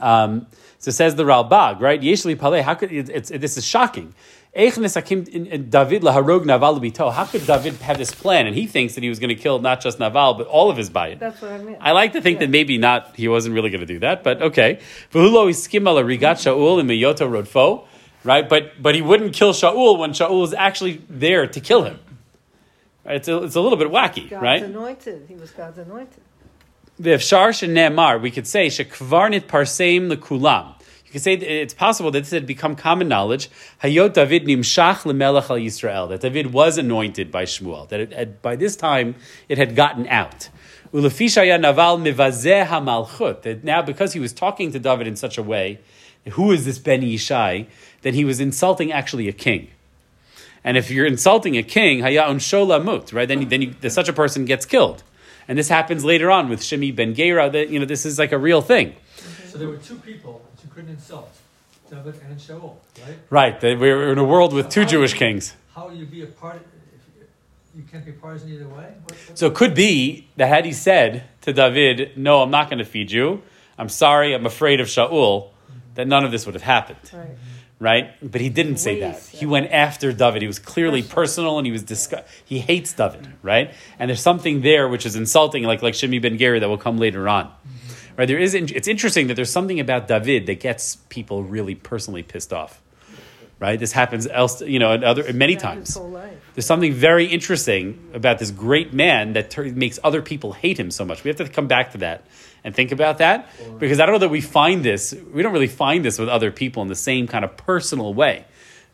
Um, 0.00 0.48
so 0.80 0.90
says 0.90 1.14
the 1.14 1.22
Ralbag, 1.22 1.78
right? 1.78 2.00
Yeshli 2.00 2.34
Paleh. 2.34 2.62
How 2.62 2.74
could 2.74 2.90
it, 2.90 3.08
it's, 3.08 3.28
this 3.28 3.56
is 3.56 3.64
shocking? 3.64 4.14
David 4.58 6.02
laharog 6.02 6.44
Naval. 6.44 7.10
How 7.12 7.24
could 7.26 7.46
David 7.46 7.74
have 7.76 7.96
this 7.96 8.12
plan? 8.12 8.46
And 8.48 8.56
he 8.56 8.66
thinks 8.66 8.94
that 8.94 9.02
he 9.04 9.08
was 9.08 9.18
going 9.20 9.28
to 9.28 9.34
kill 9.36 9.60
not 9.60 9.80
just 9.80 10.00
Naval, 10.00 10.34
but 10.34 10.46
all 10.48 10.68
of 10.68 10.76
his 10.76 10.90
bayit. 10.90 11.20
That's 11.20 11.40
what 11.40 11.52
I 11.52 11.58
mean. 11.58 11.76
I 11.80 11.92
like 11.92 12.12
to 12.14 12.20
think 12.20 12.36
Yeah. 12.36 12.46
that 12.46 12.50
maybe 12.50 12.76
not. 12.76 13.14
He 13.14 13.28
wasn't 13.28 13.54
really 13.54 13.70
going 13.70 13.80
to 13.80 13.86
do 13.86 14.00
that, 14.00 14.24
but 14.24 14.42
okay. 14.42 14.80
V'hulo 15.12 15.48
iskim 15.48 15.86
ala 15.86 16.02
rigat 16.02 16.38
Shaul 16.38 16.80
and 16.80 16.90
Miyoto 16.90 17.30
rodfo, 17.30 17.84
right? 18.24 18.48
But 18.48 18.82
but 18.82 18.94
he 18.96 19.02
wouldn't 19.02 19.32
kill 19.32 19.52
Shaul 19.52 19.96
when 19.98 20.10
Shaul 20.10 20.42
is 20.44 20.52
actually 20.54 21.02
there 21.08 21.46
to 21.46 21.60
kill 21.60 21.84
him. 21.84 22.00
It's 23.04 23.28
a, 23.28 23.42
it's 23.44 23.54
a 23.54 23.60
little 23.60 23.78
bit 23.78 23.88
wacky, 23.88 24.28
God's 24.28 24.42
right? 24.42 24.62
anointed. 24.62 25.26
He 25.28 25.34
was 25.36 25.50
God's 25.52 25.78
anointed. 25.78 26.20
V'efshar 27.00 27.50
shenemar, 27.50 28.20
we 28.20 28.30
could 28.32 28.46
say 28.46 28.66
shekvarnit 28.66 29.46
parseim 29.46 30.10
lekulam. 30.10 30.74
You 31.08 31.12
could 31.12 31.22
say 31.22 31.32
it's 31.32 31.72
possible 31.72 32.10
that 32.10 32.18
this 32.18 32.32
had 32.32 32.46
become 32.46 32.76
common 32.76 33.08
knowledge. 33.08 33.48
Hayot 33.82 34.12
David 34.12 34.44
nimshach 34.44 35.04
lemelech 35.04 35.48
al 35.48 35.56
Yisrael. 35.56 36.06
That 36.10 36.20
David 36.20 36.52
was 36.52 36.76
anointed 36.76 37.30
by 37.30 37.44
Shmuel. 37.44 37.88
That 37.88 38.42
by 38.42 38.56
this 38.56 38.76
time 38.76 39.14
it 39.48 39.56
had 39.56 39.74
gotten 39.74 40.06
out. 40.08 40.50
Ulefisha 40.92 41.46
ya 41.46 41.56
naval 41.56 41.96
mivazeh 41.96 42.66
hamalchut. 42.66 43.40
That 43.40 43.64
now 43.64 43.80
because 43.80 44.12
he 44.12 44.20
was 44.20 44.34
talking 44.34 44.70
to 44.72 44.78
David 44.78 45.06
in 45.06 45.16
such 45.16 45.38
a 45.38 45.42
way, 45.42 45.80
who 46.32 46.52
is 46.52 46.66
this 46.66 46.78
Ben 46.78 47.00
Yishai? 47.00 47.68
That 48.02 48.12
he 48.12 48.26
was 48.26 48.38
insulting 48.38 48.92
actually 48.92 49.28
a 49.28 49.32
king. 49.32 49.70
And 50.62 50.76
if 50.76 50.90
you're 50.90 51.06
insulting 51.06 51.56
a 51.56 51.62
king, 51.62 52.00
haya 52.00 52.24
shola 52.34 52.84
mut, 52.84 53.14
right? 53.14 53.26
Then, 53.26 53.48
then 53.48 53.62
you, 53.62 53.88
such 53.88 54.10
a 54.10 54.12
person 54.12 54.44
gets 54.44 54.66
killed. 54.66 55.02
And 55.48 55.58
this 55.58 55.70
happens 55.70 56.04
later 56.04 56.30
on 56.30 56.50
with 56.50 56.60
Shimi 56.60 56.94
ben 56.94 57.14
Gera. 57.14 57.48
That 57.48 57.70
you 57.70 57.78
know 57.78 57.86
this 57.86 58.04
is 58.04 58.18
like 58.18 58.32
a 58.32 58.38
real 58.38 58.60
thing, 58.60 58.94
So 59.46 59.56
there 59.56 59.68
were 59.68 59.78
two 59.78 59.96
people 60.00 60.42
couldn't 60.68 60.90
insult, 60.90 61.30
David 61.90 62.20
and 62.28 62.38
Shaul, 62.38 62.76
right? 63.06 63.18
right? 63.30 63.60
That 63.60 63.78
we're 63.78 64.12
in 64.12 64.18
a 64.18 64.24
world 64.24 64.52
with 64.52 64.68
two 64.68 64.84
Jewish 64.84 65.14
kings. 65.14 65.54
How 65.74 65.88
will 65.88 65.94
you 65.94 66.06
be 66.06 66.22
a 66.22 66.26
part? 66.26 66.56
If 66.56 67.20
you, 67.20 67.26
you 67.76 67.82
can't 67.90 68.04
be 68.04 68.12
partisan 68.12 68.52
either 68.52 68.68
way. 68.68 68.92
What, 69.04 69.12
what, 69.12 69.38
So 69.38 69.46
it 69.46 69.54
could 69.54 69.74
be 69.74 70.28
that 70.36 70.48
had 70.48 70.64
he 70.64 70.72
said 70.72 71.24
to 71.42 71.52
David, 71.52 72.12
"No, 72.16 72.42
I'm 72.42 72.50
not 72.50 72.68
going 72.68 72.78
to 72.78 72.84
feed 72.84 73.10
you. 73.10 73.42
I'm 73.78 73.88
sorry. 73.88 74.34
I'm 74.34 74.46
afraid 74.46 74.80
of 74.80 74.88
Shaul," 74.88 75.10
mm-hmm. 75.10 75.78
that 75.94 76.08
none 76.08 76.24
of 76.24 76.30
this 76.30 76.46
would 76.46 76.54
have 76.54 76.62
happened. 76.62 76.98
Right. 77.12 77.36
right? 77.78 78.30
But 78.32 78.40
he 78.40 78.48
didn't 78.48 78.78
say 78.78 79.00
that. 79.00 79.14
Ways, 79.14 79.28
He 79.28 79.46
went 79.46 79.70
after 79.70 80.12
David. 80.12 80.42
He 80.42 80.48
was 80.48 80.58
clearly 80.58 81.02
personal, 81.02 81.58
and 81.58 81.66
he 81.66 81.72
was 81.72 81.84
disgu- 81.84 82.24
He 82.44 82.58
hates 82.58 82.92
David, 82.92 83.28
right? 83.42 83.72
And 83.98 84.10
there's 84.10 84.20
something 84.20 84.62
there 84.62 84.88
which 84.88 85.06
is 85.06 85.14
insulting, 85.16 85.62
like 85.62 85.80
like 85.80 85.94
Shimi 85.94 86.20
ben 86.20 86.36
Geri 86.36 86.58
that 86.58 86.68
will 86.68 86.78
come 86.78 86.98
later 86.98 87.28
on, 87.28 87.46
mm-hmm. 87.46 87.77
Right? 88.18 88.26
There 88.26 88.38
is. 88.38 88.52
It's 88.52 88.88
interesting 88.88 89.28
that 89.28 89.34
there's 89.34 89.50
something 89.50 89.80
about 89.80 90.08
David 90.08 90.46
that 90.46 90.60
gets 90.60 90.96
people 91.08 91.44
really 91.44 91.76
personally 91.76 92.22
pissed 92.22 92.52
off, 92.52 92.82
right? 93.60 93.78
This 93.78 93.92
happens 93.92 94.26
else, 94.26 94.60
you 94.60 94.80
know, 94.80 94.92
in 94.92 95.04
other 95.04 95.32
many 95.32 95.56
times. 95.56 95.88
His 95.88 95.96
whole 95.96 96.10
life. 96.10 96.36
There's 96.54 96.66
something 96.66 96.92
very 96.92 97.26
interesting 97.26 98.10
about 98.12 98.40
this 98.40 98.50
great 98.50 98.92
man 98.92 99.34
that 99.34 99.50
tur- 99.50 99.64
makes 99.64 99.98
other 100.02 100.20
people 100.20 100.52
hate 100.52 100.78
him 100.78 100.90
so 100.90 101.04
much. 101.04 101.24
We 101.24 101.28
have 101.28 101.38
to 101.38 101.48
come 101.48 101.68
back 101.68 101.92
to 101.92 101.98
that 101.98 102.24
and 102.64 102.74
think 102.74 102.90
about 102.90 103.18
that 103.18 103.48
because 103.78 104.00
I 104.00 104.06
don't 104.06 104.14
know 104.14 104.18
that 104.18 104.30
we 104.30 104.40
find 104.40 104.84
this. 104.84 105.14
We 105.32 105.42
don't 105.42 105.52
really 105.52 105.68
find 105.68 106.04
this 106.04 106.18
with 106.18 106.28
other 106.28 106.50
people 106.50 106.82
in 106.82 106.88
the 106.88 106.96
same 106.96 107.28
kind 107.28 107.44
of 107.44 107.56
personal 107.56 108.12
way, 108.12 108.44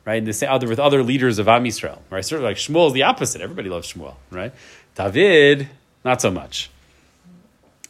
right? 0.04 0.22
The 0.22 0.34
same, 0.34 0.50
other 0.50 0.68
with 0.68 0.78
other 0.78 1.02
leaders 1.02 1.38
of 1.38 1.48
Am 1.48 1.64
Yisrael, 1.64 2.00
right? 2.10 2.22
Sort 2.22 2.40
of 2.40 2.44
like 2.44 2.58
Shmuel 2.58 2.88
is 2.88 2.92
the 2.92 3.04
opposite. 3.04 3.40
Everybody 3.40 3.70
loves 3.70 3.90
Shmuel, 3.90 4.16
right? 4.30 4.52
David, 4.94 5.70
not 6.04 6.20
so 6.20 6.30
much. 6.30 6.70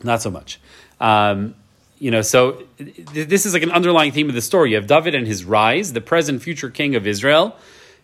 Not 0.05 0.22
so 0.22 0.30
much. 0.30 0.61
Um, 1.01 1.55
you 1.99 2.11
know, 2.11 2.22
so 2.22 2.62
th- 2.78 3.28
this 3.28 3.47
is 3.47 3.55
like 3.55 3.62
an 3.62 3.70
underlying 3.70 4.12
theme 4.12 4.28
of 4.28 4.34
the 4.34 4.42
story. 4.42 4.70
You 4.70 4.76
have 4.76 4.86
David 4.86 5.14
and 5.14 5.26
his 5.26 5.45
rise, 5.45 5.92
the 5.92 6.01
present 6.01 6.42
future 6.42 6.70
king 6.70 6.97
of 6.97 7.07
Israel. 7.07 7.57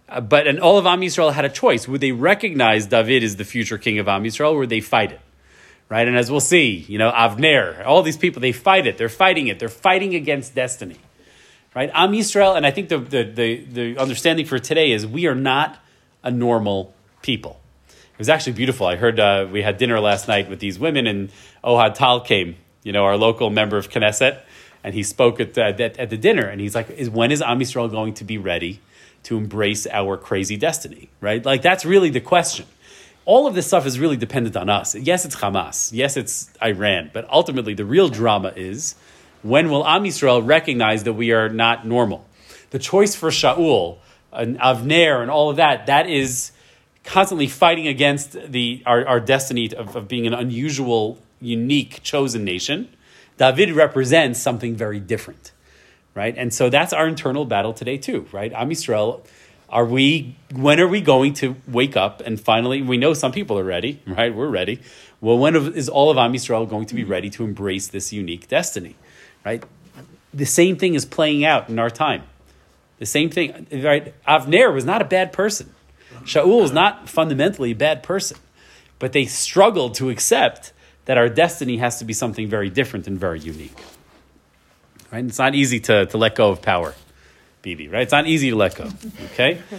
Uh, 0.09 0.20
but 0.20 0.47
and 0.47 0.59
all 0.61 0.78
of 0.78 0.86
Am 0.86 1.01
Yisrael 1.01 1.32
had 1.32 1.45
a 1.45 1.49
choice. 1.49 1.86
Would 1.86 2.01
they 2.01 2.12
recognize 2.12 2.86
David 2.86 3.22
as 3.22 3.36
the 3.36 3.45
future 3.45 3.78
king 3.78 3.99
of 3.99 4.09
Am 4.09 4.24
Yisrael, 4.24 4.53
or 4.53 4.59
would 4.61 4.68
they 4.68 4.80
fight 4.80 5.12
it? 5.12 5.20
Right? 5.88 6.07
And 6.07 6.16
as 6.16 6.30
we'll 6.30 6.41
see, 6.41 6.84
you 6.88 6.99
know, 6.99 7.11
Avner, 7.11 7.84
all 7.84 8.03
these 8.03 8.16
people, 8.16 8.41
they 8.41 8.53
fight 8.53 8.86
it. 8.86 8.97
They're 8.97 9.09
fighting 9.09 9.49
it. 9.49 9.59
They're 9.59 9.68
fighting 9.68 10.14
against 10.14 10.55
destiny. 10.55 10.97
Right? 11.74 11.91
Am 11.95 12.12
Yisrael, 12.12 12.57
and 12.57 12.66
I 12.66 12.70
think 12.70 12.88
the, 12.88 12.99
the, 12.99 13.22
the, 13.22 13.64
the 13.64 13.99
understanding 13.99 14.47
for 14.47 14.59
today 14.59 14.93
is 14.93 15.07
we 15.07 15.26
are 15.26 15.34
not 15.34 15.78
a 16.22 16.30
normal 16.30 16.95
people. 17.22 17.61
It 17.88 18.18
was 18.18 18.28
actually 18.28 18.55
beautiful. 18.55 18.86
I 18.86 18.97
heard 18.97 19.18
uh, 19.18 19.47
we 19.51 19.62
had 19.62 19.78
dinner 19.78 20.01
last 20.01 20.26
night 20.28 20.49
with 20.51 20.59
these 20.59 20.78
women, 20.78 21.07
and 21.07 21.30
Ohad 21.62 21.95
Tal 21.95 22.20
came, 22.20 22.57
you 22.83 22.93
know, 22.93 23.05
our 23.05 23.16
local 23.16 23.51
member 23.51 23.76
of 23.76 23.89
Knesset, 23.89 24.41
and 24.83 24.95
he 24.95 25.03
spoke 25.03 25.41
at 25.41 25.59
uh, 25.59 25.72
the, 25.72 25.85
at, 25.85 25.99
at 25.99 26.11
the 26.11 26.16
dinner, 26.16 26.47
and 26.47 26.61
he's 26.61 26.74
like, 26.74 26.91
is, 26.91 27.11
when 27.11 27.31
is 27.31 27.43
Am 27.43 27.59
Yisrael 27.61 27.91
going 27.91 28.14
to 28.14 28.24
be 28.24 28.39
ready 28.39 28.81
to 29.24 29.37
embrace 29.37 29.87
our 29.87 30.16
crazy 30.16 30.57
destiny? 30.57 31.11
Right? 31.20 31.45
Like, 31.45 31.62
that's 31.62 31.85
really 31.85 32.11
the 32.11 32.20
question. 32.20 32.66
All 33.26 33.47
of 33.47 33.55
this 33.55 33.66
stuff 33.66 33.87
is 33.87 34.01
really 34.01 34.16
dependent 34.16 34.57
on 34.57 34.70
us. 34.70 34.95
Yes, 34.95 35.24
it's 35.24 35.37
Hamas. 35.37 35.91
Yes, 35.93 36.16
it's 36.16 36.51
Iran. 36.62 37.11
But 37.12 37.28
ultimately, 37.31 37.74
the 37.74 37.85
real 37.85 38.09
drama 38.09 38.53
is 38.57 38.95
when 39.43 39.70
will 39.70 39.87
Am 39.87 40.05
Yisrael 40.05 40.47
recognize 40.47 41.05
that 41.05 41.12
we 41.12 41.33
are 41.33 41.49
not 41.49 41.87
normal? 41.87 42.26
The 42.70 42.78
choice 42.78 43.14
for 43.14 43.31
Shaul 43.31 43.99
and 44.33 44.59
Avner 44.59 45.22
and 45.22 45.31
all 45.31 45.51
of 45.51 45.57
that, 45.57 45.87
that 45.87 46.09
is 46.09 46.53
constantly 47.05 47.47
fighting 47.47 47.87
against 47.89 48.33
the, 48.33 48.83
our, 48.87 49.07
our 49.07 49.20
destiny 49.20 49.72
of, 49.74 49.97
of 49.97 50.09
being 50.09 50.26
an 50.26 50.35
unusual, 50.35 51.18
unique, 51.41 52.03
chosen 52.03 52.45
nation. 52.45 52.88
David 53.36 53.72
represents 53.72 54.41
something 54.41 54.76
very 54.76 55.01
different, 55.01 55.53
right? 56.14 56.34
And 56.36 56.53
so 56.53 56.68
that's 56.68 56.93
our 56.93 57.07
internal 57.07 57.45
battle 57.45 57.72
today 57.72 57.97
too, 57.97 58.26
right? 58.32 58.53
Am 58.53 58.70
Yisrael, 58.70 59.24
are 59.68 59.84
we, 59.84 60.36
when 60.55 60.80
are 60.80 60.88
we 60.88 61.01
going 61.01 61.32
to 61.34 61.57
wake 61.66 61.97
up 61.97 62.20
and 62.20 62.41
finally, 62.41 62.82
we 62.82 62.97
know 62.97 63.14
some 63.14 63.32
people 63.32 63.59
are 63.59 63.64
ready, 63.64 64.01
right? 64.07 64.34
We're 64.34 64.49
ready. 64.49 64.80
Well, 65.20 65.38
when 65.38 65.57
is 65.57 65.88
all 65.88 66.11
of 66.11 66.18
Am 66.18 66.32
Yisrael 66.32 66.68
going 66.68 66.86
to 66.86 66.95
be 66.95 67.05
ready 67.05 67.30
to 67.30 67.45
embrace 67.45 67.88
this 67.88 68.12
unique 68.12 68.49
destiny, 68.49 68.97
right? 69.45 69.62
The 70.32 70.47
same 70.47 70.76
thing 70.76 70.95
is 70.95 71.05
playing 71.05 71.45
out 71.45 71.68
in 71.68 71.78
our 71.78 71.91
time. 71.91 72.22
The 72.99 73.07
same 73.07 73.30
thing, 73.30 73.66
right? 73.72 74.14
Avner 74.26 74.72
was 74.72 74.84
not 74.84 75.01
a 75.01 75.07
bad 75.07 75.32
person. 75.32 75.74
Shaul 76.24 76.62
is 76.62 76.72
not 76.72 77.09
fundamentally 77.09 77.70
a 77.70 77.74
bad 77.74 78.03
person, 78.03 78.36
but 78.99 79.12
they 79.12 79.24
struggled 79.24 79.95
to 79.95 80.11
accept 80.11 80.72
that 81.11 81.18
our 81.18 81.28
destiny 81.28 81.78
has 81.78 81.98
to 81.98 82.04
be 82.04 82.12
something 82.12 82.48
very 82.48 82.70
different 82.70 83.08
and 83.08 83.18
very 83.18 83.40
unique. 83.40 83.76
Right? 85.11 85.24
It's 85.24 85.40
not 85.40 85.56
easy 85.56 85.80
to, 85.80 86.06
to 86.06 86.16
let 86.16 86.36
go 86.36 86.50
of 86.50 86.62
power, 86.62 86.94
Bibi, 87.62 87.88
right? 87.88 88.02
It's 88.02 88.12
not 88.12 88.28
easy 88.28 88.50
to 88.50 88.56
let 88.56 88.76
go. 88.76 88.88
Okay? 89.32 89.61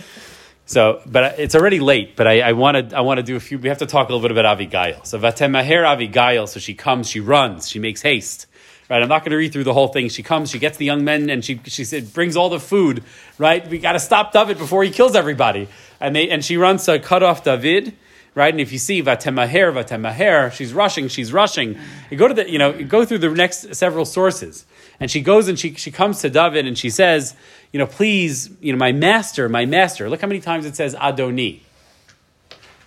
So, 0.65 1.01
but 1.05 1.38
it's 1.38 1.53
already 1.53 1.82
late, 1.82 2.15
but 2.15 2.27
I, 2.27 2.53
want 2.53 2.91
to 2.91 2.95
I 2.95 3.01
want 3.01 3.17
to 3.17 3.23
do 3.23 3.36
a 3.36 3.41
few 3.41 3.59
we 3.59 3.67
have 3.67 3.79
to 3.79 3.86
talk 3.86 4.07
a 4.07 4.13
little 4.13 4.21
bit 4.21 4.32
about 4.32 4.45
Abigail. 4.45 5.03
So 5.03 5.19
Vatemaher 5.19 5.86
Abigail, 5.86 6.47
so 6.47 6.61
she 6.61 6.75
comes, 6.75 7.09
she 7.09 7.19
runs, 7.19 7.67
she 7.67 7.77
makes 7.77 8.01
haste. 8.01 8.45
Right, 8.89 9.01
I'm 9.01 9.09
not 9.09 9.23
going 9.23 9.32
to 9.32 9.38
read 9.38 9.51
through 9.51 9.65
the 9.65 9.73
whole 9.73 9.89
thing. 9.89 10.07
She 10.07 10.23
comes, 10.23 10.49
she 10.49 10.59
gets 10.59 10.77
the 10.77 10.86
young 10.86 11.03
men, 11.03 11.29
and 11.29 11.43
she 11.43 11.59
she 11.65 11.84
said 11.84 12.13
brings 12.13 12.38
all 12.38 12.47
the 12.47 12.59
food. 12.59 13.03
Right, 13.38 13.67
we 13.67 13.79
got 13.79 13.93
to 13.93 13.99
stop 13.99 14.32
David 14.32 14.57
before 14.59 14.82
he 14.86 14.91
kills 14.91 15.13
everybody. 15.13 15.67
And 15.99 16.15
they 16.15 16.29
and 16.29 16.45
she 16.45 16.55
runs 16.55 16.86
to 16.86 16.99
cut 16.99 17.21
off 17.21 17.43
David. 17.43 17.93
Right, 18.34 18.53
and 18.53 18.61
if 18.61 18.71
you 18.71 18.77
see 18.77 19.03
Vatemaher, 19.03 19.73
Vatemaher, 19.73 20.53
she's 20.53 20.73
rushing, 20.73 21.09
she's 21.09 21.34
rushing. 21.34 21.77
You 22.09 22.15
go 22.15 22.29
to 22.29 22.34
the 22.34 22.49
you 22.49 22.57
know 22.57 22.73
you 22.73 22.86
go 22.86 23.03
through 23.03 23.17
the 23.17 23.29
next 23.29 23.75
several 23.75 24.05
sources, 24.05 24.65
and 25.01 25.11
she 25.11 25.19
goes 25.19 25.49
and 25.49 25.59
she 25.59 25.73
she 25.73 25.91
comes 25.91 26.21
to 26.21 26.29
David 26.29 26.65
and 26.65 26.77
she 26.77 26.89
says, 26.89 27.36
you 27.73 27.77
know, 27.77 27.86
please, 27.86 28.49
you 28.61 28.71
know, 28.71 28.77
my 28.77 28.93
master, 28.93 29.49
my 29.49 29.65
master. 29.65 30.09
Look 30.09 30.21
how 30.21 30.27
many 30.27 30.39
times 30.39 30.65
it 30.65 30.77
says 30.77 30.95
Adoni. 30.95 31.59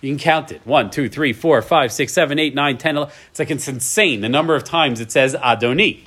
You 0.01 0.11
can 0.11 0.17
count 0.17 0.51
it. 0.51 0.61
One, 0.65 0.89
two, 0.89 1.09
three, 1.09 1.31
four, 1.31 1.61
five, 1.61 1.91
six, 1.91 2.11
seven, 2.11 2.39
eight, 2.39 2.55
nine, 2.55 2.79
ten. 2.79 2.97
11. 2.97 3.13
It's 3.29 3.37
like 3.39 3.51
it's 3.51 3.67
insane 3.67 4.21
the 4.21 4.29
number 4.29 4.55
of 4.55 4.63
times 4.63 4.99
it 4.99 5.11
says 5.11 5.35
Adoni. 5.35 6.05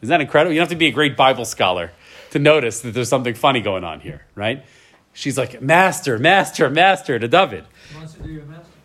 Isn't 0.00 0.10
that 0.10 0.20
incredible? 0.20 0.52
You 0.52 0.60
don't 0.60 0.68
have 0.68 0.70
to 0.70 0.76
be 0.76 0.86
a 0.86 0.92
great 0.92 1.16
Bible 1.16 1.44
scholar 1.44 1.90
to 2.30 2.38
notice 2.38 2.82
that 2.82 2.94
there's 2.94 3.08
something 3.08 3.34
funny 3.34 3.60
going 3.60 3.82
on 3.82 3.98
here, 3.98 4.26
right? 4.36 4.64
She's 5.12 5.38
like, 5.38 5.60
Master, 5.62 6.18
Master, 6.18 6.68
Master 6.70 7.18
to 7.18 7.26
David. 7.26 7.64
Who 7.90 7.98
wants 7.98 8.14
to 8.14 8.22
do 8.22 8.30
your 8.30 8.44
master? 8.44 8.75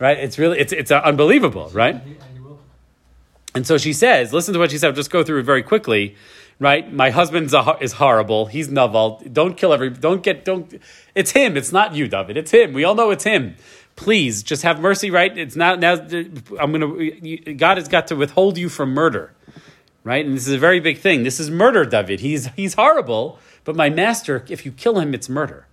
Right? 0.00 0.18
It's 0.18 0.38
really, 0.38 0.58
it's, 0.58 0.72
it's 0.72 0.90
uh, 0.90 1.00
unbelievable, 1.04 1.70
right? 1.72 1.94
And 1.94 2.02
he, 2.04 2.12
and 2.14 2.34
he 2.34 2.40
will. 2.40 2.58
And 3.54 3.66
so 3.66 3.78
she 3.78 3.92
says, 3.92 4.32
listen 4.32 4.54
to 4.54 4.58
what 4.58 4.72
she 4.72 4.78
said. 4.78 4.88
I'll 4.88 4.94
just 4.94 5.10
go 5.10 5.22
through 5.22 5.40
it 5.40 5.44
very 5.44 5.62
quickly, 5.62 6.16
right? 6.58 6.92
My 6.92 7.10
husband 7.10 7.52
is 7.80 7.92
horrible. 7.92 8.46
He's 8.46 8.68
Naval. 8.68 9.22
Don't 9.30 9.56
kill 9.56 9.72
every. 9.72 9.90
Don't 9.90 10.22
get. 10.22 10.44
Don't. 10.44 10.80
It's 11.14 11.32
him. 11.32 11.56
It's 11.56 11.70
not 11.70 11.94
you, 11.94 12.08
David. 12.08 12.36
It's 12.36 12.50
him. 12.50 12.72
We 12.72 12.82
all 12.82 12.94
know 12.94 13.10
it's 13.10 13.24
him. 13.24 13.56
Please, 13.96 14.42
just 14.42 14.62
have 14.62 14.80
mercy, 14.80 15.10
right? 15.10 15.36
It's 15.36 15.56
not 15.56 15.78
now. 15.78 15.94
I'm 16.58 16.72
gonna. 16.72 17.54
God 17.54 17.76
has 17.76 17.88
got 17.88 18.06
to 18.08 18.16
withhold 18.16 18.56
you 18.56 18.68
from 18.68 18.90
murder, 18.90 19.34
right? 20.04 20.24
And 20.24 20.34
this 20.34 20.46
is 20.46 20.54
a 20.54 20.58
very 20.58 20.80
big 20.80 20.98
thing. 20.98 21.22
This 21.22 21.40
is 21.40 21.50
murder, 21.50 21.84
David. 21.84 22.20
He's 22.20 22.46
he's 22.56 22.74
horrible, 22.74 23.38
but 23.64 23.76
my 23.76 23.90
master, 23.90 24.44
if 24.48 24.64
you 24.64 24.72
kill 24.72 25.00
him, 25.00 25.12
it's 25.12 25.28
murder, 25.28 25.66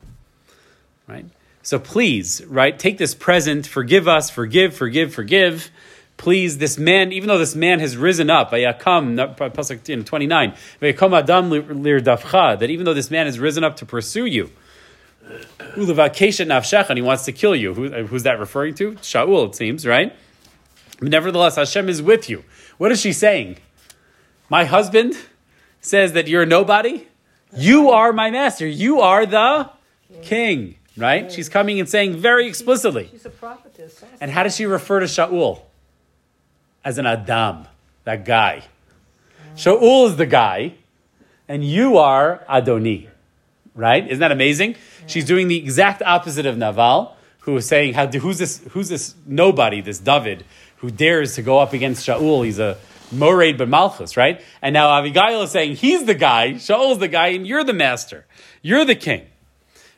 right? 1.08 1.26
So 1.68 1.80
please, 1.80 2.46
right? 2.46 2.80
Take 2.80 2.98
this 2.98 3.14
present. 3.14 3.68
Forgive 3.68 4.08
us. 4.08 4.30
Forgive. 4.30 4.74
Forgive. 4.74 5.14
Forgive 5.14 5.70
please, 6.16 6.58
this 6.58 6.78
man, 6.78 7.12
even 7.12 7.28
though 7.28 7.38
this 7.38 7.56
man 7.56 7.80
has 7.80 7.96
risen 7.96 8.30
up, 8.30 8.52
Pasuk 8.52 9.88
you 9.88 10.04
29, 10.04 10.54
Vayakam 10.82 11.18
Adam 11.18 11.50
that 12.60 12.70
even 12.70 12.86
though 12.86 12.94
this 12.94 13.12
man 13.12 13.28
has 13.28 13.38
risen 13.38 13.64
up 13.64 13.76
to 13.76 13.86
pursue 13.86 14.26
you, 14.26 14.50
and 16.90 16.98
he 16.98 17.04
wants 17.04 17.26
to 17.26 17.32
kill 17.32 17.56
you. 17.56 17.74
Who, 17.74 17.94
uh, 17.94 18.04
who's 18.04 18.24
that 18.24 18.40
referring 18.40 18.74
to? 18.76 18.94
Shaul, 18.94 19.50
it 19.50 19.56
seems, 19.56 19.86
right? 19.86 20.16
But 21.00 21.10
nevertheless, 21.10 21.58
Hashem 21.58 21.90
is 21.90 22.02
with 22.02 22.30
you. 22.30 22.44
What 22.78 22.92
is 22.92 23.02
she 23.02 23.14
saying? 23.14 23.58
My 24.50 24.64
husband 24.66 25.16
says 25.82 26.14
that 26.14 26.28
you're 26.28 26.46
nobody. 26.46 27.08
You 27.56 27.92
are 27.92 28.14
my 28.14 28.32
master. 28.32 28.66
You 28.66 29.02
are 29.02 29.26
the 29.26 29.70
king, 30.22 30.77
right? 30.98 31.32
She's 31.32 31.50
coming 31.50 31.80
and 31.80 31.88
saying 31.88 32.18
very 32.18 32.48
explicitly. 32.48 33.08
She's 33.12 33.26
a 33.26 33.30
prophetess. 33.30 34.04
also. 34.04 34.16
And 34.20 34.32
how 34.32 34.44
does 34.44 34.56
she 34.56 34.66
refer 34.66 35.00
to 35.00 35.06
Shaul? 35.06 35.62
As 36.84 36.98
an 36.98 37.06
Adam, 37.06 37.68
that 38.06 38.26
guy. 38.26 38.64
Shaul 39.56 40.08
is 40.08 40.16
the 40.16 40.26
guy, 40.26 40.76
and 41.48 41.64
you 41.64 41.98
are 41.98 42.44
Adoni, 42.50 43.08
right? 43.76 44.06
Isn't 44.06 44.20
that 44.20 44.32
amazing? 44.32 44.76
She's 45.06 45.26
doing 45.26 45.48
the 45.48 45.58
exact 45.58 46.02
opposite 46.02 46.46
of 46.46 46.58
Naval, 46.58 47.16
who 47.40 47.56
is 47.58 47.68
saying, 47.68 47.94
how, 47.94 48.08
who's, 48.08 48.38
this, 48.38 48.62
who's 48.72 48.90
this 48.90 49.16
nobody, 49.26 49.82
this 49.82 50.00
David, 50.00 50.46
who 50.78 50.92
dares 50.92 51.36
to 51.36 51.42
go 51.42 51.60
up 51.60 51.74
against 51.74 52.08
Shaul? 52.08 52.46
He's 52.46 52.60
a 52.60 52.78
Moraid 53.12 53.58
but 53.58 53.68
Malchus, 53.68 54.18
right? 54.18 54.42
And 54.62 54.74
now 54.74 54.98
Abigail 54.98 55.42
is 55.42 55.52
saying, 55.52 55.78
he's 55.78 56.06
the 56.06 56.14
guy, 56.14 56.54
Shaul's 56.54 57.00
the 57.00 57.08
guy, 57.08 57.28
and 57.28 57.48
you're 57.48 57.64
the 57.64 57.74
master. 57.74 58.26
You're 58.62 58.86
the 58.86 58.96
king 58.96 59.28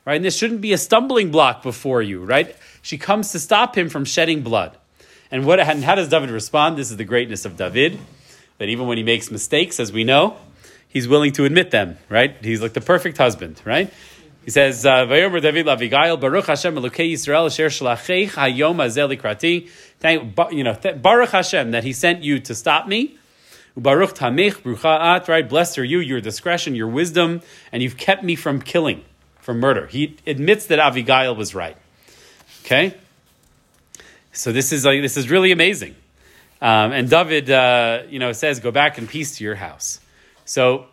right? 0.09 0.15
And 0.15 0.25
this 0.25 0.35
shouldn't 0.35 0.61
be 0.61 0.73
a 0.73 0.77
stumbling 0.79 1.29
block 1.29 1.61
before 1.61 2.01
you, 2.01 2.25
right? 2.25 2.55
She 2.81 2.97
comes 2.97 3.31
to 3.33 3.39
stop 3.39 3.77
him 3.77 3.89
from 3.89 4.05
shedding 4.05 4.41
blood. 4.41 4.75
And 5.29 5.45
what 5.45 5.59
and 5.59 5.83
how 5.83 5.93
does 5.93 6.09
David 6.09 6.31
respond? 6.31 6.79
This 6.79 6.89
is 6.89 6.97
the 6.97 7.03
greatness 7.03 7.45
of 7.45 7.57
David, 7.57 7.99
that 8.57 8.69
even 8.69 8.87
when 8.87 8.97
he 8.97 9.03
makes 9.03 9.29
mistakes, 9.29 9.79
as 9.79 9.93
we 9.93 10.03
know, 10.03 10.35
he's 10.87 11.07
willing 11.07 11.31
to 11.33 11.45
admit 11.45 11.69
them, 11.69 11.99
right? 12.09 12.35
He's 12.41 12.59
like 12.59 12.73
the 12.73 12.81
perfect 12.81 13.19
husband, 13.19 13.61
right? 13.65 13.93
He 14.43 14.49
says, 14.49 14.83
uh, 14.83 15.05
"Vayomer 15.05 15.43
David 15.43 15.67
lavigail 15.67 16.19
Baruch 16.19 16.47
Hashem 16.47 16.73
Elokei 16.73 17.13
Yisrael 17.13 17.45
Asher 17.45 17.69
Hayom 17.69 18.81
Hazel 18.81 19.09
Likrati." 19.09 19.69
Thank 19.99 20.39
you 20.51 20.63
know, 20.63 20.75
Baruch 20.99 21.29
Hashem 21.29 21.69
that 21.69 21.83
He 21.83 21.93
sent 21.93 22.23
you 22.23 22.39
to 22.39 22.55
stop 22.55 22.87
me. 22.87 23.15
Baruch 23.77 24.15
Tamech 24.15 24.63
Brucha 24.63 24.99
At, 24.99 25.27
right? 25.27 25.47
Blessed 25.47 25.77
are 25.77 25.83
you, 25.83 25.99
your 25.99 26.19
discretion, 26.19 26.73
your 26.73 26.87
wisdom, 26.87 27.41
and 27.71 27.83
you've 27.83 27.97
kept 27.97 28.23
me 28.23 28.35
from 28.35 28.59
killing, 28.59 29.03
from 29.49 29.61
murder. 29.61 29.87
He 29.87 30.15
admits 30.27 30.67
that 30.67 30.77
Avigail 30.77 31.35
was 31.35 31.55
right. 31.55 31.75
Okay, 32.63 32.93
so 34.31 34.51
this 34.51 34.71
is 34.71 34.85
like 34.85 35.01
this 35.01 35.17
is 35.17 35.31
really 35.31 35.51
amazing. 35.51 35.95
Um, 36.61 36.91
and 36.91 37.09
David, 37.09 37.49
uh, 37.49 38.03
you 38.07 38.19
know, 38.19 38.31
says, 38.31 38.59
"Go 38.59 38.69
back 38.69 38.99
in 38.99 39.07
peace 39.07 39.37
to 39.37 39.43
your 39.43 39.55
house." 39.55 40.01
So 40.45 40.85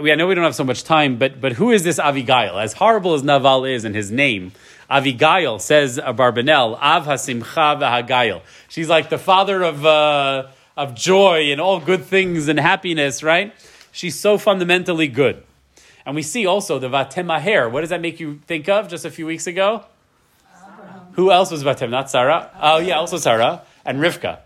we, 0.00 0.12
I 0.12 0.14
know 0.14 0.28
we 0.28 0.36
don't 0.36 0.44
have 0.44 0.54
so 0.54 0.62
much 0.62 0.84
time, 0.84 1.16
but 1.16 1.40
but 1.40 1.54
who 1.54 1.72
is 1.72 1.82
this 1.82 1.98
Avigail? 1.98 2.62
As 2.62 2.74
horrible 2.74 3.14
as 3.14 3.24
Naval 3.24 3.64
is 3.64 3.84
in 3.84 3.92
his 3.92 4.12
name, 4.12 4.52
Avigail 4.88 5.60
says 5.60 5.98
uh, 5.98 6.12
Abarbanel, 6.12 6.78
Av 6.80 7.06
Hasimcha 7.06 7.80
v'Hagail. 7.80 8.42
She's 8.68 8.88
like 8.88 9.08
the 9.08 9.18
father 9.18 9.64
of 9.64 9.84
uh, 9.84 10.46
of 10.76 10.94
joy 10.94 11.50
and 11.50 11.60
all 11.60 11.80
good 11.80 12.04
things 12.04 12.46
and 12.46 12.60
happiness, 12.60 13.24
right? 13.24 13.52
She's 13.90 14.16
so 14.16 14.38
fundamentally 14.38 15.08
good. 15.08 15.42
And 16.06 16.14
we 16.14 16.22
see 16.22 16.46
also 16.46 16.78
the 16.78 16.88
Vatemaher. 16.88 17.70
What 17.70 17.82
does 17.82 17.90
that 17.90 18.00
make 18.00 18.20
you 18.20 18.40
think 18.46 18.68
of? 18.68 18.88
Just 18.88 19.04
a 19.04 19.10
few 19.10 19.26
weeks 19.26 19.46
ago, 19.48 19.84
who 21.12 21.32
else 21.32 21.50
was 21.50 21.64
Vatem? 21.64 21.90
Not 21.90 22.10
Sarah. 22.10 22.50
Oh 22.60 22.78
yeah, 22.78 22.94
also 22.94 23.16
Sarah 23.18 23.62
and 23.84 23.98
Rivka. 23.98 24.38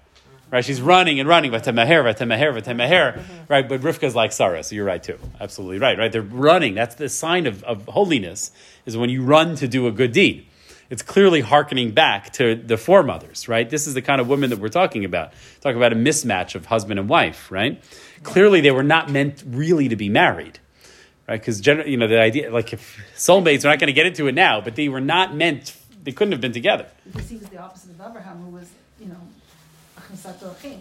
Right, 0.51 0.65
she's 0.65 0.83
running 0.83 1.21
and 1.21 1.29
running, 1.29 1.53
Vatemaher, 1.53 2.03
Vatemaher, 2.03 2.61
Vatemaher. 2.61 3.15
Mm-hmm. 3.15 3.35
Right, 3.47 3.69
but 3.69 3.83
Rivka's 3.83 4.17
like 4.17 4.33
Sarah, 4.33 4.65
so 4.65 4.75
you're 4.75 4.85
right 4.85 5.03
too. 5.03 5.17
Absolutely 5.41 5.79
right. 5.79 5.97
Right, 5.97 6.11
they're 6.11 6.23
running. 6.23 6.75
That's 6.75 6.97
the 6.97 7.09
sign 7.09 7.47
of, 7.47 7.63
of 7.63 7.87
holiness 7.87 8.51
is 8.85 8.97
when 8.97 9.11
you 9.11 9.23
run 9.23 9.55
to 9.57 9.69
do 9.69 9.87
a 9.87 9.93
good 9.93 10.11
deed. 10.13 10.49
It's 10.89 11.03
clearly 11.03 11.41
hearkening 11.41 11.93
back 11.93 12.33
to 12.33 12.57
the 12.57 12.77
foremothers, 12.77 13.49
right? 13.49 13.71
This 13.71 13.87
is 13.87 13.95
the 13.95 14.03
kind 14.03 14.21
of 14.21 14.29
woman 14.29 14.51
that 14.51 14.59
we're 14.59 14.69
talking 14.71 15.05
about. 15.05 15.33
Talk 15.61 15.77
about 15.77 15.93
a 15.93 15.97
mismatch 15.97 16.57
of 16.57 16.67
husband 16.67 16.99
and 16.99 17.09
wife, 17.09 17.49
right? 17.53 17.81
Clearly, 18.25 18.61
they 18.61 18.73
were 18.73 18.83
not 18.83 19.09
meant 19.09 19.45
really 19.47 19.89
to 19.89 19.95
be 19.95 20.09
married, 20.09 20.59
right? 21.31 21.41
Because 21.41 21.61
generally, 21.61 21.93
you 21.93 21.97
know 21.97 22.09
the 22.09 22.21
idea, 22.21 22.51
like 22.51 22.73
if 22.73 23.01
soulmates, 23.17 23.65
we're 23.65 23.71
not 23.71 23.79
going 23.79 23.87
to 23.87 23.93
get 23.93 24.07
into 24.07 24.27
it 24.27 24.35
now, 24.35 24.61
but 24.61 24.75
they 24.75 24.89
were 24.89 25.01
not 25.01 25.35
meant. 25.35 25.77
They 26.03 26.13
couldn't 26.13 26.33
have 26.33 26.41
been 26.41 26.53
together. 26.53 26.87
Because 27.07 27.29
he 27.29 27.37
was 27.37 27.49
the 27.49 27.59
opposite 27.59 27.91
of 27.91 28.01
Abraham, 28.01 28.39
who 28.39 28.51
was, 28.51 28.69
you 28.99 29.07
know, 29.07 29.17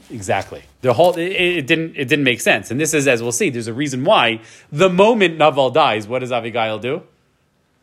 Exactly. 0.09 0.63
The 0.81 0.93
whole 0.93 1.13
it, 1.13 1.31
it 1.31 1.67
didn't 1.67 1.95
it 1.95 2.07
didn't 2.07 2.23
make 2.23 2.41
sense. 2.41 2.71
And 2.71 2.79
this 2.79 2.93
is 2.93 3.07
as 3.07 3.21
we'll 3.21 3.31
see. 3.31 3.51
There's 3.51 3.67
a 3.67 3.73
reason 3.73 4.03
why. 4.03 4.41
The 4.71 4.89
moment 4.89 5.37
Naval 5.37 5.69
dies, 5.69 6.07
what 6.07 6.19
does 6.19 6.31
Abigail 6.31 6.79
do? 6.79 7.03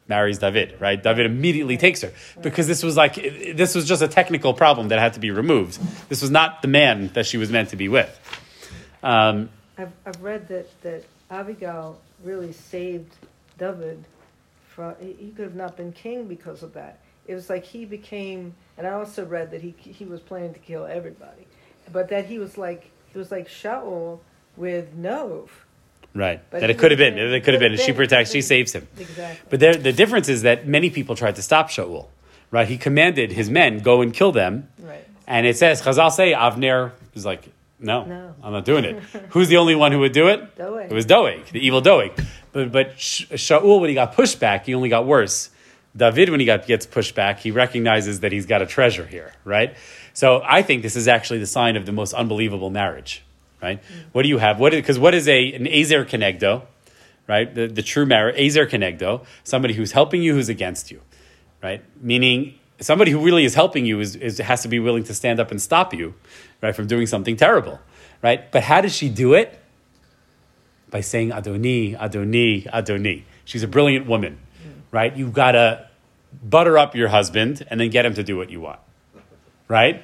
Marries 0.08 0.38
David, 0.38 0.80
right? 0.80 1.00
David 1.00 1.26
immediately 1.26 1.76
takes 1.76 2.02
her 2.02 2.12
because 2.40 2.66
this 2.66 2.82
was 2.82 2.96
like 2.96 3.14
this 3.14 3.74
was 3.74 3.86
just 3.86 4.02
a 4.02 4.08
technical 4.08 4.54
problem 4.54 4.88
that 4.88 4.98
had 4.98 5.14
to 5.14 5.20
be 5.20 5.30
removed. 5.30 5.78
This 6.08 6.20
was 6.20 6.30
not 6.30 6.62
the 6.62 6.68
man 6.68 7.10
that 7.14 7.26
she 7.26 7.38
was 7.38 7.50
meant 7.50 7.70
to 7.70 7.76
be 7.76 7.88
with. 7.88 8.10
Um, 9.02 9.50
I've, 9.78 9.92
I've 10.04 10.22
read 10.22 10.48
that, 10.48 10.82
that 10.82 11.04
Abigail 11.30 12.00
really 12.22 12.52
saved 12.52 13.14
David 13.58 14.04
from, 14.68 14.94
he, 15.00 15.32
could 15.34 15.44
have 15.44 15.54
not 15.54 15.76
been 15.76 15.92
king 15.92 16.26
because 16.26 16.62
of 16.62 16.74
that. 16.74 16.98
It 17.26 17.34
was 17.34 17.50
like 17.50 17.64
he 17.64 17.84
became, 17.84 18.54
and 18.78 18.86
I 18.86 18.90
also 18.92 19.24
read 19.24 19.50
that 19.50 19.60
he, 19.62 19.74
he 19.78 20.04
was 20.04 20.20
planning 20.20 20.52
to 20.54 20.60
kill 20.60 20.86
everybody, 20.86 21.46
but 21.92 22.08
that 22.10 22.26
he 22.26 22.38
was 22.38 22.56
like, 22.56 22.90
he 23.12 23.18
was 23.18 23.30
like 23.30 23.48
Shaul 23.48 24.20
with 24.56 24.94
Nov. 24.94 25.50
right. 26.14 26.40
But 26.50 26.60
that 26.60 26.70
it 26.70 26.78
could 26.78 26.90
have 26.90 26.98
been. 26.98 27.14
been- 27.14 27.32
It 27.32 27.44
could 27.44 27.54
have 27.54 27.60
been. 27.60 27.72
And 27.72 27.80
she 27.80 27.92
protects. 27.92 28.30
She 28.30 28.42
saves 28.42 28.72
him. 28.72 28.86
Exactly. 28.98 29.46
But 29.50 29.60
there, 29.60 29.74
the 29.74 29.92
difference 29.92 30.28
is 30.28 30.42
that 30.42 30.66
many 30.66 30.90
people 30.90 31.14
tried 31.16 31.36
to 31.36 31.42
stop 31.42 31.68
Shaul. 31.70 32.08
Right. 32.50 32.68
He 32.68 32.78
commanded 32.78 33.32
his 33.32 33.50
men 33.50 33.80
go 33.80 34.02
and 34.02 34.12
kill 34.14 34.30
them. 34.32 34.68
Right. 34.78 35.06
And 35.26 35.46
it 35.46 35.56
says, 35.56 35.82
Chazal 35.82 36.12
say, 36.12 36.32
Avner 36.32 36.92
is 37.14 37.24
like, 37.26 37.48
no, 37.78 38.04
No. 38.04 38.34
I'm 38.42 38.52
not 38.52 38.64
doing 38.64 38.84
it. 38.84 39.02
Who's 39.30 39.48
the 39.48 39.56
only 39.58 39.74
one 39.74 39.92
who 39.92 39.98
would 40.00 40.12
do 40.12 40.28
it? 40.28 40.56
Doeg. 40.56 40.90
It 40.90 40.94
was 40.94 41.04
Doeg, 41.04 41.44
the 41.46 41.64
evil 41.64 41.80
Doeg. 41.80 42.12
But, 42.52 42.72
but 42.72 42.98
Sh- 42.98 43.26
Shaul, 43.32 43.80
when 43.80 43.88
he 43.88 43.94
got 43.94 44.14
pushed 44.14 44.40
back, 44.40 44.66
he 44.66 44.74
only 44.74 44.88
got 44.88 45.06
worse. 45.06 45.50
David, 45.96 46.30
when 46.30 46.40
he 46.40 46.46
got, 46.46 46.66
gets 46.66 46.86
pushed 46.86 47.14
back, 47.14 47.40
he 47.40 47.50
recognizes 47.50 48.20
that 48.20 48.32
he's 48.32 48.46
got 48.46 48.60
a 48.62 48.66
treasure 48.66 49.06
here, 49.06 49.32
right? 49.44 49.76
So 50.12 50.42
I 50.44 50.62
think 50.62 50.82
this 50.82 50.96
is 50.96 51.08
actually 51.08 51.38
the 51.38 51.46
sign 51.46 51.76
of 51.76 51.86
the 51.86 51.92
most 51.92 52.12
unbelievable 52.12 52.70
marriage, 52.70 53.24
right? 53.62 53.82
Mm-hmm. 53.82 54.00
What 54.12 54.22
do 54.22 54.28
you 54.28 54.38
have? 54.38 54.58
What 54.58 54.72
Because 54.72 54.98
what 54.98 55.14
is 55.14 55.26
a, 55.28 55.52
an 55.54 55.64
Azer 55.64 56.06
Kenegdo, 56.06 56.62
right? 57.26 57.54
The, 57.54 57.66
the 57.66 57.82
true 57.82 58.06
marriage, 58.06 58.36
Azer 58.36 58.68
Kenegdo, 58.68 59.24
somebody 59.44 59.74
who's 59.74 59.92
helping 59.92 60.22
you, 60.22 60.34
who's 60.34 60.48
against 60.48 60.90
you 60.90 61.00
right? 61.62 61.82
Meaning 62.00 62.58
somebody 62.80 63.10
who 63.10 63.20
really 63.20 63.44
is 63.44 63.54
helping 63.54 63.86
you 63.86 64.00
is, 64.00 64.16
is 64.16 64.38
has 64.38 64.62
to 64.62 64.68
be 64.68 64.78
willing 64.78 65.04
to 65.04 65.14
stand 65.14 65.40
up 65.40 65.50
and 65.50 65.60
stop 65.60 65.94
you, 65.94 66.14
right, 66.62 66.74
from 66.74 66.86
doing 66.86 67.06
something 67.06 67.36
terrible, 67.36 67.80
right? 68.22 68.50
But 68.50 68.64
how 68.64 68.80
does 68.80 68.94
she 68.94 69.08
do 69.08 69.34
it? 69.34 69.58
By 70.90 71.00
saying 71.00 71.30
Adoni, 71.30 71.98
Adoni, 71.98 72.70
Adoni. 72.70 73.24
She's 73.44 73.62
a 73.62 73.68
brilliant 73.68 74.06
woman, 74.06 74.38
right? 74.90 75.16
You've 75.16 75.32
got 75.32 75.52
to 75.52 75.88
butter 76.42 76.78
up 76.78 76.94
your 76.94 77.08
husband 77.08 77.66
and 77.68 77.80
then 77.80 77.90
get 77.90 78.06
him 78.06 78.14
to 78.14 78.22
do 78.22 78.36
what 78.36 78.50
you 78.50 78.60
want, 78.60 78.80
right? 79.68 80.02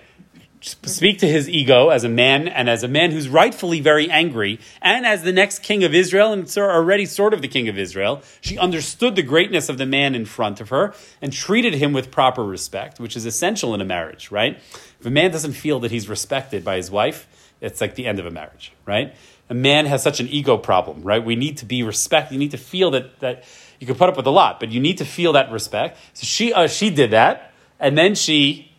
Speak 0.64 1.18
to 1.18 1.26
his 1.26 1.48
ego 1.48 1.88
as 1.88 2.04
a 2.04 2.08
man 2.08 2.46
and 2.46 2.70
as 2.70 2.84
a 2.84 2.88
man 2.88 3.10
who's 3.10 3.28
rightfully 3.28 3.80
very 3.80 4.08
angry, 4.08 4.60
and 4.80 5.04
as 5.04 5.24
the 5.24 5.32
next 5.32 5.58
king 5.64 5.82
of 5.82 5.92
Israel, 5.92 6.32
and 6.32 6.48
already 6.56 7.04
sort 7.04 7.34
of 7.34 7.42
the 7.42 7.48
king 7.48 7.68
of 7.68 7.76
Israel. 7.76 8.22
She 8.40 8.56
understood 8.58 9.16
the 9.16 9.24
greatness 9.24 9.68
of 9.68 9.76
the 9.76 9.86
man 9.86 10.14
in 10.14 10.24
front 10.24 10.60
of 10.60 10.68
her 10.68 10.94
and 11.20 11.32
treated 11.32 11.74
him 11.74 11.92
with 11.92 12.12
proper 12.12 12.44
respect, 12.44 13.00
which 13.00 13.16
is 13.16 13.26
essential 13.26 13.74
in 13.74 13.80
a 13.80 13.84
marriage, 13.84 14.30
right? 14.30 14.56
If 15.00 15.04
a 15.04 15.10
man 15.10 15.32
doesn't 15.32 15.54
feel 15.54 15.80
that 15.80 15.90
he's 15.90 16.08
respected 16.08 16.64
by 16.64 16.76
his 16.76 16.90
wife, 16.92 17.26
it's 17.60 17.80
like 17.80 17.96
the 17.96 18.06
end 18.06 18.20
of 18.20 18.26
a 18.26 18.30
marriage, 18.30 18.72
right? 18.86 19.14
A 19.50 19.54
man 19.54 19.86
has 19.86 20.02
such 20.02 20.20
an 20.20 20.28
ego 20.28 20.56
problem, 20.56 21.02
right? 21.02 21.24
We 21.24 21.34
need 21.34 21.58
to 21.58 21.64
be 21.64 21.82
respected. 21.82 22.34
You 22.34 22.38
need 22.38 22.52
to 22.52 22.56
feel 22.56 22.92
that 22.92 23.18
that 23.18 23.44
you 23.80 23.86
can 23.86 23.96
put 23.96 24.08
up 24.08 24.16
with 24.16 24.26
a 24.26 24.30
lot, 24.30 24.60
but 24.60 24.70
you 24.70 24.78
need 24.78 24.98
to 24.98 25.04
feel 25.04 25.32
that 25.32 25.50
respect. 25.50 25.98
So 26.14 26.24
she 26.24 26.52
uh, 26.52 26.68
she 26.68 26.88
did 26.90 27.10
that, 27.10 27.52
and 27.80 27.98
then 27.98 28.14
she 28.14 28.71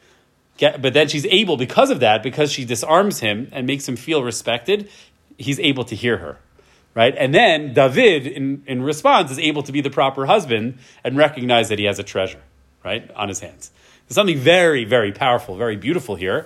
get, 0.58 0.82
but 0.82 0.94
then 0.94 1.08
she's 1.08 1.26
able, 1.26 1.58
because 1.58 1.90
of 1.90 2.00
that, 2.00 2.24
because 2.24 2.52
she 2.52 2.66
disarms 2.66 3.20
him 3.20 3.50
and 3.52 3.68
makes 3.68 3.88
him 3.88 3.96
feel 3.96 4.24
respected, 4.24 4.90
he's 5.38 5.60
able 5.60 5.84
to 5.86 5.96
hear 5.96 6.18
her. 6.18 6.38
Right? 6.96 7.16
And 7.18 7.34
then 7.34 7.74
David, 7.74 8.28
in, 8.28 8.64
in 8.68 8.84
response, 8.84 9.32
is 9.32 9.40
able 9.40 9.64
to 9.64 9.72
be 9.72 9.82
the 9.82 9.90
proper 9.90 10.28
husband 10.28 10.78
and 11.04 11.18
recognize 11.18 11.70
that 11.70 11.80
he 11.80 11.86
has 11.86 11.98
a 11.98 12.04
treasure, 12.04 12.42
right, 12.86 13.10
on 13.16 13.30
his 13.30 13.40
hands. 13.40 13.72
There's 14.08 14.14
something 14.14 14.38
very, 14.38 14.86
very 14.86 15.12
powerful, 15.12 15.56
very 15.58 15.76
beautiful 15.76 16.16
here. 16.16 16.46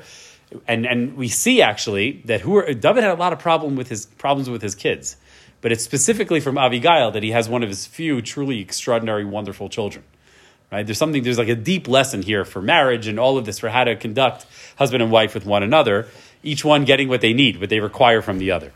And, 0.66 0.86
and 0.86 1.18
we 1.18 1.28
see 1.28 1.62
actually 1.62 2.22
that 2.26 2.40
who 2.40 2.56
are, 2.56 2.74
David 2.74 3.04
had 3.04 3.12
a 3.12 3.20
lot 3.20 3.34
of 3.34 3.40
problem 3.40 3.76
with 3.76 3.90
his, 3.90 4.06
problems 4.06 4.50
with 4.50 4.62
his 4.62 4.74
kids. 4.74 5.18
But 5.60 5.74
it's 5.74 5.84
specifically 5.84 6.40
from 6.40 6.58
Abigail 6.58 7.12
that 7.12 7.24
he 7.24 7.32
has 7.32 7.50
one 7.50 7.62
of 7.62 7.68
his 7.68 7.86
few 7.86 8.22
truly 8.22 8.62
extraordinary, 8.62 9.26
wonderful 9.26 9.68
children. 9.68 10.06
Right? 10.72 10.86
There's 10.86 10.98
something, 10.98 11.24
there's 11.24 11.38
like 11.38 11.48
a 11.48 11.56
deep 11.56 11.88
lesson 11.88 12.22
here 12.22 12.44
for 12.44 12.62
marriage 12.62 13.08
and 13.08 13.20
all 13.20 13.38
of 13.38 13.46
this 13.46 13.60
for 13.60 13.70
how 13.70 13.86
to 13.86 13.96
conduct 13.96 14.46
husband 14.78 15.02
and 15.02 15.12
wife 15.12 15.34
with 15.34 15.46
one 15.46 15.64
another, 15.64 16.08
each 16.44 16.66
one 16.66 16.84
getting 16.84 17.08
what 17.08 17.22
they 17.22 17.34
need, 17.34 17.60
what 17.60 17.70
they 17.70 17.80
require 17.80 18.22
from 18.22 18.38
the 18.38 18.52
other. 18.52 18.74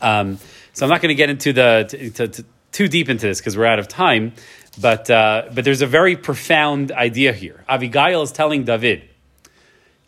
Um, 0.00 0.38
so 0.72 0.86
I'm 0.86 0.90
not 0.90 1.00
going 1.02 1.08
to 1.08 1.14
get 1.14 1.28
into 1.28 1.52
the 1.52 1.86
to, 1.88 2.10
to, 2.10 2.28
to, 2.28 2.44
too 2.72 2.88
deep 2.88 3.08
into 3.08 3.26
this 3.26 3.40
because 3.40 3.56
we're 3.56 3.66
out 3.66 3.78
of 3.78 3.88
time. 3.88 4.32
But 4.80 5.10
uh, 5.10 5.50
but 5.52 5.64
there's 5.64 5.82
a 5.82 5.86
very 5.86 6.16
profound 6.16 6.92
idea 6.92 7.32
here. 7.32 7.62
Abigail 7.68 8.22
is 8.22 8.32
telling 8.32 8.64
David, 8.64 9.02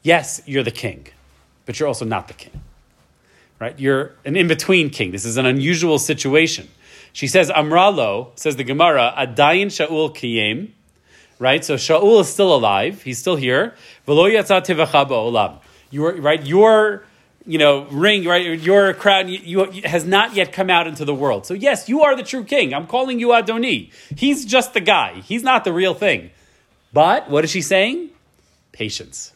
"Yes, 0.02 0.40
you're 0.46 0.62
the 0.62 0.70
king, 0.70 1.08
but 1.66 1.78
you're 1.78 1.86
also 1.86 2.06
not 2.06 2.28
the 2.28 2.34
king. 2.34 2.62
Right? 3.60 3.78
You're 3.78 4.12
an 4.24 4.36
in 4.36 4.48
between 4.48 4.88
king. 4.90 5.10
This 5.12 5.26
is 5.26 5.36
an 5.36 5.44
unusual 5.44 5.98
situation." 5.98 6.68
She 7.12 7.26
says, 7.26 7.50
"Amralo," 7.50 8.36
says 8.38 8.56
the 8.56 8.64
Gemara, 8.64 9.12
"Adayin 9.18 9.66
Shaul 9.66 10.14
kiyem." 10.14 10.70
Right? 11.38 11.64
So 11.64 11.74
Shaul 11.74 12.20
is 12.20 12.28
still 12.28 12.54
alive. 12.54 13.02
He's 13.02 13.18
still 13.18 13.36
here. 13.36 13.74
V'lo 14.06 14.30
ba'olam. 14.30 15.60
You're 15.90 16.20
right. 16.20 16.44
You're 16.44 17.04
you 17.46 17.58
know, 17.58 17.84
ring, 17.90 18.24
right? 18.24 18.58
Your 18.58 18.94
crown 18.94 19.28
you, 19.28 19.38
you, 19.70 19.82
has 19.82 20.04
not 20.04 20.34
yet 20.34 20.52
come 20.52 20.70
out 20.70 20.86
into 20.86 21.04
the 21.04 21.14
world. 21.14 21.44
So 21.46 21.54
yes, 21.54 21.88
you 21.88 22.02
are 22.02 22.16
the 22.16 22.22
true 22.22 22.44
king. 22.44 22.72
I'm 22.72 22.86
calling 22.86 23.20
you 23.20 23.28
Adoni. 23.28 23.92
He's 24.16 24.44
just 24.44 24.72
the 24.72 24.80
guy. 24.80 25.20
He's 25.20 25.42
not 25.42 25.64
the 25.64 25.72
real 25.72 25.94
thing. 25.94 26.30
But 26.92 27.28
what 27.28 27.44
is 27.44 27.50
she 27.50 27.60
saying? 27.60 28.10
Patience. 28.72 29.32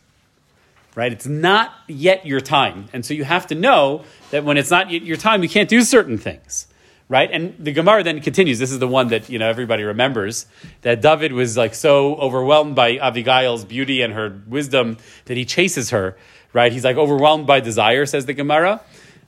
Right? 0.94 1.12
It's 1.12 1.26
not 1.26 1.72
yet 1.86 2.26
your 2.26 2.40
time. 2.40 2.88
And 2.92 3.04
so 3.04 3.14
you 3.14 3.24
have 3.24 3.46
to 3.48 3.54
know 3.54 4.04
that 4.30 4.44
when 4.44 4.56
it's 4.56 4.70
not 4.70 4.90
yet 4.90 5.02
your 5.02 5.16
time, 5.16 5.42
you 5.42 5.48
can't 5.48 5.68
do 5.68 5.82
certain 5.82 6.18
things. 6.18 6.66
Right? 7.10 7.30
And 7.32 7.54
the 7.58 7.72
Gemara 7.72 8.02
then 8.02 8.20
continues. 8.20 8.58
This 8.58 8.70
is 8.70 8.80
the 8.80 8.88
one 8.88 9.08
that, 9.08 9.30
you 9.30 9.38
know, 9.38 9.48
everybody 9.48 9.82
remembers 9.82 10.44
that 10.82 11.00
David 11.00 11.32
was 11.32 11.56
like 11.56 11.74
so 11.74 12.16
overwhelmed 12.16 12.74
by 12.74 12.98
Abigail's 12.98 13.64
beauty 13.64 14.02
and 14.02 14.12
her 14.12 14.42
wisdom 14.46 14.98
that 15.24 15.36
he 15.36 15.46
chases 15.46 15.88
her 15.88 16.18
right? 16.52 16.72
He's 16.72 16.84
like 16.84 16.96
overwhelmed 16.96 17.46
by 17.46 17.60
desire, 17.60 18.06
says 18.06 18.26
the 18.26 18.34
Gemara. 18.34 18.80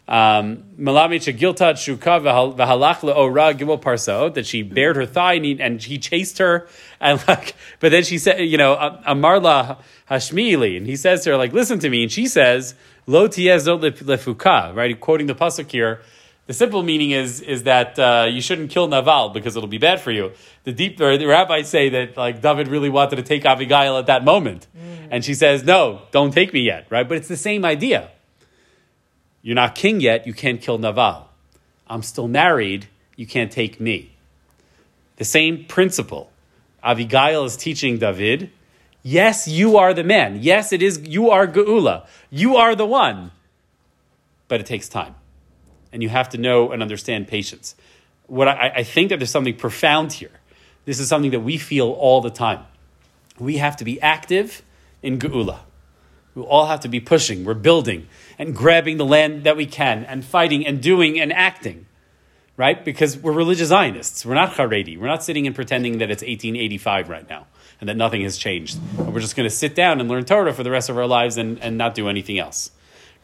Um, 0.08 0.64
that 4.34 4.42
she 4.44 4.62
bared 4.62 4.96
her 4.96 5.06
thigh 5.06 5.34
and 5.34 5.44
he, 5.44 5.60
and 5.60 5.80
he 5.80 5.98
chased 5.98 6.38
her 6.38 6.68
and 7.00 7.22
like 7.28 7.54
but 7.78 7.92
then 7.92 8.02
she 8.02 8.18
said 8.18 8.40
you 8.40 8.58
know 8.58 8.74
amarla 9.06 9.78
hashmili 10.10 10.76
and 10.76 10.88
he 10.88 10.96
says 10.96 11.22
to 11.22 11.30
her 11.30 11.36
like 11.36 11.52
listen 11.52 11.78
to 11.78 11.88
me 11.88 12.02
and 12.02 12.10
she 12.10 12.26
says 12.26 12.74
lo 13.06 13.28
right 13.28 15.00
quoting 15.00 15.28
the 15.28 15.34
pasuk 15.34 15.70
here 15.70 16.00
the 16.50 16.54
simple 16.54 16.82
meaning 16.82 17.12
is 17.12 17.40
is 17.42 17.62
that 17.62 17.96
uh, 17.96 18.26
you 18.28 18.40
shouldn't 18.40 18.72
kill 18.72 18.88
Naval 18.88 19.28
because 19.28 19.54
it'll 19.54 19.68
be 19.68 19.78
bad 19.78 20.00
for 20.00 20.10
you. 20.10 20.32
The 20.64 20.72
deep 20.72 20.98
the 20.98 21.24
rabbis 21.24 21.68
say 21.68 21.90
that 21.90 22.16
like 22.16 22.42
David 22.42 22.66
really 22.66 22.88
wanted 22.88 23.14
to 23.16 23.22
take 23.22 23.44
Abigail 23.44 23.96
at 23.98 24.06
that 24.06 24.24
moment, 24.24 24.66
mm. 24.76 25.06
and 25.12 25.24
she 25.24 25.32
says, 25.32 25.62
"No, 25.62 26.02
don't 26.10 26.32
take 26.32 26.52
me 26.52 26.62
yet." 26.62 26.88
Right? 26.90 27.08
But 27.08 27.18
it's 27.18 27.28
the 27.28 27.36
same 27.36 27.64
idea. 27.64 28.10
You're 29.42 29.54
not 29.54 29.76
king 29.76 30.00
yet. 30.00 30.26
You 30.26 30.34
can't 30.34 30.60
kill 30.60 30.76
Naval. 30.76 31.28
I'm 31.86 32.02
still 32.02 32.26
married. 32.26 32.88
You 33.14 33.28
can't 33.28 33.52
take 33.52 33.78
me. 33.78 34.10
The 35.18 35.24
same 35.24 35.66
principle. 35.66 36.32
Abigail 36.82 37.44
is 37.44 37.56
teaching 37.56 37.98
David. 37.98 38.50
Yes, 39.04 39.46
you 39.46 39.76
are 39.76 39.94
the 39.94 40.02
man. 40.02 40.40
Yes, 40.42 40.72
it 40.72 40.82
is. 40.82 40.98
You 40.98 41.30
are 41.30 41.46
Geula. 41.46 42.08
You 42.28 42.56
are 42.56 42.74
the 42.74 42.86
one. 42.86 43.30
But 44.48 44.58
it 44.58 44.66
takes 44.66 44.88
time 44.88 45.14
and 45.92 46.02
you 46.02 46.08
have 46.08 46.28
to 46.30 46.38
know 46.38 46.70
and 46.70 46.82
understand 46.82 47.28
patience. 47.28 47.74
What 48.26 48.48
I, 48.48 48.72
I 48.76 48.82
think 48.82 49.08
that 49.10 49.18
there's 49.18 49.30
something 49.30 49.56
profound 49.56 50.12
here. 50.12 50.30
This 50.84 51.00
is 51.00 51.08
something 51.08 51.32
that 51.32 51.40
we 51.40 51.58
feel 51.58 51.90
all 51.90 52.20
the 52.20 52.30
time. 52.30 52.64
We 53.38 53.56
have 53.56 53.76
to 53.78 53.84
be 53.84 54.00
active 54.00 54.62
in 55.02 55.18
Geula. 55.18 55.60
We 56.34 56.42
all 56.42 56.66
have 56.66 56.80
to 56.80 56.88
be 56.88 57.00
pushing, 57.00 57.44
we're 57.44 57.54
building 57.54 58.06
and 58.38 58.54
grabbing 58.54 58.98
the 58.98 59.04
land 59.04 59.44
that 59.44 59.56
we 59.56 59.66
can 59.66 60.04
and 60.04 60.24
fighting 60.24 60.66
and 60.66 60.80
doing 60.80 61.18
and 61.18 61.32
acting, 61.32 61.86
right? 62.56 62.84
Because 62.84 63.18
we're 63.18 63.32
religious 63.32 63.68
Zionists. 63.68 64.24
We're 64.24 64.34
not 64.34 64.52
Haredi. 64.52 64.96
We're 64.98 65.08
not 65.08 65.24
sitting 65.24 65.46
and 65.46 65.56
pretending 65.56 65.98
that 65.98 66.10
it's 66.10 66.22
1885 66.22 67.08
right 67.08 67.28
now 67.28 67.46
and 67.80 67.88
that 67.88 67.96
nothing 67.96 68.22
has 68.22 68.36
changed. 68.36 68.78
We're 68.96 69.20
just 69.20 69.34
going 69.34 69.48
to 69.48 69.54
sit 69.54 69.74
down 69.74 70.00
and 70.00 70.08
learn 70.08 70.24
Torah 70.24 70.52
for 70.52 70.62
the 70.62 70.70
rest 70.70 70.88
of 70.88 70.98
our 70.98 71.06
lives 71.06 71.36
and, 71.36 71.58
and 71.60 71.76
not 71.76 71.94
do 71.94 72.08
anything 72.08 72.38
else, 72.38 72.70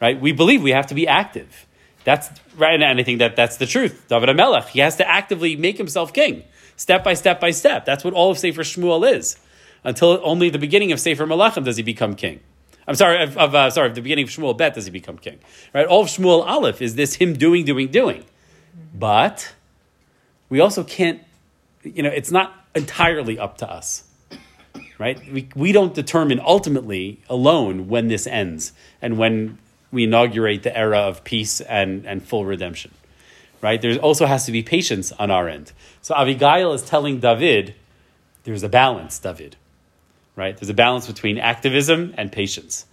right? 0.01 0.19
We 0.19 0.31
believe 0.31 0.61
we 0.61 0.71
have 0.71 0.87
to 0.87 0.95
be 0.95 1.07
active. 1.07 1.66
That's 2.07 2.29
right, 2.55 2.81
and 2.81 3.01
I 3.01 3.03
think 3.03 3.19
that 3.19 3.35
that's 3.35 3.57
the 3.57 3.65
truth. 3.65 4.05
David 4.07 4.29
HaMelech, 4.29 4.67
he 4.67 4.79
has 4.79 4.95
to 4.95 5.05
actively 5.05 5.57
make 5.57 5.77
himself 5.77 6.13
king, 6.13 6.45
step 6.77 7.03
by 7.03 7.13
step 7.15 7.41
by 7.41 7.51
step. 7.51 7.83
That's 7.83 8.05
what 8.05 8.13
all 8.13 8.31
of 8.31 8.37
Sefer 8.37 8.63
Shmuel 8.63 9.13
is. 9.13 9.35
Until 9.83 10.21
only 10.23 10.49
the 10.49 10.57
beginning 10.57 10.93
of 10.93 11.01
Sefer 11.01 11.25
Malachim 11.25 11.65
does 11.65 11.75
he 11.75 11.83
become 11.83 12.15
king. 12.15 12.39
I'm 12.87 12.95
sorry, 12.95 13.23
of, 13.23 13.37
of 13.37 13.53
uh, 13.53 13.69
sorry, 13.71 13.89
the 13.89 14.01
beginning 14.01 14.23
of 14.23 14.29
Shmuel 14.29 14.57
Bet 14.57 14.75
does 14.75 14.85
he 14.85 14.91
become 14.91 15.17
king. 15.17 15.39
Right, 15.73 15.85
all 15.85 16.03
of 16.03 16.07
Shmuel 16.07 16.47
Aleph 16.47 16.81
is 16.81 16.95
this 16.95 17.15
him 17.15 17.33
doing, 17.33 17.65
doing, 17.65 17.89
doing. 17.89 18.23
But 18.93 19.53
we 20.47 20.61
also 20.61 20.85
can't, 20.85 21.21
you 21.83 22.03
know, 22.03 22.09
it's 22.09 22.31
not 22.31 22.53
entirely 22.73 23.37
up 23.37 23.57
to 23.57 23.69
us 23.69 24.05
right? 24.99 25.31
We, 25.31 25.47
we 25.55 25.71
don't 25.71 25.93
determine 25.93 26.39
ultimately 26.39 27.21
alone 27.29 27.87
when 27.87 28.07
this 28.07 28.25
ends 28.25 28.73
and 28.99 29.17
when 29.17 29.59
we 29.91 30.03
inaugurate 30.03 30.63
the 30.63 30.75
era 30.75 30.99
of 30.99 31.23
peace 31.23 31.61
and, 31.61 32.05
and 32.05 32.23
full 32.23 32.45
redemption. 32.45 32.91
Right? 33.61 33.81
There 33.81 33.97
also 33.97 34.25
has 34.25 34.45
to 34.45 34.51
be 34.51 34.61
patience 34.61 35.11
on 35.13 35.31
our 35.31 35.47
end. 35.47 35.71
So 36.01 36.15
Abigail 36.15 36.73
is 36.73 36.83
telling 36.83 37.19
David, 37.19 37.73
there's 38.43 38.63
a 38.63 38.69
balance, 38.69 39.17
David. 39.17 39.55
Right? 40.35 40.55
There's 40.55 40.69
a 40.69 40.75
balance 40.75 41.07
between 41.07 41.37
activism 41.39 42.13
and 42.17 42.31
patience. 42.31 42.85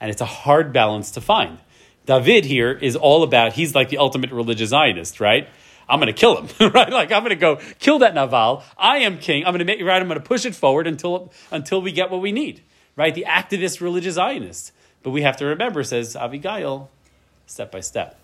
And 0.00 0.10
it's 0.10 0.22
a 0.22 0.26
hard 0.26 0.72
balance 0.72 1.10
to 1.12 1.20
find. 1.20 1.58
David 2.06 2.44
here 2.44 2.72
is 2.72 2.96
all 2.96 3.22
about, 3.22 3.52
he's 3.52 3.74
like 3.74 3.88
the 3.88 3.98
ultimate 3.98 4.30
religious 4.30 4.70
Zionist, 4.70 5.20
right? 5.20 5.48
I'm 5.88 6.00
going 6.00 6.12
to 6.12 6.18
kill 6.18 6.42
him, 6.42 6.48
right? 6.72 6.90
Like 6.90 7.12
I'm 7.12 7.22
going 7.22 7.30
to 7.30 7.36
go 7.36 7.58
kill 7.78 8.00
that 8.00 8.14
Naval. 8.14 8.62
I 8.76 8.98
am 8.98 9.18
king. 9.18 9.44
I'm 9.44 9.52
going 9.52 9.60
to 9.60 9.64
make 9.64 9.82
right. 9.82 10.00
I'm 10.00 10.08
going 10.08 10.20
to 10.20 10.24
push 10.24 10.44
it 10.44 10.54
forward 10.54 10.86
until 10.86 11.32
until 11.50 11.80
we 11.80 11.92
get 11.92 12.10
what 12.10 12.20
we 12.20 12.32
need, 12.32 12.62
right? 12.96 13.14
The 13.14 13.24
activist 13.28 13.80
religious 13.80 14.14
Zionist. 14.14 14.72
But 15.06 15.12
we 15.12 15.22
have 15.22 15.36
to 15.36 15.46
remember, 15.46 15.84
says 15.84 16.16
Abigail, 16.16 16.90
step 17.46 17.70
by 17.70 17.78
step. 17.78 18.18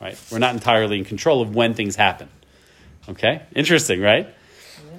Right? 0.00 0.18
We're 0.32 0.40
not 0.40 0.52
entirely 0.52 0.98
in 0.98 1.04
control 1.04 1.42
of 1.42 1.54
when 1.54 1.74
things 1.74 1.94
happen. 1.94 2.28
Okay? 3.08 3.42
Interesting, 3.54 4.00
right? 4.00 4.26
Yeah. 4.26 4.98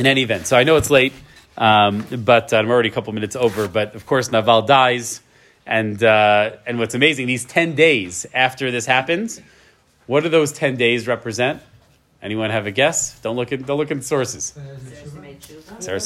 In 0.00 0.06
any 0.06 0.20
event. 0.20 0.46
So 0.46 0.58
I 0.58 0.64
know 0.64 0.76
it's 0.76 0.90
late, 0.90 1.14
um, 1.56 2.04
but 2.10 2.52
uh, 2.52 2.58
I'm 2.58 2.70
already 2.70 2.90
a 2.90 2.92
couple 2.92 3.14
minutes 3.14 3.36
over. 3.36 3.68
But 3.68 3.94
of 3.94 4.04
course, 4.04 4.30
Naval 4.30 4.60
dies. 4.60 5.22
And, 5.64 6.04
uh, 6.04 6.56
and 6.66 6.78
what's 6.78 6.94
amazing, 6.94 7.26
these 7.26 7.46
10 7.46 7.74
days 7.74 8.26
after 8.34 8.70
this 8.70 8.84
happens, 8.84 9.40
what 10.06 10.24
do 10.24 10.28
those 10.28 10.52
10 10.52 10.76
days 10.76 11.06
represent? 11.06 11.62
Anyone 12.20 12.50
have 12.50 12.66
a 12.66 12.70
guess? 12.70 13.18
Don't 13.20 13.36
look 13.36 13.50
at, 13.50 13.64
don't 13.64 13.78
look 13.78 13.90
at 13.90 14.04
sources. 14.04 14.52
Sarah 15.78 16.00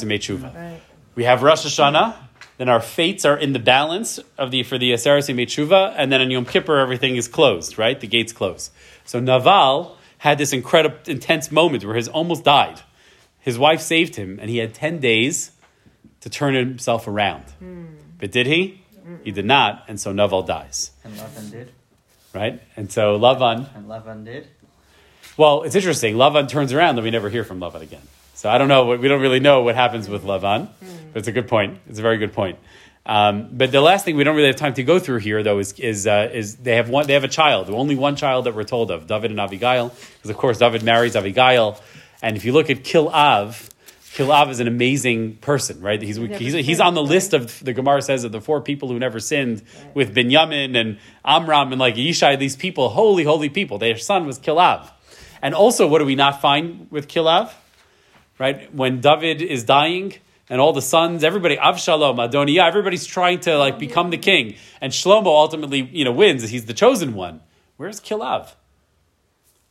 Right. 0.55 0.79
We 1.15 1.25
have 1.25 1.43
Rosh 1.43 1.65
Hashanah, 1.65 2.15
then 2.59 2.67
our 2.67 2.81
fates 2.81 3.23
are 3.23 3.37
in 3.37 3.53
the 3.53 3.59
balance 3.59 4.19
of 4.37 4.51
the 4.51 4.63
for 4.63 4.77
the 4.77 4.91
Aseres 4.91 5.29
Tshuva, 5.29 5.93
and 5.95 6.11
then 6.11 6.19
on 6.19 6.29
Yom 6.29 6.45
Kippur 6.45 6.77
everything 6.77 7.15
is 7.15 7.29
closed, 7.29 7.77
right? 7.77 7.97
The 7.97 8.05
gates 8.05 8.33
close. 8.33 8.69
So 9.05 9.21
Naval 9.21 9.95
had 10.17 10.37
this 10.37 10.51
incredible, 10.51 10.97
intense 11.07 11.53
moment 11.53 11.85
where 11.85 11.95
his 11.95 12.09
almost 12.09 12.43
died. 12.43 12.81
His 13.39 13.57
wife 13.57 13.79
saved 13.79 14.17
him, 14.17 14.39
and 14.41 14.49
he 14.49 14.57
had 14.57 14.73
ten 14.73 14.99
days 14.99 15.51
to 16.19 16.29
turn 16.29 16.53
himself 16.53 17.07
around. 17.07 17.45
Mm. 17.63 17.95
But 18.17 18.33
did 18.33 18.45
he? 18.45 18.81
Mm. 19.07 19.19
He 19.23 19.31
did 19.31 19.45
not, 19.45 19.85
and 19.87 19.97
so 19.97 20.11
Naval 20.11 20.43
dies. 20.43 20.91
And 21.05 21.15
Lavan 21.15 21.51
did. 21.51 21.71
Right, 22.35 22.61
and 22.75 22.91
so 22.91 23.17
Lavan. 23.17 23.73
And 23.73 23.87
Lavan 23.87 24.25
did. 24.25 24.49
Well, 25.37 25.63
it's 25.63 25.75
interesting. 25.75 26.15
Lavan 26.15 26.49
turns 26.49 26.73
around, 26.73 26.97
and 26.97 27.05
we 27.05 27.09
never 27.09 27.29
hear 27.29 27.45
from 27.45 27.61
Lavan 27.61 27.81
again. 27.81 28.01
So 28.39 28.49
I 28.49 28.57
don't 28.57 28.69
know. 28.69 28.85
We 28.95 29.09
don't 29.09 29.19
really 29.19 29.41
know 29.41 29.63
what 29.63 29.75
happens 29.75 30.07
with 30.07 30.23
Lavan, 30.23 30.69
but 30.79 31.19
it's 31.19 31.27
a 31.27 31.33
good 31.33 31.49
point. 31.49 31.77
It's 31.89 31.99
a 31.99 32.01
very 32.01 32.17
good 32.17 32.31
point. 32.31 32.57
Um, 33.05 33.49
but 33.51 33.73
the 33.73 33.81
last 33.81 34.05
thing 34.05 34.15
we 34.15 34.23
don't 34.23 34.37
really 34.37 34.47
have 34.47 34.55
time 34.55 34.75
to 34.75 34.83
go 34.83 34.97
through 34.97 35.19
here, 35.19 35.43
though, 35.43 35.59
is 35.59 35.73
is, 35.73 36.07
uh, 36.07 36.29
is 36.31 36.55
they 36.55 36.77
have 36.77 36.87
one 36.87 37.05
they 37.05 37.15
have 37.15 37.25
a 37.25 37.27
child, 37.27 37.69
only 37.69 37.97
one 37.97 38.15
child 38.15 38.45
that 38.45 38.55
we're 38.55 38.63
told 38.63 38.91
of, 38.91 39.07
David 39.07 39.31
and 39.31 39.41
Abigail, 39.41 39.89
because 39.89 40.29
of 40.29 40.37
course 40.37 40.57
David 40.57 40.83
marries 40.83 41.17
Abigail, 41.17 41.81
and 42.21 42.37
if 42.37 42.45
you 42.45 42.53
look 42.53 42.69
at 42.69 42.77
Kilav, 42.85 43.71
Kilav 44.13 44.49
is 44.51 44.61
an 44.61 44.69
amazing 44.69 45.35
person, 45.41 45.81
right? 45.81 46.01
He's, 46.01 46.15
he's, 46.15 46.53
he's 46.53 46.79
on 46.79 46.93
the 46.93 47.03
list 47.03 47.33
of, 47.33 47.61
the 47.61 47.73
Gemara 47.73 48.01
says, 48.01 48.23
of 48.23 48.31
the 48.31 48.39
four 48.39 48.61
people 48.61 48.87
who 48.87 48.99
never 48.99 49.19
sinned 49.19 49.63
with 49.93 50.15
Binyamin 50.15 50.79
and 50.79 50.97
Amram 51.25 51.73
and 51.73 51.79
like 51.79 51.95
Yishai, 51.95 52.39
these 52.39 52.55
people, 52.55 52.87
holy, 52.87 53.25
holy 53.25 53.49
people. 53.49 53.79
Their 53.79 53.97
son 53.97 54.25
was 54.25 54.39
Kilav. 54.39 54.89
And 55.41 55.53
also, 55.53 55.87
what 55.87 55.99
do 55.99 56.05
we 56.05 56.15
not 56.15 56.39
find 56.39 56.89
with 56.89 57.09
Kilav? 57.09 57.51
Right? 58.39 58.73
When 58.73 59.01
David 59.01 59.41
is 59.41 59.63
dying 59.63 60.13
and 60.49 60.59
all 60.59 60.73
the 60.73 60.81
sons, 60.81 61.23
everybody, 61.23 61.57
Avshalom, 61.57 62.23
Adonijah, 62.23 62.63
everybody's 62.63 63.05
trying 63.05 63.41
to 63.41 63.57
like 63.57 63.77
become 63.77 64.09
the 64.09 64.17
king. 64.17 64.55
And 64.81 64.91
Shlomo 64.91 65.27
ultimately, 65.27 65.81
you 65.81 66.05
know, 66.05 66.13
wins. 66.13 66.49
He's 66.49 66.65
the 66.65 66.73
chosen 66.73 67.13
one. 67.13 67.41
Where's 67.77 67.99
Kilav? 67.99 68.53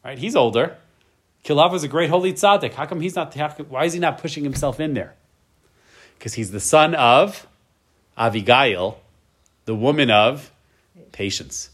Right? 0.05 0.19
He's 0.19 0.37
older. 0.37 0.77
Kilav 1.45 1.73
was 1.73 1.83
a 1.83 1.89
great 1.89 2.11
holy 2.11 2.33
tzaddik. 2.33 2.75
How 2.75 2.87
come 2.87 3.01
he's 3.01 3.17
not? 3.17 3.35
Why 3.69 3.85
is 3.85 3.95
he 3.95 3.99
not 3.99 4.19
pushing 4.19 4.45
himself 4.45 4.81
in 4.81 4.95
there? 4.95 5.15
Because 6.19 6.35
he's 6.35 6.51
the 6.51 6.61
son 6.61 6.95
of 6.95 7.47
Avigail, 8.19 8.97
the 9.65 9.75
woman 9.75 10.11
of 10.11 10.51
patience, 11.13 11.71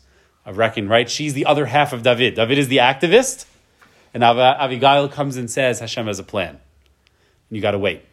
of 0.47 0.59
reckoning. 0.59 0.89
Right? 0.89 1.11
She's 1.11 1.35
the 1.35 1.47
other 1.47 1.67
half 1.67 1.93
of 1.93 2.03
David. 2.03 2.35
David 2.35 2.59
is 2.59 2.69
the 2.69 2.77
activist, 2.77 3.47
and 4.13 4.23
Av- 4.23 4.37
Avigail 4.37 5.11
comes 5.11 5.37
and 5.37 5.51
says 5.51 5.81
Hashem 5.81 6.07
has 6.07 6.19
a 6.19 6.25
plan, 6.25 6.61
you 7.55 7.63
got 7.63 7.73
to 7.73 7.79
wait. 7.79 8.05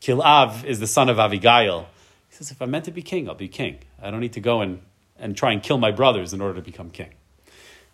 Kilav 0.00 0.64
is 0.64 0.80
the 0.80 0.86
son 0.86 1.08
of 1.08 1.18
Avigail. 1.18 1.86
He 2.28 2.36
says, 2.36 2.50
if 2.50 2.62
I'm 2.62 2.70
meant 2.70 2.86
to 2.86 2.90
be 2.90 3.02
king, 3.02 3.28
I'll 3.28 3.34
be 3.34 3.48
king. 3.48 3.78
I 4.02 4.10
don't 4.10 4.20
need 4.20 4.32
to 4.34 4.40
go 4.40 4.60
and, 4.62 4.80
and 5.18 5.36
try 5.36 5.52
and 5.52 5.62
kill 5.62 5.78
my 5.78 5.90
brothers 5.90 6.32
in 6.32 6.40
order 6.40 6.54
to 6.54 6.62
become 6.62 6.90
king. 6.90 7.10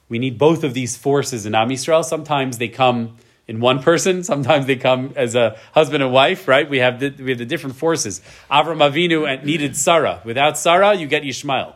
We 0.09 0.19
need 0.19 0.39
both 0.39 0.63
of 0.63 0.73
these 0.73 0.97
forces 0.97 1.47
in 1.47 1.55
Am 1.55 1.69
Yisrael. 1.69 2.05
Sometimes 2.05 2.59
they 2.59 2.69
come 2.69 3.17
in 3.49 3.61
one 3.61 3.83
person. 3.83 4.23
Sometimes 4.33 4.67
they 4.67 4.77
come 4.77 5.13
as 5.17 5.35
a 5.35 5.59
husband 5.73 6.03
and 6.03 6.13
wife, 6.13 6.47
right? 6.47 6.69
We 6.69 6.79
have 6.79 7.01
the, 7.01 7.11
we 7.11 7.31
have 7.31 7.39
the 7.39 7.45
different 7.45 7.77
forces. 7.77 8.21
Avram 8.51 8.79
Avinu 8.79 9.43
needed 9.45 9.77
Sarah. 9.77 10.21
Without 10.25 10.57
Sarah, 10.57 10.95
you 10.95 11.07
get 11.07 11.25
Yishmael, 11.25 11.75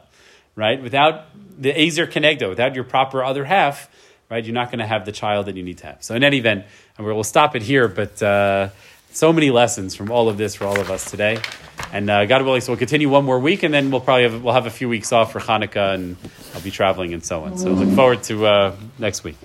right? 0.55 0.81
Without 0.81 1.25
the 1.61 1.77
Ezer 1.77 2.07
Kenegdo, 2.07 2.49
without 2.49 2.75
your 2.75 2.85
proper 2.85 3.25
other 3.25 3.45
half, 3.45 3.91
right? 4.31 4.45
You're 4.45 4.55
not 4.55 4.69
going 4.69 4.79
to 4.79 4.87
have 4.87 5.05
the 5.05 5.13
child 5.13 5.47
that 5.47 5.57
you 5.57 5.63
need 5.63 5.79
to 5.79 5.87
have. 5.87 6.05
So 6.05 6.15
in 6.15 6.23
any 6.23 6.39
event, 6.39 6.67
and 6.97 7.07
we'll 7.07 7.25
stop 7.25 7.57
it 7.57 7.63
here, 7.63 7.89
but 7.89 8.23
uh, 8.23 8.69
so 9.13 9.33
many 9.33 9.51
lessons 9.51 9.95
from 9.95 10.11
all 10.11 10.29
of 10.29 10.37
this 10.37 10.55
for 10.55 10.65
all 10.65 10.79
of 10.79 10.91
us 10.91 11.11
today. 11.11 11.39
And 11.93 12.09
uh, 12.09 12.27
God 12.27 12.43
willing, 12.43 12.61
so 12.61 12.73
we'll 12.73 12.79
continue 12.79 13.09
one 13.09 13.25
more 13.25 13.39
week, 13.39 13.63
and 13.63 13.73
then 13.73 13.91
we'll 13.91 14.01
probably 14.01 14.25
have, 14.25 14.45
we'll 14.45 14.55
have 14.55 14.67
a 14.67 14.71
few 14.71 14.89
weeks 14.89 15.13
off 15.13 15.33
for 15.33 15.41
Hanukkah, 15.41 15.95
and 15.95 16.17
I'll 16.55 16.61
be 16.61 16.71
traveling 16.71 17.13
and 17.15 17.25
so 17.25 17.43
on. 17.45 17.59
So 17.59 17.71
look 17.71 17.95
forward 17.97 18.23
to 18.25 18.47
uh, 18.47 18.77
next 18.99 19.25
week. 19.25 19.37